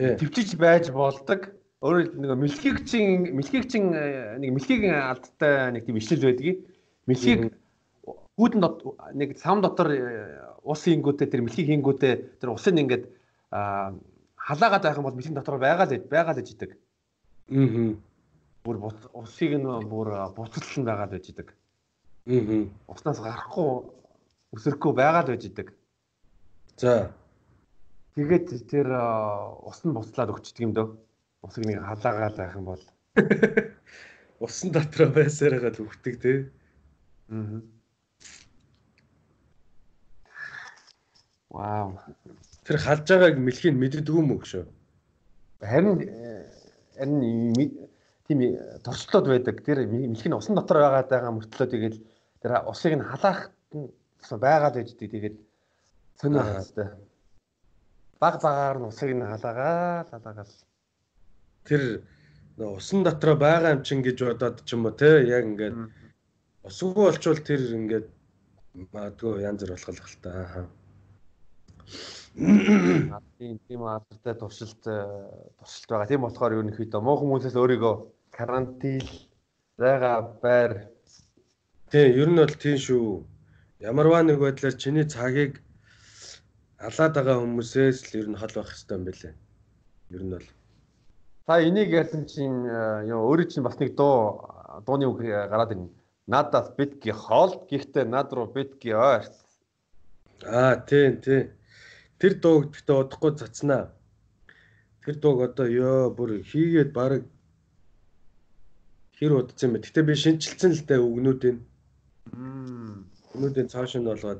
[0.00, 6.62] төвчж байж болдог Өөрөөр нэг мэлхийгчин мэлхийгчин э, нэг мэлхийгийн алдтай нэг тийм ишлэл байдгийг.
[7.10, 7.58] Мэлхийг
[8.38, 8.62] гүйдэн
[9.14, 10.00] нэг сам дотор э,
[10.64, 13.04] ус хийнгүүтээ тэр мэлхийг хийнгүүтээ тэр усыг ингээд
[13.52, 16.70] халаагаад байх юм бол мэлхийн дотор байгаа л байгаа л гэж идэг.
[17.52, 17.94] Аа.
[18.64, 18.76] Бүр
[19.12, 21.48] усыг нь бүр буцалсан байгаа л гэж идэг.
[22.30, 22.64] Аа.
[22.88, 23.68] Уснаас гарахгүй
[24.56, 25.68] өсөрөхгүй байгаа л гэж идэг.
[26.80, 27.12] За.
[28.16, 28.88] Тэгээд тэр
[29.60, 30.88] ус нь буцлаад өгчдөг юм дөө
[31.42, 32.82] усыг нэг халаагаад байх юм бол
[34.44, 36.32] усан дотроо байсаар гал үхдэг те.
[37.28, 37.60] Аа.
[41.52, 42.00] Вау.
[42.64, 44.64] Тэр халж байгааг мэлхийг мэддэг юм уу гэж.
[45.60, 46.00] Харин
[46.96, 47.20] харин
[48.26, 48.40] тийм
[48.80, 49.60] торчлоод байдаг.
[49.60, 51.96] Тэр мэлхий нь усан дотор байгаа мөртлөө тэгээд
[52.40, 53.52] тэр усыг нь халаах
[54.32, 55.36] байгаад байж тэгээд
[56.16, 56.90] сонирх хэвээр.
[58.16, 60.52] Баг багаар нь усыг нь халаагаа халаагаал
[61.68, 61.82] тэр
[62.56, 65.76] усан дотроо байгаа юм чин гэж бодоод ч юм уу те яг ингээд
[66.68, 68.06] усгүй болчвол тэр ингээд
[68.94, 70.64] магадгүй янз бүр болох л та аа.
[73.38, 76.08] Тийм тийм алдартай туршилт туршилт байгаа.
[76.08, 77.94] Тийм болохоор ерөнхийдөө муу хүмүүсээс өөрийгөө
[78.36, 79.04] карантин
[79.78, 80.72] зайгаа байр.
[81.90, 83.26] Тийм ер нь бол тийм шүү.
[83.90, 85.60] Ямарваа нэг байдлаар чиний цагийг
[86.80, 89.34] алаад байгаа хүмүүсээс л ер нь хол байх хэрэгтэй юм билээ.
[90.16, 90.46] Ер нь бол
[91.46, 92.64] Та энийг ярьсан чинь
[93.12, 94.46] ёо өөрөө чинь бас нэг дуу
[94.86, 95.90] дууны үг гараад ирнэ.
[96.30, 99.34] Надаас битги хоол гэхдээ над руу битги ойрт.
[100.46, 101.50] Аа тийм тийм.
[102.22, 103.90] Тэр дуу гэхдээ удахгүй цацнаа.
[105.02, 107.26] Тэр дууг одоо ёо бүр хийгээд баг
[109.18, 109.82] хэр удсан бэ?
[109.82, 111.58] Гэтэ би шинчилсэн л дээ үгнүүдийн.
[113.34, 114.38] Үгнүүдийн цааш нь болгоод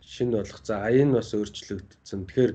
[0.00, 0.64] шинэ болгох.
[0.64, 2.24] За аян бас өөрчлөгдсөн.
[2.24, 2.52] Тэгэхээр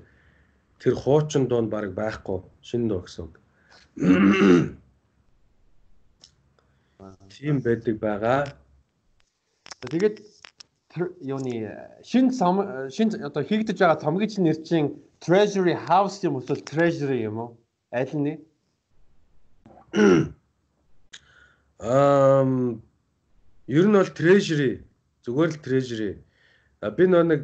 [0.81, 2.41] тэр хуучин дуун баг байхгүй.
[2.65, 3.37] Шинэ дуу гэсэн үг.
[7.29, 8.41] Тийм байдаг байгаа.
[9.85, 10.32] Тэгээд
[10.95, 11.53] юуны
[12.05, 12.29] шин
[12.95, 14.89] шин одоо хийгдэж байгаа цомгийн нэр чинь
[15.23, 17.57] Treasury House юм уу Treasury юм уу?
[17.91, 18.37] Аль нь?
[21.79, 22.81] Ам
[23.67, 24.83] ер нь бол Treasury
[25.25, 26.11] зүгээр л Treasury.
[26.97, 27.41] Би нөө нэг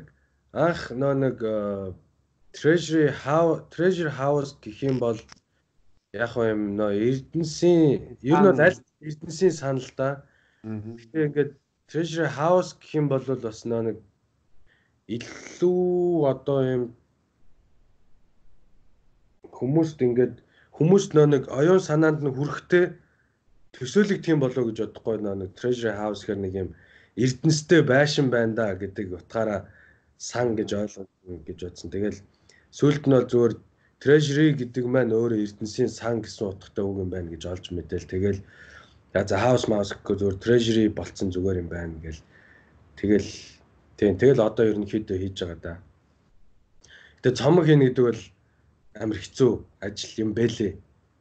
[0.53, 1.37] анх нөө нэг
[2.53, 5.17] Treasury House Treasury House гэх юм бол
[6.13, 10.21] яг юм нөө Эрдэнсийн ер нь бол аль Эрдэнсийн санал да.
[10.63, 11.51] Гэхдээ ингээд
[11.89, 13.97] Treasure House гэх юм бол бас нэг
[15.09, 16.83] илүү одоо юм
[19.57, 20.35] хүмүүст ингээд
[20.77, 22.85] хүмүүст нэг оюун санаанд нь хүрэхтэй
[23.73, 26.69] төсөөлөг тийм болоо гэж бодохгүй нэг Treasure House гэр нэг юм
[27.17, 29.67] Эрдэнэстэй байшин байна да гэдэг утгаараа
[30.17, 31.09] сан гэж ойлгоод
[31.47, 31.89] гэж бодсон.
[31.91, 32.19] Тэгэл
[32.77, 33.53] сүүлд нь бол зүгээр
[33.99, 38.11] Treasury гэдэг маань өөрөө Эрдэнсийн сан гэсэн утгатай үг юм байна гэж олж мэдээл.
[38.13, 38.39] Тэгэл
[39.13, 42.21] за house mouse гэхгүй зөвөр Treasury болцсон зүгээр юм байна гэл.
[42.99, 43.29] Тэгэл
[43.99, 45.73] Тийм тэгэл одоо ерөнхийдөө хийж байгаа да.
[47.19, 48.21] Гэтэ цомог хийнэ гэдэг бол
[48.95, 49.51] амар хэцүү
[49.83, 50.71] ажил юм бэлээ.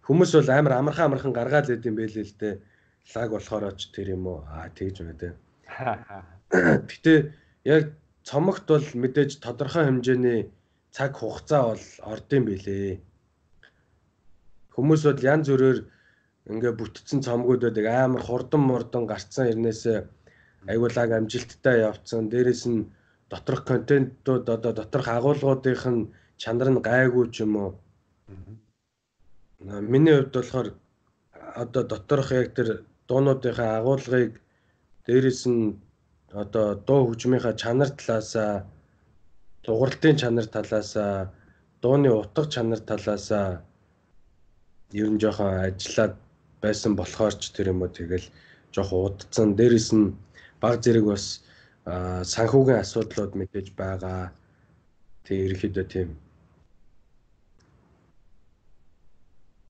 [0.06, 2.54] Хүмүүс бол амар амархан амархан гаргаад лээд юм бэлээ л дээ.
[3.18, 4.46] Лаг болохоор ч тэр юм уу?
[4.46, 5.34] Аа тэгж байна дээ.
[6.86, 7.14] Гэтэ
[7.66, 10.46] яг цомогт бол мэдээж тодорхой хэмжээний
[10.94, 13.02] цаг хугацаа бол ордын бэлээ.
[14.70, 15.78] Хүмүүс бол янз бүрээр
[16.52, 19.98] ингээ бүтцэн цомгуудад амар хурдан мурдан гарцсан ирнээсээ
[20.70, 22.28] айгуулаг амжилттай явцсан.
[22.32, 22.88] Дээрээс нь
[23.30, 26.08] доторх контентууд одоо доторх агуулгуудынх нь
[26.40, 27.72] чанар нь гайгүй ч юм уу.
[29.92, 30.68] Миний хувьд болохоор
[31.62, 32.68] одоо доторх яг тэр
[33.08, 34.32] дуунуудынхаа агуулгыг
[35.06, 35.76] дээрэс нь
[36.42, 38.52] одоо дуу хөгжмийнхаа чанар талаасаа
[39.64, 41.32] дугарлтын чанар талаасаа
[41.82, 43.48] дууны утга чанар талаасаа
[45.00, 46.14] ер нь жоохон ажиллаад
[46.62, 48.26] байсан болохоор ч тэр юм уу тэгэл
[48.74, 50.14] жоохон удцсан дээрэс нь
[50.62, 51.24] баг зэрэг бас
[52.32, 54.32] санхүүгийн асуудлууд мэдээж байгаа.
[55.24, 56.08] Тэг ерөөхдөө тийм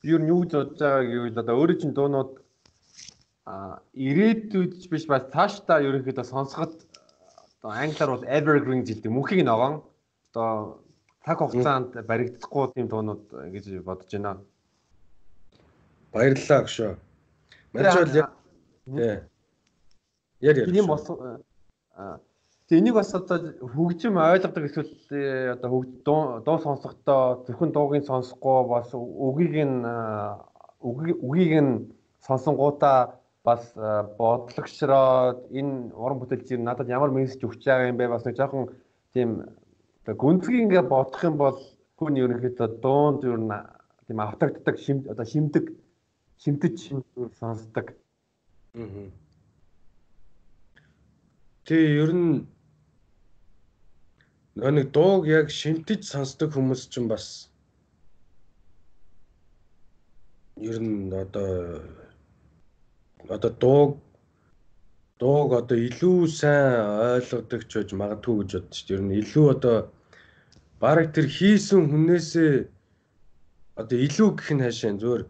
[0.02, 2.32] ер нь юу гэж бодож байгааг гэвэл одоо өөрөө чинь дуунууд
[3.50, 6.74] а ирээдүйд биш бас цаашдаа ерөнхийдөө сонсоход
[7.58, 9.82] одоо англиар бол evergreen жилдэг мөнхийг ногоон
[10.30, 10.80] одоо
[11.24, 13.24] цаг хугацаанд баригдахгүй тийм дуунууд
[13.54, 14.38] гэж бодож байна.
[16.18, 16.92] Баярлалаа гшөө.
[17.72, 18.28] Манайч бол яг
[20.40, 20.66] яг яг.
[20.74, 21.06] Тийм бос
[22.68, 25.88] Тэгээ энийг бас одоо хөгжим ойлгодог эсвэл э, одоо
[26.44, 29.88] дуу сонсохдоо зөвхөн дуугийн сонсохгүй бас үгийг нь
[30.84, 31.72] үгийг нь
[32.20, 33.72] сонсонгуудаа бас
[34.20, 38.68] бодлогшроод энэ уран бүтээлч надад ямар мессеж өгч байгаа юм бэ бас нэг жоохон
[39.16, 39.48] тийм
[40.04, 41.56] гүнзгий ингээ бодох юм бол
[41.96, 43.48] хүн ерөнхийдөө дуунд ер нь
[44.06, 45.72] тийм автагддаг шим одоо шимдэг
[46.42, 46.76] шимтэж
[47.38, 47.86] сонсдог.
[48.74, 49.10] Аа.
[51.66, 52.46] Тэгээ ер нь
[54.56, 57.26] нэг дууг яг шинтэж сонсдог хүмүүс ч бас
[60.56, 61.82] ер нь одоо
[63.28, 63.92] одоо дууг
[65.20, 68.94] дууг одоо илүү сайн ойлгодог ч гэж магадгүй гэж дээ.
[68.94, 69.76] Ер нь илүү одоо
[70.80, 72.52] бараг тэр хийсэн хүнээсээ
[73.80, 75.22] одоо илүү гэх нь хаашаа зүгээр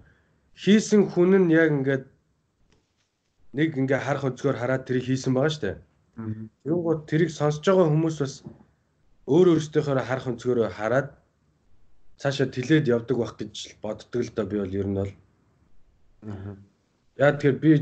[0.63, 2.05] хийсэн хүн нь яг ингээд
[3.59, 5.77] нэг ингээ харах өнцгөр хараад тэрийг хийсэн байгаа шүү дээ.
[6.67, 8.35] Гоо тэрийг сонсож байгаа хүмүүс бас
[9.35, 11.09] өөр өөртөөхөөр харах өнцгөрөө хараад
[12.21, 15.13] цаашаа тэлээд явдаг байх гэж боддог л да би бол ер нь бол.
[17.23, 17.73] Яа тэгэхээр би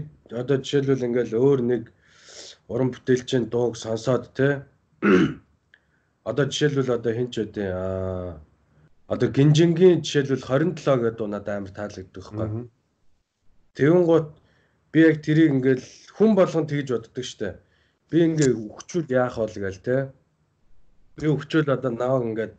[0.41, 1.83] одоо жишээлбэл ингээл өөр нэг
[2.69, 4.49] уран бүтээлчийн дууг сонсоод те
[6.31, 8.37] одоо жишээлбэл одоо хин ч үдэ аа
[9.07, 12.67] одоо гинжингийн жишээлбэл 27 гэдэг надад амар таалагддаг байхгүй.
[13.79, 14.29] Тэгүн гут
[14.91, 15.87] би яг тэрийг ингээл
[16.17, 17.63] хүн болгон тэгж боддог штэ.
[18.11, 20.11] Би ингээ өгчүүл яах бол гээл те.
[21.15, 22.55] Би өвчөөл одоо наваг ингээд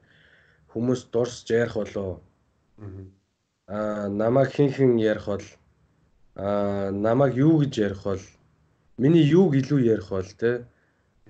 [0.72, 2.24] хүмүүс дурсж ярих болоо.
[3.68, 5.48] Аа намайг хин хин ярих бол?
[6.40, 8.24] Аа намайг юу гэж ярих бол?
[8.96, 10.64] Миний юуг илүү ярих бол те?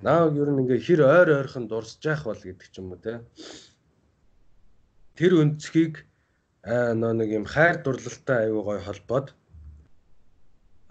[0.06, 3.18] Нааг ер нь ингээ хэр ойр ойрхон дурсж яах бол гэдэг ч юм уу те
[5.18, 6.06] тэр өнцгийг
[6.62, 9.34] аа нөө нэг юм хайр дурлалтай аюу гой холбоод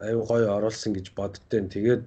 [0.02, 1.62] аюу гой оруулсан гэж боддтой.
[1.70, 2.02] Тэгээд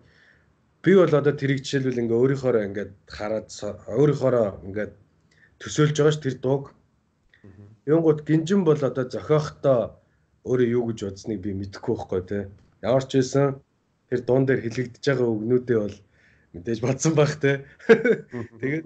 [0.84, 3.48] би бол одоо тэрийг жишээлбэл ингээ өөрийнхоороо ингээд хараад
[3.88, 4.93] өөрийнхоороо ингээд
[5.64, 6.64] төсөөлж байгаа ш тэр дууг.
[7.88, 9.80] Юунгууд гинжин бол одоо зохиохдоо
[10.43, 12.39] өөрөө юу гэж бодсныг би мэдэхгүй байхгүй те.
[12.84, 13.60] Ямар ч байсан
[14.10, 15.98] тэр дуун дээр хилэгдэж байгаа үгнүүдээ бол
[16.53, 17.65] мэдээж бодсон байх те.
[18.61, 18.85] Тэгээд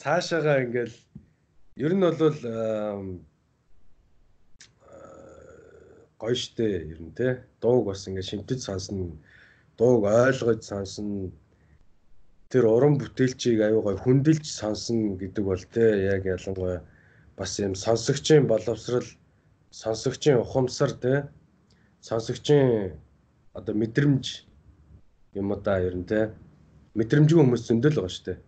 [0.00, 0.94] цаашаага ингээл
[1.78, 2.38] ер нь бол
[6.18, 7.46] гоё штэ ер нь те.
[7.62, 9.14] Дууг бас ингээ шимтэж сонсно
[9.78, 11.30] дууг ойлгож сонсно
[12.50, 15.86] тэр уран бүтээлчийг аюу гай хүндэлж сонсно гэдэг бол те.
[16.14, 16.82] Яг ялангуяа
[17.38, 19.06] бас юм сонсогчийн боловсрал
[19.70, 21.14] сонсогчийн ухамсар те.
[22.02, 22.98] Сонсогчийн
[23.54, 24.24] одоо мэдрэмж
[25.38, 26.34] юм уу да ер нь те.
[26.98, 28.38] Мэдрэмжгүй хүмүүс зөндөл байгаа дээ.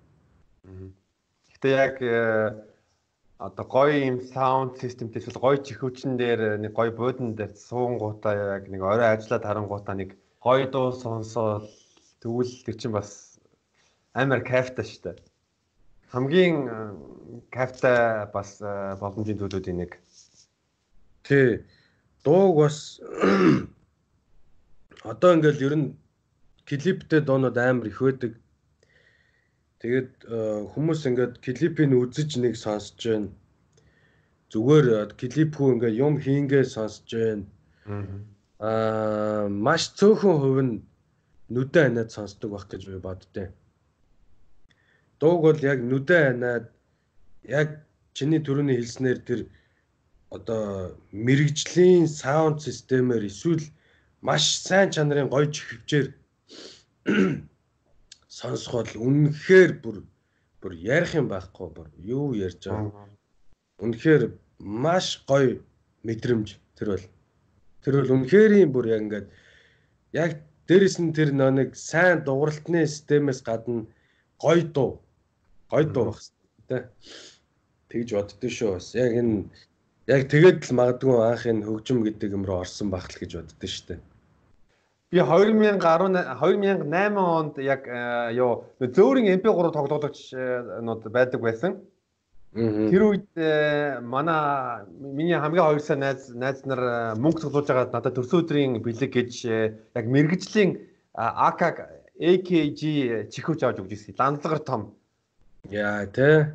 [1.54, 2.69] Гэтэ яг э,
[3.40, 8.68] одоо гоё юм саунд системтэй эсвэл гоё чихүүчэн дээр нэг гоё буудан дээр суунгуудаа яг
[8.68, 10.10] нэг орой ажиллаад харангуудаа нэг
[10.44, 11.64] гоё дуу сонсоод
[12.20, 13.40] тэгвэл тэр чинь бас
[14.12, 15.16] амар кайфтай шүү дээ.
[16.12, 16.76] Хамгийн э,
[17.48, 19.96] кайфтай бас э, боломжийн төлөвүүдийн нэг.
[21.24, 21.64] Тий.
[22.24, 23.00] Дууг бас
[25.12, 25.88] одоо ингээл ер нь
[26.68, 28.36] клиптэй дуунууд амар их байдаг.
[29.80, 30.38] Тэгээд э,
[30.72, 33.30] хүмүүс ингээд клипийг үзэж нэг сонсож байна.
[34.52, 37.44] Зүгээр клипгүй ингээд юм хийнгээ сонсож байна.
[38.60, 40.74] Аа маш цөөхөн хувь нь
[41.48, 43.50] нүдэн ханаад сонсдог байх гэж би боддیں۔
[45.20, 46.66] дууг бол яг нүдэ ханаад
[47.44, 47.68] яг
[48.16, 49.40] чиний төрөний хэлснээр тэр
[50.32, 53.64] одоо мэрэгжлийн саунд системээр эсвэл
[54.24, 56.06] маш сайн чанарын гоё чихвчээр
[58.40, 59.96] сонсох бол үнэхээр бүр
[60.60, 63.08] бүр ярих юм байхгүй бүр юу ярьж байгаа.
[63.84, 64.22] Үнэхээр
[64.84, 65.60] маш гоё
[66.08, 67.06] мэдрэмж тэр бол.
[67.84, 69.28] Тэр бол үнэхэрийн бүр яг ингээд
[70.24, 70.32] яг
[70.68, 73.84] дээрэс нь тэр нэг сайн дууралтны системээс гадна
[74.40, 74.92] гоё дуу.
[75.68, 76.82] Гоё дуу байх хэрэгтэй
[77.92, 78.88] тэгж боддөө шүү бас.
[78.96, 79.36] Яг энэ
[80.08, 83.60] яг тэгээд л магадгүй анх энэ хөгжим гэдэг юм руу орсон байх л гэж боддөө
[83.88, 84.00] дээ
[85.10, 85.80] Би 2010
[86.38, 87.82] 2008 онд яг
[88.38, 90.18] ёо зөөрийн MP3 тоглогдогч
[90.86, 91.82] нууд байдаг байсан.
[92.54, 93.26] Тэр үед
[94.06, 99.10] манай миний хамгийн хоёр сайн найз найз нар мөнгө цуглуулж байгаа надад төрсөн өдрийн бэлэг
[99.10, 99.32] гэж
[99.98, 100.78] яг мэрэгжлийн
[101.18, 101.60] AK
[102.22, 102.80] AKG
[103.34, 104.14] чихвч авч өгч ирсэн.
[104.14, 104.94] Ландлагар том.
[105.66, 106.54] Яа тэ.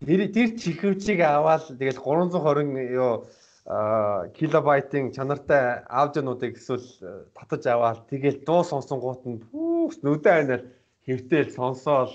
[0.00, 3.28] Тэр тэр чихвчийг аваад тэгэл 320 ёо
[3.64, 10.62] килобайтын чанартай аудионуудыг эсвэл э, татаж аваад тэгэл дуу сонсонгууд нь хүүс нүдэн айнаар
[11.08, 12.12] хэвтээл сонсоол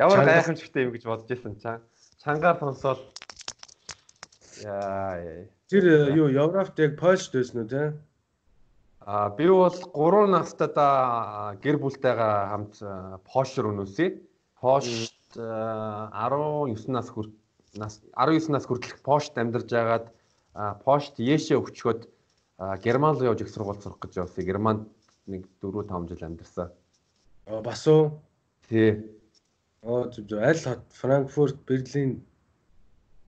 [0.00, 1.84] ямар гайхамшигтай юм гэж бодож байсан чаа.
[2.24, 3.04] Чангаар сонсоол
[4.64, 7.92] яа Тэр э, юу Европт яг Польшд байсан уу те?
[9.04, 14.20] А би бол 3 настайдаа гэр бүлтэйгээ хамт э, Польш руу нүүсээ.
[14.56, 17.36] Польшд 19 нас хүртэл
[17.76, 20.12] нас 19 нас хүртэл Польшд амьдарч байгаад
[20.54, 22.08] пошт Ешэ өвчгöd
[22.84, 24.44] Герман руу явж их сургууль сурах гэж явсан.
[24.44, 24.88] Германд
[25.26, 26.70] нэг 4 5 жил амьдарсан.
[27.46, 28.20] Аа бас уу?
[28.68, 29.02] Тий.
[29.82, 32.22] Оо зүг зүг аль хот Франкфурт, Берлин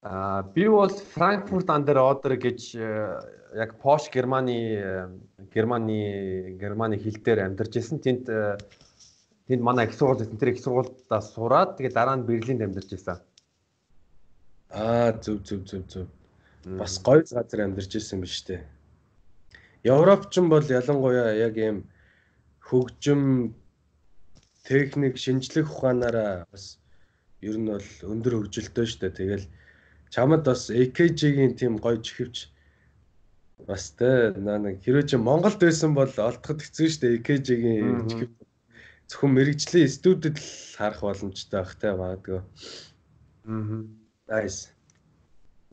[0.04, 3.20] Аа би бол Франкфурт андер Одер гэж э,
[3.56, 5.08] яг Пош Германы э,
[5.54, 7.98] Германы Германы хил дээр амьдарч исэн.
[7.98, 8.58] Тэнд э,
[9.48, 10.36] тэнд манай их сургууль байсан.
[10.36, 13.18] Тэр их сургуульдаа сураад тэгээ дараа нь Берлинд амьдарч исэн.
[14.70, 16.08] Аа зүг зүг зүг зүг
[16.66, 18.62] бас гоё газар амьдарч ирсэн биз дээ.
[19.84, 21.84] Европчин бол ялангуяа яг ийм
[22.64, 23.54] хөгжим
[24.64, 26.80] техник шинжлэх ухаанаараа бас
[27.44, 29.18] ер нь бол өндөр хөгжилтэй шүү дээ.
[29.20, 29.46] Тэгэл
[30.08, 32.48] чамд бас AKG-ийн тийм гоё чихвч
[33.68, 38.32] бас тэ нэг хэрвээ чи Монголд байсан бол олдоход хэцүү шүү дээ AKG-ийн чихвч
[39.12, 40.48] зөвхөн мэрэгжлийн студид л
[40.80, 42.40] харах боломжтой байх те магадгүй.
[42.40, 43.84] Аа.
[44.32, 44.73] Nice.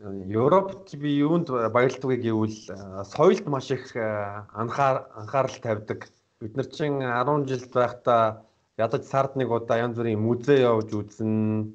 [0.02, 2.58] Европт би юунд баярлдаг гэвэл
[3.06, 6.10] соёлд маш их анхаар анхаарал тавьдаг.
[6.42, 8.42] Бид нар чинь 10 жил байхдаа
[8.78, 11.70] ядаж сард нэг удаа янз бүрийн музей явж үзнэ,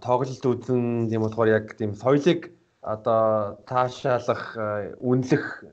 [0.00, 1.08] тоглолт үзнэ.
[1.12, 2.48] Тийм болохоор яг тийм соёлыг
[2.80, 5.64] одоо таашаалах, үнэлэх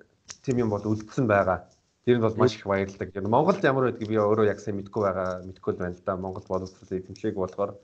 [0.43, 1.71] тийм юм бол үлдсэн байгаа.
[2.03, 3.15] Тэр нь бол маш их баярлдаг.
[3.15, 6.19] Монголд ямар байдгийг би өөрөө яг сайн мэдгүй байгаа, мэдгүй байна л да.
[6.19, 7.79] Монгол боловсрол эзэмшээг болохоор.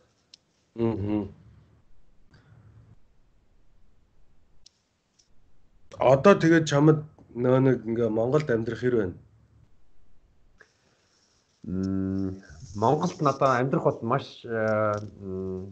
[0.76, 1.32] Аа
[6.02, 7.06] Одоо тэгээд чамд
[7.38, 9.16] нөө нэг ингээ Монголд амьдрах хэр байна?
[11.62, 12.42] Мм
[12.74, 14.98] Монголд надад амьдрах бол маш э,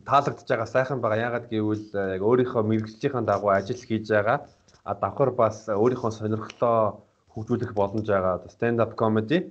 [0.05, 1.25] таалагдж байгаа сайхан байгаа.
[1.25, 4.45] Яагаад гэвэл яг өөрийнхөө мэрэгжлийн дагуу ажил хийж байгаа.
[4.85, 7.01] А давхар бас өөрийнхөө сонирхлоо
[7.33, 8.45] хөгжүүлэх боломж байгаа.
[8.53, 9.49] Stand up comedy.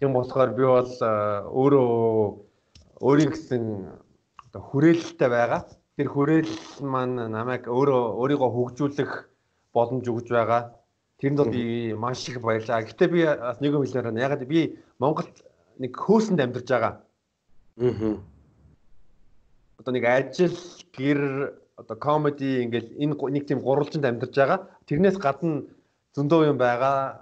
[0.00, 1.92] Тийм болохоор би бол өөрөө
[3.04, 3.62] өөрийн гэсэн
[4.56, 5.68] хүрээлэлтэй байгаа.
[6.00, 9.33] Тэр хүрээлэл маань намайг өөрөө өөрийгөө хөгжүүлэх
[9.74, 10.72] боломж өгж байгаа.
[11.18, 12.82] Тэрэнд бол би маш их баярлаа.
[12.82, 14.24] Гэхдээ би бас нэг юм хэлмээр байна.
[14.26, 15.34] Ягаад би Монголд
[15.78, 16.92] нэг хөөсөнд амьдарч байгаа.
[17.82, 18.16] Аа.
[19.78, 20.58] Одоо нэг ажил,
[20.94, 21.20] гэр,
[21.76, 24.58] одоо комеди ингээл энэ нэг тийм гурвалжинд амьдарч байгаа.
[24.86, 25.66] Тэрнээс гадна
[26.14, 27.18] зөндөө юм байгаа.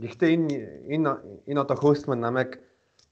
[0.00, 0.48] Гэхдээ энэ
[0.96, 1.10] энэ
[1.48, 2.60] энэ одоо хөөс маань намайг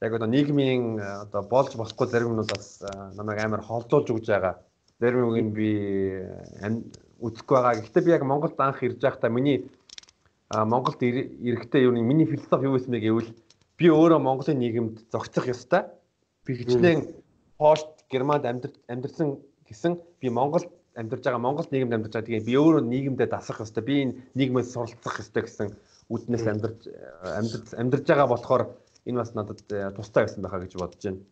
[0.01, 2.81] яг одоо нийгмийн одоо болж босхгүй зарим нь бас
[3.17, 4.55] намайг амар холдуулж өгж байгаа.
[5.01, 5.71] Зарим үг нь би
[7.19, 7.81] үзэхгүй байгаа.
[7.83, 9.71] Гэхдээ би яг Монголд анх ирж байхдаа миний
[10.51, 13.31] Монголд ирэхдээ юу миний философи юу байсан бэ гэвэл
[13.79, 15.83] би өөрөө Монголын нийгэмд зохицох ёстой.
[16.47, 17.07] Би хичнээн
[17.59, 19.39] пост Германд амьдарсан
[19.69, 22.27] гэсэн би Монголд амьдарч байгаа Монгол нийгэмд амьдарч байгаа.
[22.27, 23.85] Тэгээ би өөрөө нийгэмдээ дасах ёстой.
[23.85, 25.69] Би энэ нийгмээс суралцах ёстой гэсэн
[26.11, 26.81] үднээс амьдарч
[27.23, 28.63] амьдарч амьдарч байгаа болохоор
[29.07, 31.23] энэ бас надад э, тустай байсан байхаа гэж бодож байна.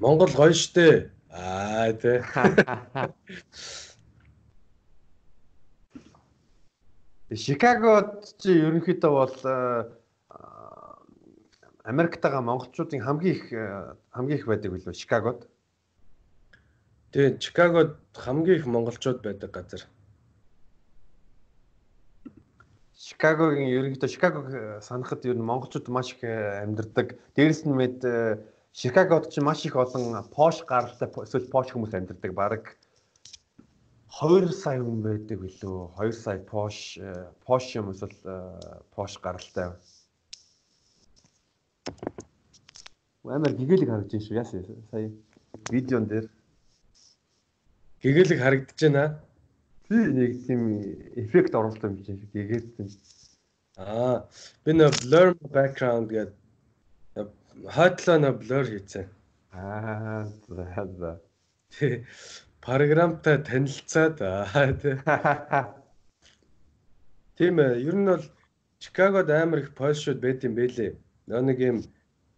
[0.00, 1.10] Монгол гоё штэ.
[1.32, 2.20] Аа тий.
[7.32, 9.88] Шикагод чи ерөнхийдөө бол э,
[11.88, 15.48] Америктайгаа монголчуудын хамгийн их э, хамгийн их байдаг билүү Шикагод?
[17.16, 19.88] Тэгээ Чикагод хамгийн их монголчууд байдаг газар.
[22.92, 24.46] Чикагогийн ерөнхийдөө Чикагог
[24.84, 27.16] санахад ер нь монголчууд маш их амьдардаг.
[27.32, 28.04] Дээрэс нь мэд
[28.72, 32.32] Чикагод ч маш их олон Porsche гаралтай эсвэл Porsche хүмүүс амьдардаг.
[32.32, 32.64] Бараг
[34.08, 35.92] 2 сая хүн байдаг билүү?
[36.00, 37.04] 2 сая Porsche
[37.44, 38.16] Porsche юм эсвэл
[38.96, 39.76] Porsche гаралтай.
[43.28, 44.40] Амар гэгээлэг харагдаж байна шүү.
[44.40, 45.12] Яасан сая
[45.68, 46.26] видеон дээр
[48.00, 49.20] гэгээлэг харагдаж байна.
[49.84, 50.60] Би нэг тийм
[51.20, 52.88] эффект оруулалт юм шиг гэгээдсэн.
[53.76, 54.24] Аа,
[54.64, 56.41] би нэ blur background гэдэг
[57.74, 59.06] хойдлоо blur хийцэн.
[59.52, 60.64] Аа, за
[60.98, 61.20] за.
[62.60, 64.96] Програмтай танилцаад аа тий.
[67.36, 68.24] Тийм ээ, ер нь бол
[68.78, 70.96] Чикагод амар их польшууд байт юм бэлээ.
[71.26, 71.78] Нэг юм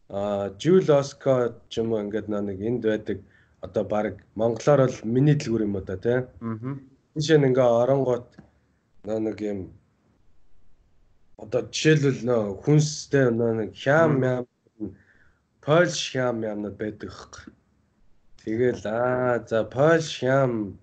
[0.08, 3.18] аа Жул Оско ч юм уу ингээд нэг энд байдаг
[3.60, 6.18] одоо баг монголоор бол миний дэлгүүр юм уу та тий.
[6.20, 6.78] Аа
[7.14, 7.68] Жишээ нь ингээ
[9.06, 9.60] нөө нэг юм
[11.42, 14.44] одоо жишээлбэл нөө хүнстэй нөө нэг хям ям
[15.64, 17.48] польш хям ямнууд байдаг хөөх.
[18.44, 20.76] Тэгэл аа за польш хям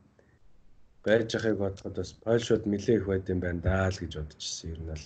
[1.05, 4.79] байж байгааг бодоход бас польшууд нэлээ их байд юм байна даа л гэж бодчихсон ер
[4.81, 5.05] нь л.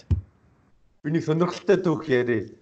[1.04, 2.56] Би нэг сонирхолтой түүх яриа.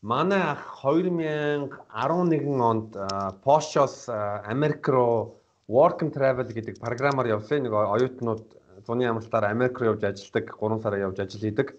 [0.00, 2.96] Манай ах 2011 онд
[3.44, 4.08] Porsche-с
[4.48, 5.36] Америк руу
[5.68, 8.44] work and travel гэдэг програмаар явсан нэг оюутнууд
[8.86, 11.76] зуны амралтаар Америк руу явж ажилладаг 3 сараа явж ажил хийдэг.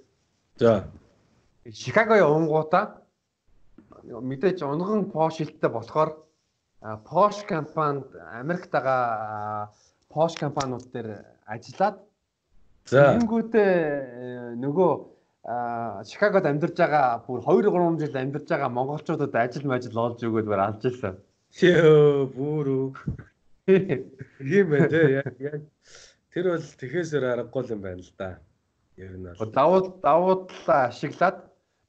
[0.58, 0.86] За.
[1.66, 3.07] Чикаго явангуудаа
[4.08, 6.10] мэдээж унган Porsche шилттэй болохоор
[7.10, 9.72] Porsche компанид Америкт байгаа
[10.10, 11.98] Porsche компаниуд дээр ажиллаад
[12.88, 13.74] тэгэнгүүтээ
[14.64, 14.92] нөгөө
[16.08, 20.60] Чикагод амьдарч байгаа бүр 2 3 жил амьдарч байгаа монголчуудад ажил мажил олж өгөөд бүр
[20.60, 21.16] алж ирсэн.
[21.62, 22.68] Йоо бүр
[23.68, 25.64] Тийм байх тий яг
[26.32, 28.40] тэр бол тэхээсээр аргагүй юм байна л да.
[28.96, 31.38] Ер нь бол давуу давуудлаа ашиглаад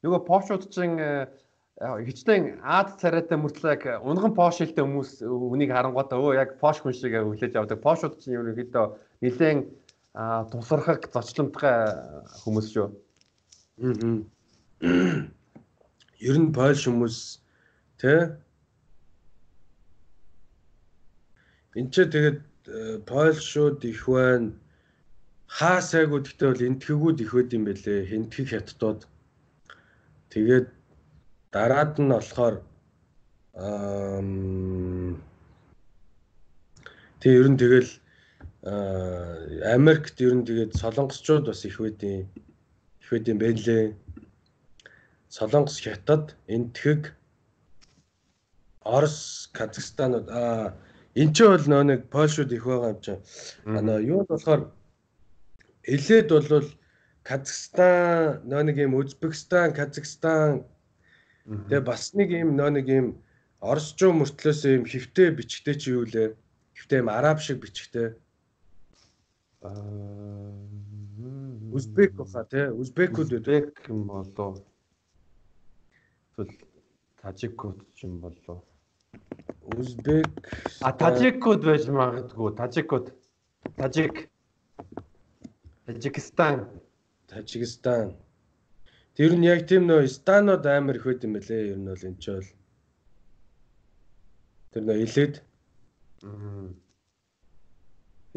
[0.03, 1.31] нөгөө пошууд чинь э,
[1.79, 6.91] хичнээн аад царайтай мөртлөө яг унган пош хэлтэй хүмүүс үнийг харангуйдаа өө яг пош хүн
[6.91, 7.79] шиг хүлээж авдаг.
[7.79, 8.85] Пошууд чинь ерөнхийдөө
[9.23, 9.63] нэлээд
[10.51, 11.77] тусархаг зочломтгай
[12.43, 12.87] хүмүүс шүү.
[16.19, 17.17] Ер нь польш хүмүүс
[18.03, 18.35] тий
[21.79, 24.51] Энд ч тэгээд э, Польшууд их байна.
[25.47, 28.09] Хаа сайгууд гэхдээ бол энтгэгүүд их байд юм бэлээ.
[28.09, 29.05] Хэнтгэг хятадууд.
[30.33, 30.67] Тэгээд
[31.51, 32.55] Дараад нь болохоор
[37.21, 37.91] тэг ер нь тэгэл
[39.75, 42.27] Америкт ер нь тэгээд солонгосчууд бас их байдیں۔
[43.01, 43.85] Их байдیں۔ Бэлээ.
[45.29, 47.13] Солонгос хятад энтхэг
[48.81, 50.77] Орос, Казахстанууд аа
[51.15, 53.21] эн чинь бол нөө нэг Польшууд их байгаа юм чинь.
[53.65, 54.61] Нөө юу болохоор
[55.93, 56.67] Элээд бол
[57.23, 60.65] Казахстан, нөө нэг юм Узбекистан, Казахстан,
[61.49, 63.07] тэгээ бас нэг юм нөө нэг юм
[63.59, 66.31] Оросчуу мөртлөөс юм хөвтэй бичгтэй чи юу лээ?
[66.79, 68.15] Хөвтэй юм араб шиг бичгтэй.
[69.59, 70.69] Аа
[71.75, 74.63] Узбек баха тий Узбекүүд Узбек юм болоо.
[76.35, 76.55] Тэгвэл
[77.21, 78.63] Тажикууд ч юм болоо.
[79.75, 80.31] Узбек
[80.81, 82.55] А тажикууд байж магадгүй.
[82.55, 83.11] Тажикууд.
[83.75, 84.29] Тажик.
[85.85, 86.69] Тажикстан.
[87.27, 88.15] Тажикстан.
[89.19, 91.75] Тэр нь яг тийм нөө станууд амар их байд юм бэлээ.
[91.75, 92.47] Ер нь бол энэ ч бол.
[94.71, 95.35] Тэр нөө илээд.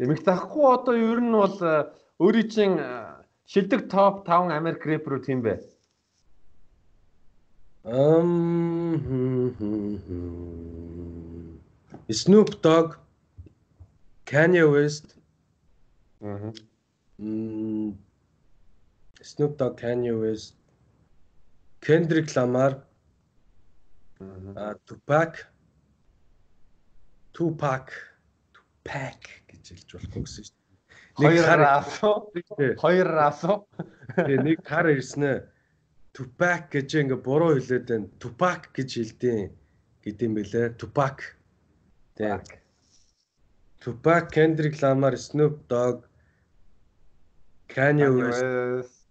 [0.03, 1.87] Эмэг тахгүй одоо ер нь бол э,
[2.19, 5.63] өөрийн чинь э, шилдэг топ 5 Америк рэпер үү тийм бэ?
[7.87, 9.55] Ам
[12.11, 12.99] Snoop Dogg,
[14.27, 15.15] Kanye West.
[16.19, 16.51] Аа.
[19.23, 20.59] Snoop Dogg, Kanye West,
[21.83, 22.79] Kendrick Lamar,
[24.55, 25.33] аа Tupac,
[27.35, 27.91] Tupac,
[28.55, 30.63] Tupac гэж хэлж болохгүй гэсэн шүү дээ.
[31.19, 32.15] Хоёр расуу.
[32.79, 33.57] Хоёр расуу.
[34.15, 35.43] Тэгээ нэг хар ирснэ.
[36.15, 38.07] Tupac гэж ингээ буруу хэлээд байна.
[38.21, 39.51] Tupac гэж хэлдээн
[40.07, 40.67] гэдэм бэлээ.
[40.79, 41.35] Tupac.
[42.15, 42.39] Тийм.
[43.83, 46.07] Tupac, Kendrick Lamar, Snoop Dogg,
[47.67, 49.03] Kanye West.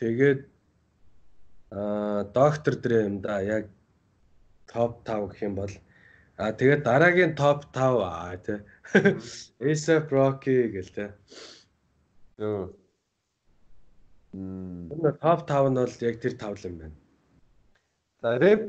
[0.00, 0.51] Тэгээд
[1.72, 3.40] аа доктор Dre юм да.
[3.40, 3.64] Яг
[4.72, 5.72] топ 5 гэх юм бол
[6.36, 8.60] аа тэгээд дараагийн топ 5 аа тий.
[8.92, 11.08] A$AP Rocky гэл тий.
[12.38, 12.72] Йоо.
[14.32, 14.88] Мм.
[15.20, 16.96] Топ 5 нь бол яг тэр тавл юм байна.
[18.20, 18.62] За рэп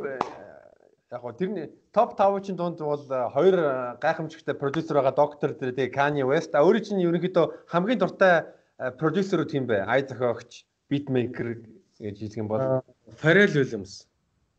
[1.12, 5.92] яг гоо тэрний топ 5-ын дунд бол э, хоёр э, гайхамшигтай продюсер байгаа доктор тэгээ
[5.92, 6.56] Kanye West.
[6.56, 8.48] Өөрийн чинь ерөнхийдөө хамгийн дуртай
[8.80, 9.84] продюсерүүд тийм бай.
[9.86, 11.62] Ай зохиогч beatmaker
[12.04, 12.84] гэж хэлэх юм бол
[13.22, 14.06] Pharrell Williams.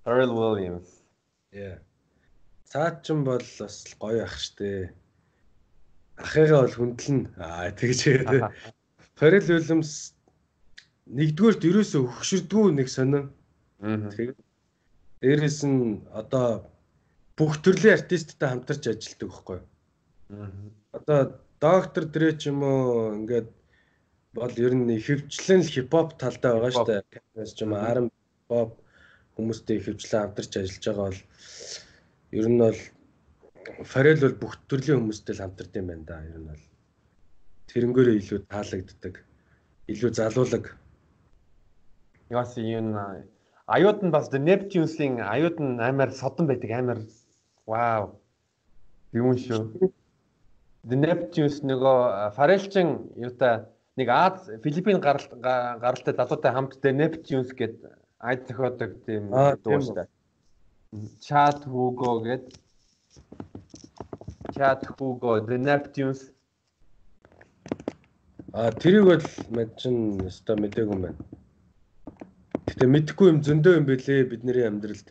[0.04, 1.04] Pharrell Williams.
[1.52, 1.78] Яа.
[2.64, 4.90] Цаачин бол бас гоё ах штэ.
[6.16, 7.20] Ахыгаа бол хүндлэн.
[7.36, 8.48] Аа тэгж яриад.
[9.20, 10.16] Pharrell Williams
[11.06, 13.28] нэгдүгээрт ерөөсөө хөшөрдгүү нэг сонин.
[13.84, 14.40] Тэгээд
[15.20, 16.64] дээрэс нь одоо
[17.36, 19.66] бүх төрлийн артисттай хамтарч ажилладаг байхгүй юу?
[20.96, 21.20] Одоо
[21.60, 23.48] доктор Дре ч юм уу ингээд
[24.34, 27.02] бол ер нь ихэвчлэн л хипхоп талдаа байгаа шүү дээ.
[27.14, 28.10] Капс ч юм R&B
[28.50, 28.70] pop
[29.38, 31.20] хүмүүстэй ихэвчлэн хамтарч ажиллаж байгаа бол
[32.38, 32.80] ер нь бол
[33.90, 36.18] Фарел бол бүх төрлийн хүмүүстэй л хамтард юм байна да.
[36.26, 36.64] Ер нь бол
[37.70, 39.14] тэрнгээрээ илүү таалагддаг.
[39.86, 40.64] Илүү залуулаг.
[42.34, 42.90] Яс юм
[43.66, 46.98] аюуд нь бас Neptunes-ийн аюуд нь амар содон байдаг амар
[47.70, 48.18] вау.
[49.14, 49.62] Юм шүү.
[50.88, 53.64] The Neptunes нөгөө Фарелчин юутай
[53.96, 57.78] нэг Аз Филиппин гаралтай залуутай хамт The Neptunes гээд
[58.18, 60.08] айд зохиодог тийм дуу шүү дээ.
[61.22, 62.58] Chat Hugo гээд
[64.54, 66.34] Chat Hugo The Neptunes
[68.54, 71.18] А тэрийг бол мэдчин өстой мдэггүй юм байна.
[72.70, 75.10] Гэтэ мэдхгүй юм зөндөө юм бэлээ бидний амьдралд.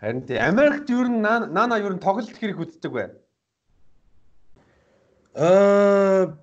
[0.00, 3.08] Харин тий Америкт юу н наана юу н тоглолт хэрэг үздэг бай.
[5.32, 6.36] Аа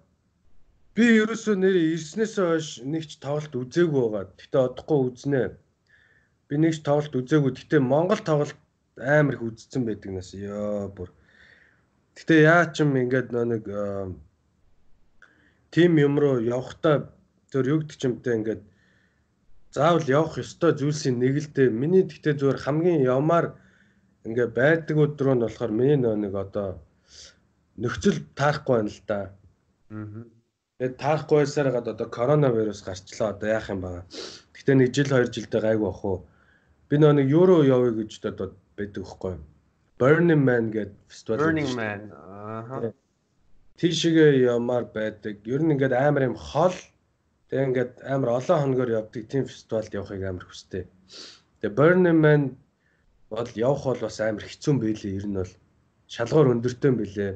[0.94, 4.30] би ерөөсөө нэр ирснээс хойш нэг ч тоглолт үзээгүй байгаа.
[4.38, 5.44] Гэтэ одохгүй үзнэ.
[6.48, 7.52] Би нэг ч тоглолт үзээгүй.
[7.57, 8.60] Гэтэ Монгол тоглолт
[9.02, 10.34] амар их үзсэн байдаг нас.
[10.38, 11.10] Ёо бүр.
[12.14, 13.65] Гэтэ яа ч юм ингээд нэг
[15.74, 16.38] тим юм руу
[17.49, 18.61] тэр юу гэдэг чимтэй ингээд
[19.74, 21.70] заавал явах ёстой зүйлсийн нэг л дээ.
[21.74, 23.57] Миний гэхдээ зүгээр хамгийн явмаар
[24.26, 26.78] ингээ байдаг өдрөө нь болохоор миний нэг одоо
[27.82, 29.20] нөхцөл таарахгүй байна л да.
[29.90, 30.26] Аа.
[30.84, 34.04] Тэгээд таарахгүй байсаар гад одоо коронавирус гарчлаа одоо яах юм бага.
[34.52, 36.18] Гэхдээ нэг жил хоёр жилдээ гайгүй бах уу.
[36.92, 39.40] Би нэг евро явъя гэж одоо байдаг хөхгүй.
[39.96, 41.40] Burning Man гэдэг фестивал.
[41.40, 42.12] Burning Man.
[42.12, 42.92] Аа.
[43.80, 45.40] Тийшээ ямаар байдаг.
[45.48, 46.76] Ер нь ингээд амар юм хол
[47.48, 50.84] Тэгээ ингээд амар олон хоногор явдаг тийм фестивалд явахыг амар хүстэй.
[51.64, 52.42] Тэгээ Burning Man
[53.32, 55.54] бол явах бол бас амар хэцүү байлээ ер нь бол
[56.12, 57.34] шалгуур өндөртэй юм билээ.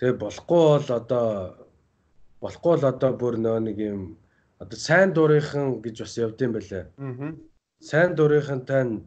[0.00, 1.26] Тэгээ болохгүй бол одоо
[2.40, 4.00] болохгүй бол одоо бүр нөө нэг юм
[4.56, 6.84] одоо сайн дуурайхан гэж бас явд юм байлээ.
[6.96, 7.36] Аа.
[7.84, 9.04] Сайн дуурайхантай нь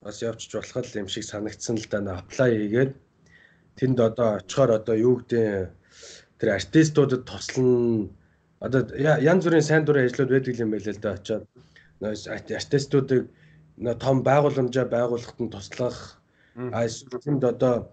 [0.00, 2.92] бас явчих болох л юм шиг санагдсан л да на аплай хийгээд
[3.76, 5.68] тэнд одоо очихоор одоо юу гэдэг
[6.40, 8.08] тэр артистуудад тослон
[8.64, 11.44] одоо янз бүрийн сайн дурын ажлууд байдаг юм байл л да очоод
[12.00, 13.28] артистуудыг
[14.00, 15.98] том байгууламжаа байгуулахад нь туслах
[16.56, 16.88] а
[17.24, 17.92] тэнд одоо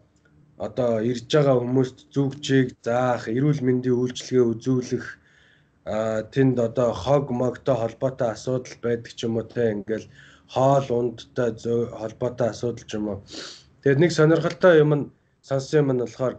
[0.62, 5.06] одоо ирж байгаа хүмүүст зүгчийг заах, эрүүл мэндийн үйлчилгээ үзүүлэх
[6.34, 10.06] тэнд одоо хог могтой холбоотой асуудал байдаг ч юм уу те ингээл
[10.54, 11.50] хоол ундтай
[11.98, 13.20] холбоотой асуудал ч юм уу.
[13.82, 15.06] Тэгээд нэг сонирхолтой юм нь
[15.42, 16.36] сонсон юм нь болохоор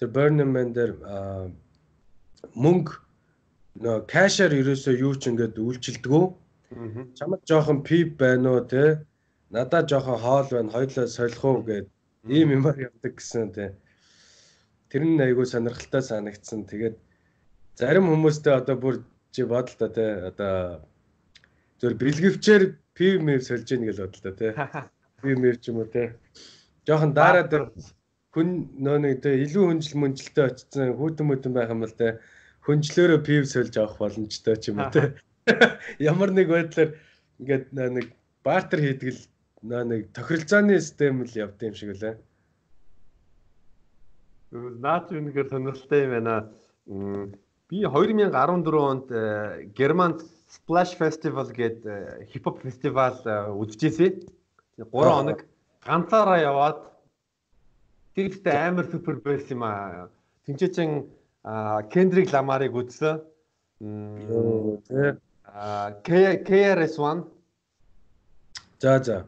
[0.00, 0.92] тэр Burning Man дээр
[2.56, 2.92] мөнгө
[3.84, 6.24] нөө кашаар ерөөсөө юу ч ингээд үйлчилдэггүй.
[7.12, 9.04] Чамд жоохон пип байна уу те?
[9.52, 11.92] Надад жоохон хоол байна, хоёлоо солих уу гэд
[12.28, 13.74] ийм юмар явдаг гэсэн те.
[14.90, 16.66] Тэр нь айгүй сонирхолтой санагдсан.
[16.66, 16.96] Тэгээд
[17.78, 20.82] зарим хүмүүстэй одоо бүр чи бодол та те одоо
[21.78, 22.62] зөв бэлгэвчээр
[22.96, 24.48] пив мэв сольж ийн гэж бодлоо те.
[25.22, 26.16] Пив мэв ч юм уу те.
[26.86, 27.52] Жохон дараад
[28.34, 28.48] хүн
[28.80, 32.18] нөө нэг те илүү хүнжил мөнжилтэй очсон хүүтэн мүтэн байх юм бол те
[32.66, 35.14] хөнжлөөрөө пив сольж авах боломжтой ч юм уу те.
[36.10, 36.98] Ямар нэг байдлаар
[37.38, 38.06] ингээд нэг
[38.42, 39.20] бартер хийдэг л
[39.66, 42.14] нэг тохиролцооны систем л явд юм шиг үлээ.
[44.54, 46.36] Наач үнэхээр сонирхолтой юм байна.
[47.68, 48.30] Би 2014
[48.78, 53.18] онд э, Германд Splash Festival гэдэг хипхоп фестивал
[53.58, 54.22] үзчихсэн.
[54.78, 55.42] 3 хоног
[55.82, 56.78] ганцаараа яваад
[58.14, 60.08] тэр ихтэй амар супер байсан юм аа.
[60.46, 61.10] Тинчээчэн
[61.90, 63.22] Кендрик Ламарыг үзсэн.
[63.80, 65.18] Юу тий.
[65.44, 67.26] А KRS-One.
[68.78, 69.26] За за.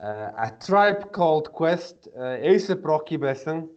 [0.00, 3.68] A Tribe Called Quest, A$AP Rocky байсан.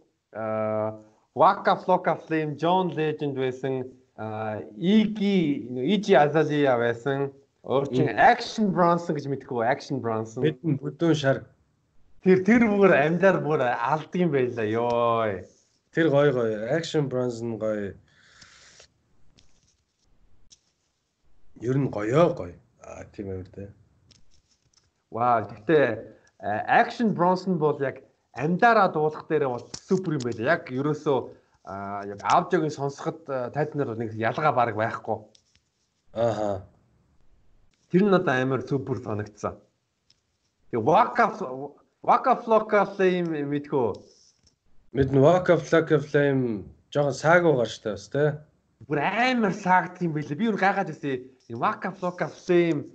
[1.34, 3.90] Waka Flocka Flame, John Legend байсан.
[4.78, 7.32] Iggy, Iggy Azalea байсан.
[7.62, 10.42] Өөрчн Action Bronson гэж мэдгүй Action Bronson.
[10.42, 11.44] Бидний бүдүүн шар.
[12.26, 15.42] Тэр тэр бүр амьдаар бүр алдсан байлаа ёо.
[15.94, 16.58] Тэр гоё гоё.
[16.74, 17.94] Action Bronson гоё.
[21.62, 22.58] Ер нь гоёо гоё.
[22.82, 23.70] Аа тийм ээ тэ.
[25.14, 26.11] Вау, гэхдээ
[26.42, 28.02] Action Bronson бол яг
[28.34, 30.58] амьдараа дуулах дээр бол супер юм байлаа.
[30.58, 31.18] Яг ерөөсөө
[32.10, 35.22] яг аудиог сонсоход тайлбар нар нэг ялгаа баг байхгүй.
[36.14, 36.66] Ааха.
[37.90, 39.54] Тэр нь одоо амар супер санагдсан.
[40.72, 41.26] Тэгээ Waka
[42.02, 44.02] Waka Flocka Flame мэдхүү.
[44.98, 48.34] Мэднэ Waka Flocka Flame жоохон саагуугаар штэ бас тий.
[48.90, 50.34] Бүр амар саагд юм байлээ.
[50.34, 51.30] Би юу гайхаад байсан.
[51.54, 52.90] Waka Flocka Flame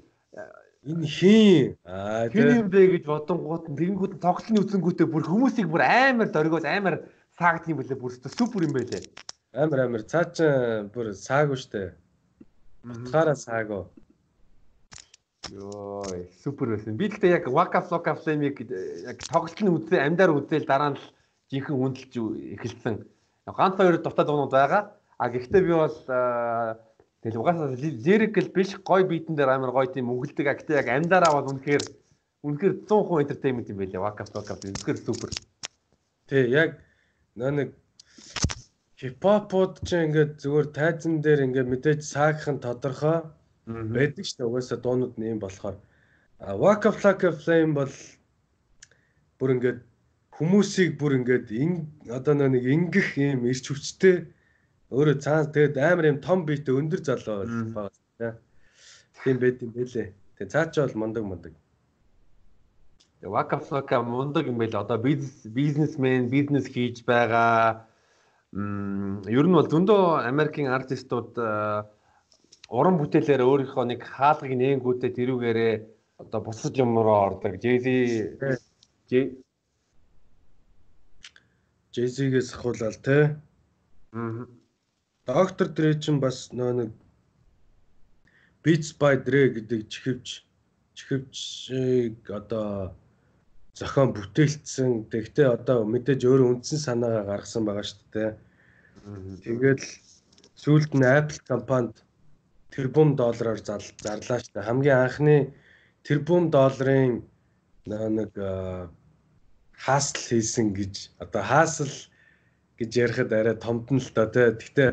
[0.88, 6.32] энэ хийн аа тийм юм бэ гэж бодонгууд тэгэнгүүт тоглолтын үзэнгүүтээ бүр хүмүүсийг бүр амар
[6.32, 6.96] дөргөөс амар
[7.36, 9.04] саагд юм бэлээ бүр супер юм байлээ.
[9.52, 10.02] Амар амар.
[10.08, 10.48] Цаа чи
[10.94, 11.94] бүр саагүй штэ.
[12.88, 13.84] Утгаараа саагүй
[15.48, 16.98] ёо супер байсан.
[16.98, 18.68] Би гэхдээ яг waka floka flame-ийг
[19.08, 21.00] яг тоглолтын үзээ амдаар үзээл дараа нь
[21.52, 22.14] жинхэнэ хүндэлж
[22.60, 22.96] эхэлсэн.
[23.48, 24.92] Ганц хоёр дутаа дуунууд байгаа.
[25.18, 25.98] А гэхдээ би бол
[27.28, 31.52] Тэгэл угаасаа lyrical биш гой битэн дээр амар гой тийм өгөлдөг актив яг амдаараа бол
[31.52, 31.84] үнэхээр
[32.40, 34.00] үнэхээр 100% entertainment юм байлээ.
[34.00, 35.36] Waka Waka үнэхээр супер.
[36.32, 36.80] Тий, яг
[37.36, 37.76] нэг
[38.96, 43.28] хипхопод ч ингээд зүгээр тайзан дээр ингээд мэдээж саагхан тодорхой
[43.68, 44.48] байдаг шүү дээ.
[44.48, 45.76] Угаасаа дуунууд нь юм болохоор
[46.40, 47.92] Waka Waka Flame бол
[49.36, 49.80] бүр ингээд
[50.32, 51.52] хүмүүсийг бүр ингээд
[52.08, 54.32] одоо нэг ингэх юм ирч хүчтэй
[54.88, 57.44] Өөрөө цаана тэгээд амар юм том биетэ өндөр залуу
[57.76, 58.36] байгаа тийм.
[59.24, 60.08] Тийм байд юм бэлээ.
[60.40, 61.54] Тэгээд цаа чи бол мундаг мундаг.
[63.22, 67.84] Waka Flocka мундаг юм байл одоо бизнес бизнесмен бизнес хийж байгаа
[68.56, 71.36] м ер нь бол зөндөө Америкийн артистууд
[72.72, 75.74] уран бүтээлээр өөрийнхөө нэг хаалгыг нээнгүүтээ тэрүүгээрээ
[76.24, 77.60] одоо бусад юмроо ордог.
[77.60, 77.88] Jay-Z
[81.92, 83.36] Jay-Z-гээс ахуулаад те.
[84.16, 84.48] Аа
[85.28, 86.92] Доктор Дре чинь бас нөө нэг
[88.64, 90.48] Beats by Dre гэдэг чихвч
[90.96, 92.96] чихвчийг одоо
[93.76, 95.12] зохион бүтээлцсэн.
[95.12, 98.32] Тэгтээ одоо мэдээж өөрөө үндсэн санаагаа гаргасан байгаа шүү дээ.
[99.44, 99.82] Тэгээд
[100.64, 101.96] сүүлд нь Apple компанид
[102.72, 104.68] тэрбум доллараар зарлаа шүү дээ.
[104.68, 105.38] Хамгийн анхны
[106.08, 107.28] тэрбум долларын
[107.86, 108.32] нэг
[109.76, 111.92] хаасл хийсэн гэж одоо хаасл
[112.80, 114.54] гэж ярихад арай томдно л доо тий.
[114.54, 114.90] Гэхдээ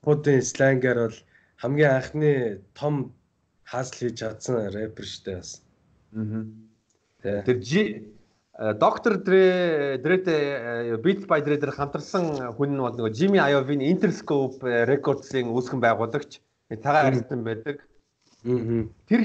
[0.00, 1.18] Пуудын сленгээр бол
[1.60, 2.32] хамгийн анхны
[2.72, 3.12] том
[3.68, 5.60] хаасл хийж чадсан рэпер штэ бас.
[6.14, 7.42] Аа.
[7.44, 7.82] Тэр жи
[8.80, 14.64] доктор Дре Дрэтэй Beats by Dre дээр хамтарсан хүн нь бол нөгөө Jimmy Iovine Interscope
[14.88, 16.40] Records-ийн үүсгэн байгуулагч
[16.80, 17.84] цагаан арстан байдаг.
[18.44, 18.88] Аа.
[19.04, 19.20] Тэр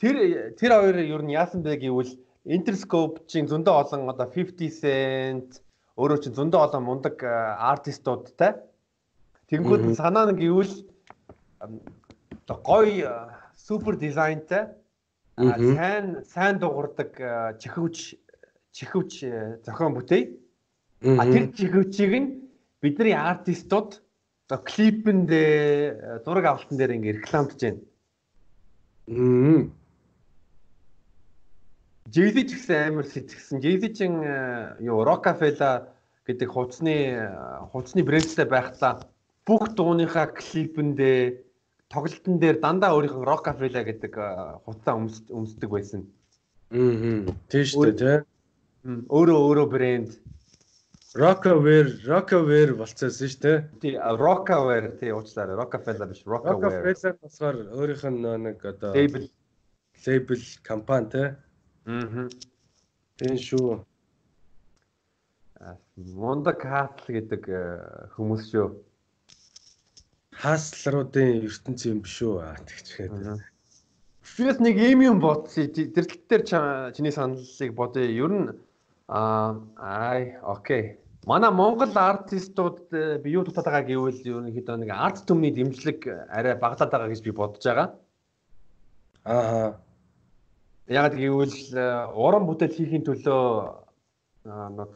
[0.00, 0.16] тэр
[0.56, 2.16] тэр хоёр ер нь яасан бэ гэвэл
[2.48, 5.60] Interscope-ийн зөндөө олон одоо 50 Cent
[5.98, 8.54] өөрөө чинь зөндөө олон мундаг артистуудтай.
[9.50, 10.74] Тэнгүүд санаа нь гэвэл
[12.46, 14.70] гоё супер дизайнтай
[15.36, 17.10] сайн сайн дуурдаг
[17.58, 18.14] чихвч
[18.70, 19.12] чихвч
[19.66, 20.22] зохион бүтээй.
[21.18, 22.28] А тэр чихвчийг нь
[22.78, 23.98] бидний артистууд
[24.46, 25.30] одоо клипэнд
[26.22, 27.82] зураг авалтан дээр ингээ рекламдж байна.
[32.12, 33.60] Ч гэсэн амар сэтгэсэн.
[33.60, 34.12] Jay-Z чин
[34.80, 35.92] юу Rockefeller
[36.24, 36.96] гэдэг хувцсны
[37.72, 39.04] хувцсны брэндтэй байхлаа
[39.48, 41.20] бүх дууныхаа клипэндээ
[41.92, 44.12] тоглолтын дээр дандаа өөрийнхөө Rockefeller гэдэг
[44.64, 46.04] хувцас өмсдөг байсан.
[46.72, 47.28] Аа.
[47.48, 48.24] Тийм шүү дээ,
[48.84, 49.04] тийм.
[49.08, 50.10] Өөрөө өөрөө брэнд
[51.16, 53.58] Rockefeller Rockefeller болцсон шүү дээ.
[53.80, 55.56] Тий, Rockefeller тий уучлаарай.
[55.56, 56.84] Rockefeller биш, Rockefeller.
[56.84, 59.24] Rockefeller болохоор өөрийнх нь нэг одоо label
[60.04, 61.28] label компани тий
[61.88, 62.28] Аа.
[63.16, 63.78] Тийм шүү.
[65.96, 67.60] Мундаг хаасл гэдэг э,
[68.12, 68.66] хүмүүс шүү.
[70.38, 72.44] Хааслруудын ертөнц юм биш үү?
[72.68, 73.40] Тэгчгээд.
[74.20, 75.72] Фиэс нэг юм юм бодсон.
[75.72, 76.44] Тэр тал дээр
[76.92, 78.04] чиний саналыг бодъё.
[78.04, 78.52] Ер нь
[79.08, 81.00] аа ай окей.
[81.24, 86.54] Манай Монгол артистууд э, би юу дутаад байгаа гэвэл ерөнхийдөө нэг арт түмний дэмжлэг арай
[86.54, 87.88] багтаад байгаа гэж би бодож байгаа.
[89.24, 89.80] Аа
[90.88, 91.84] Яг гэвэл э,
[92.16, 93.84] уран бүтээл хийхин төлөө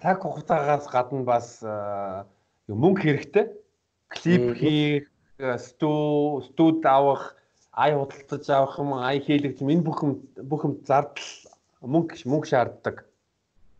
[0.00, 2.24] цаг хугацаагаас гадна бас э,
[2.72, 3.52] мөнгө хэрэгтэй.
[4.08, 7.36] Клип хийх, э, сту студ авах,
[7.76, 11.28] ай худалдаж авах юм, ай энэ бүх юм бүх юм зардал
[11.84, 13.04] мөнгө мөнгө шаарддаг.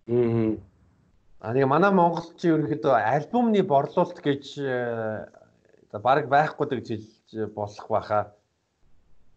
[0.05, 0.61] Аа.
[1.41, 4.61] А нэг манай монголчин ерөнхийдөө альбомны борлуулалт гэж
[5.97, 8.25] баг байхгүй гэж хэлж болох байхаа.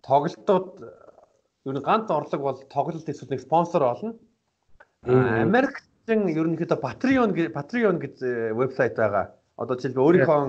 [0.04, 1.05] Тоглолтууд
[1.66, 4.14] ер нь ганц орлого бол тоглолт эсвэл нэг спонсор олно.
[5.06, 8.16] Америкчин ерөнхийдөө Patreon Patreon гэж
[8.54, 9.34] вебсайт байгаа.
[9.58, 10.42] Одоо жишээлбэл өөрийнхөө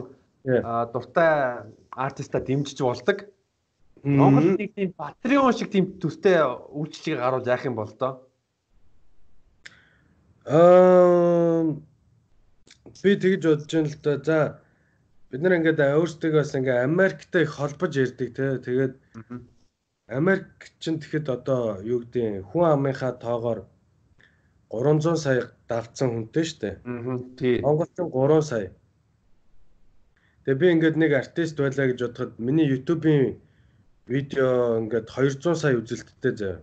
[0.92, 3.24] дуртай артиста дэмжиж болдог.
[4.04, 8.20] Монгол нэг тийм Patreon шиг тийм төстэй үйлчлэгийг гаруул яах юм бол доо.
[10.44, 11.64] Аа
[13.02, 14.20] би тэгж бодож байна л да.
[14.22, 14.38] За
[15.30, 18.46] бид нар ингээд өөрсдөө бас ингээд Америктэй холбож ярьдаг те.
[18.62, 18.94] Тэгээд
[20.06, 23.66] Америк чинь тэгэхэд одоо юу гэдэг хүн амынхаа тоогоор
[24.70, 26.70] 300 сая давтсан хүнтэй штэ.
[26.86, 27.18] Аа.
[27.34, 27.58] Тий.
[27.58, 28.70] Монгол чинь 3 сая.
[30.46, 33.42] Тэгээ би ингээд нэг артист байлаа гэж бодоход миний YouTube-ийн
[34.06, 36.62] видео ингээд 200 сая үзэлттэй заяа.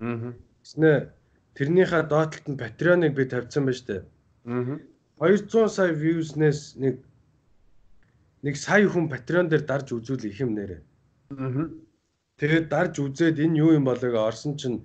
[0.00, 0.32] Аа.
[0.64, 1.12] Тэснэ
[1.60, 4.08] тэрнийхээ доотлолт нь Patreon-ыг би тавьсан ба штэ.
[4.48, 4.80] Аа.
[5.20, 7.04] 200 сая views-нээс нэг
[8.40, 10.80] нэг сая хүн Patreon дээр дарж үзүүл их юм нэрэ.
[11.36, 11.68] Аа.
[12.38, 14.78] Тэгээд дарж үзээд энэ юу юм болоог орсон чинь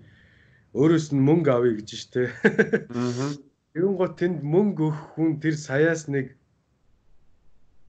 [0.74, 2.34] өөрөөс нь мөнгө авъя гэж штэ.
[2.90, 3.30] Аа.
[3.78, 6.34] Тэгүн гот тэнд мөнгө өгөх хүн тэр саяас нэг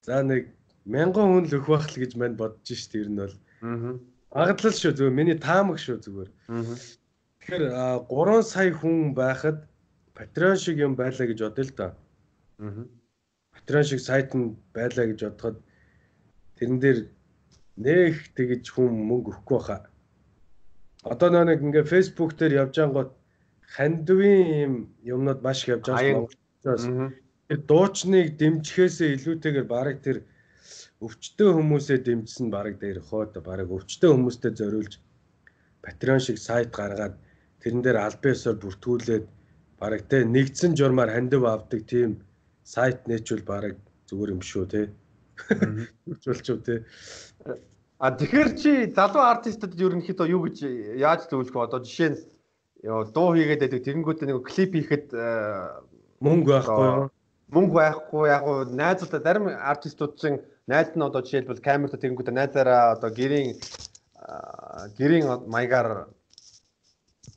[0.05, 0.53] за нэг
[0.85, 3.36] мянган хүн л өгөх байх л гэж манд бодож штэ ер нь бол.
[3.65, 3.97] Аа.
[4.36, 6.31] Магадлал шүү зүгээр миний таамаг шүү зүгээр.
[6.53, 6.77] Аа.
[7.41, 7.65] Тэгэхээр
[8.12, 9.65] 3 сая хүн байхад
[10.12, 11.93] Patreon шиг юм байлаа гэж бодъё л доо.
[12.61, 12.85] Аа.
[13.57, 15.57] Patreon шиг сайт нь байлаа гэж бодоход
[16.61, 16.99] тэрэн дээр
[17.76, 19.78] нэх тэгж хүн мөнгө өгөхгүй баха.
[21.05, 23.10] Одоо нэг ингээ Facebook дээр явж ангууд
[23.74, 27.12] хандвийн юм юмнууд маш их явж байгаа.
[27.48, 30.24] Тэр дуучныг дэмжихээсээ илүүтэйгээр бараг тэр
[31.05, 34.94] өвчтөө хүмүүсээ дэмжсэн бараг дээр хоод бараг өвчтөө хүмүүстэй зориулж
[35.84, 37.14] Patreon шиг сайт гаргаад
[37.60, 39.24] тэрэн дээр аль биесээр бүртгүүлээд
[39.80, 42.10] бараг те нэгдсэн журмаар хандив авдаг тийм
[42.64, 43.76] сайт нээчүүл бараг
[44.09, 44.82] зүгээр юм шүү те.
[45.36, 46.85] Хөвчүүлчих те.
[47.98, 50.56] А тэгэхээр чи залуу артистууд ерөнхийдөө юу гэж
[50.98, 51.65] яаж зөвлөх вэ?
[51.66, 52.19] Одоо жишээ нь
[52.85, 55.06] дуу хийгээд байдаг тэгэнгүүтээ нэг клип хийхэд
[56.20, 57.09] мөнгө байхгүй юу?
[57.55, 62.98] Мөнгө байхгүй яг уу найзуудаа зарим артистууд чинь найз нь одоо жишээлбэл камертай тэгэнгүүтээ найзаараа
[62.98, 63.56] одоо гэрийн
[64.98, 66.09] гэрийн маягаар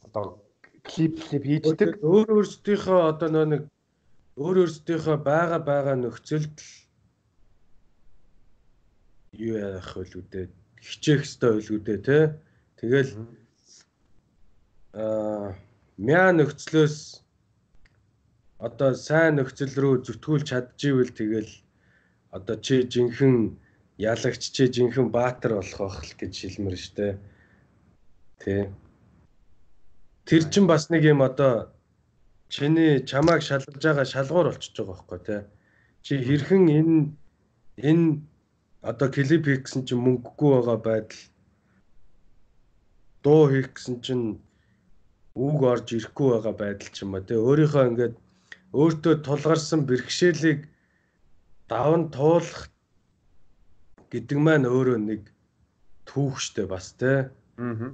[0.07, 0.41] одоо
[0.84, 1.99] клип клип хийдэг.
[2.03, 3.61] Өөр өөрсдийнхөө одоо нэг
[4.36, 6.56] өөр өөрсдийнхөө бага бага нөхцөлд
[9.38, 10.45] юу яах вэ лүүдээ
[10.81, 12.19] хичээх хэрэгтэй байлгүүдээ те.
[12.77, 13.11] Тэгэл
[14.93, 15.55] аа
[15.97, 16.97] мяа нөхцлөөс
[18.57, 21.51] одоо сайн нөхцөл рүү зүтгүүлж чадчихвэл тэгэл
[22.34, 23.53] одоо чи жинхэнэ
[23.97, 27.18] ялагч чи жинхэнэ баатар болох байх л гэж хэлмэр штэ
[28.41, 28.69] тий
[30.26, 31.73] Тэр чин бас нэг юм одоо
[32.49, 35.41] чиний чамааг шалгаж байгаа шалгуур болчихж байгаа байхгүй тий
[36.05, 36.97] чи хэрхэн энэ
[37.89, 38.07] энэ
[38.82, 41.22] одоо клип хийх гэсэн чинь мөнгөгүй байгаа байдал
[43.24, 44.26] дуу хийх гэсэн чинь
[45.36, 48.16] үг орж ирэхгүй байгаа байдал ч юм а тий өөрийнхөө ингээд
[48.74, 50.70] өөртөө тулгарсан бэрхшээлийг
[51.70, 52.70] даван туулах
[54.12, 55.22] гэдэг маань өөрөө нэг
[56.10, 57.28] түүх штэ бас тий
[57.58, 57.90] Аа.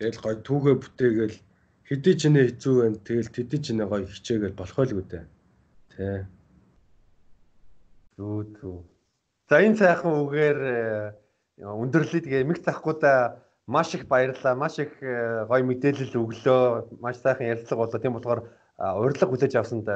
[0.00, 1.36] тэгэл гой түүхээ бүтээгээл
[1.84, 5.24] хэдий ч нэ хэцүү байна тэгэл тэдий ч нэ гой хичээгээл болох байлгүй дээ
[5.92, 6.18] тий
[8.14, 8.78] Зүү зүү.
[9.54, 10.58] За энэ сайхан үгээр
[11.62, 13.38] өндөрлөе тэгээ эмэг цахгуудаа
[13.70, 14.58] маш их баярлалаа.
[14.58, 16.98] Маш их гоё мэдээлэл өглөө.
[16.98, 18.02] Маш сайхан ярилцлага болоо.
[18.02, 18.40] Тийм болохоор
[18.98, 19.86] урилга хүлээж авсанд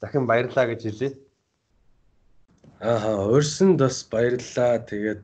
[0.00, 1.12] дахин баярлалаа гэж хэлье.
[2.80, 4.80] Аа, урьсанд бас баярлалаа.
[4.88, 5.20] Тэгээд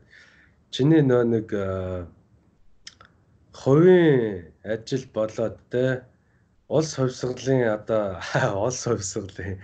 [0.69, 1.49] чиний нөө нэг
[3.57, 6.05] хувийн ажил болоод те
[6.69, 8.21] улс хувьсгалын одоо
[8.69, 9.57] улс хувьсгалын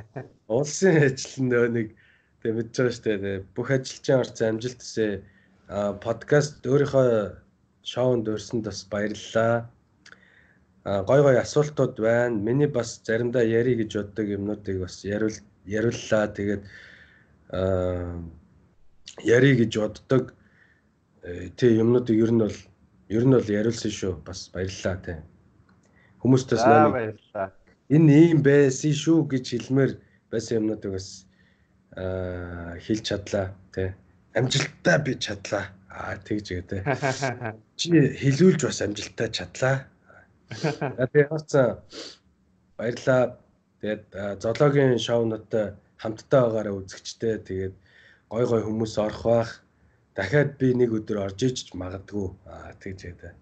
[0.48, 1.99] улсын ажил нөө нэг
[2.42, 3.44] тэг мэдж байгаа шүү дээ.
[3.54, 5.22] Бүх ажилчин орц амжилт хүсье.
[5.68, 7.36] А подкаст өөрийнхөө
[7.84, 9.68] шоунд өрсөнд бас баярлалаа.
[10.84, 12.36] А гой гой асуултууд байна.
[12.36, 15.36] Миний бас заримдаа яри гэж боддог юмнуудыг бас яриул
[15.66, 16.32] яриуллаа.
[16.32, 16.64] Тэгээд
[17.52, 18.16] а
[19.24, 20.34] яри гэж боддог
[21.56, 22.58] тий юмнуудыг ер нь бол
[23.08, 24.24] ер нь бол яриулсан шүү.
[24.24, 25.18] Бас баярлалаа тий.
[26.24, 27.52] Хүмүүстээс маань баярлалаа.
[27.92, 29.92] Энэ ийм байсан шүү гэж хэлмээр
[30.32, 31.28] байсан юмнуудыг бас
[31.94, 33.90] хэлж чадлаа тий.
[34.34, 35.64] Амжилттай би чадлаа.
[35.90, 36.80] Аа тэгж ээ тий.
[37.78, 37.88] Чи
[38.22, 39.76] хэлүүлж бас амжилттай чадлаа.
[40.50, 41.82] Тэгээ хацаа
[42.78, 43.38] баярлаа.
[43.80, 44.04] Тэгээд
[44.38, 47.42] зоологийн шоунуудтай хамтдаа байгаараа үзэгчтэй.
[47.42, 47.74] Тэгээд
[48.30, 49.52] гой гой хүмүүс орох бах.
[50.14, 52.28] Дахиад би нэг өдөр орж иж магадгүй.
[52.46, 53.34] Аа тэгж ээ.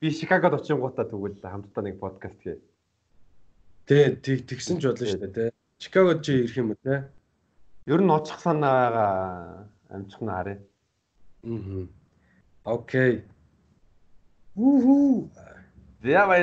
[0.00, 2.56] Би Чикагод очингуудаа тэгвэл хамтдаа нэг подкаст гээ.
[3.84, 5.50] Тэ тэг тэгсэн ч болно шүү дээ тий.
[5.80, 7.08] Чикагод чи ирэх юм уу те?
[7.88, 9.12] Ер нь очих санаа байгаа
[9.88, 10.58] амжих нь харъя.
[11.44, 11.88] Аа.
[12.76, 13.24] Окей.
[14.54, 15.30] Уху.
[16.02, 16.08] За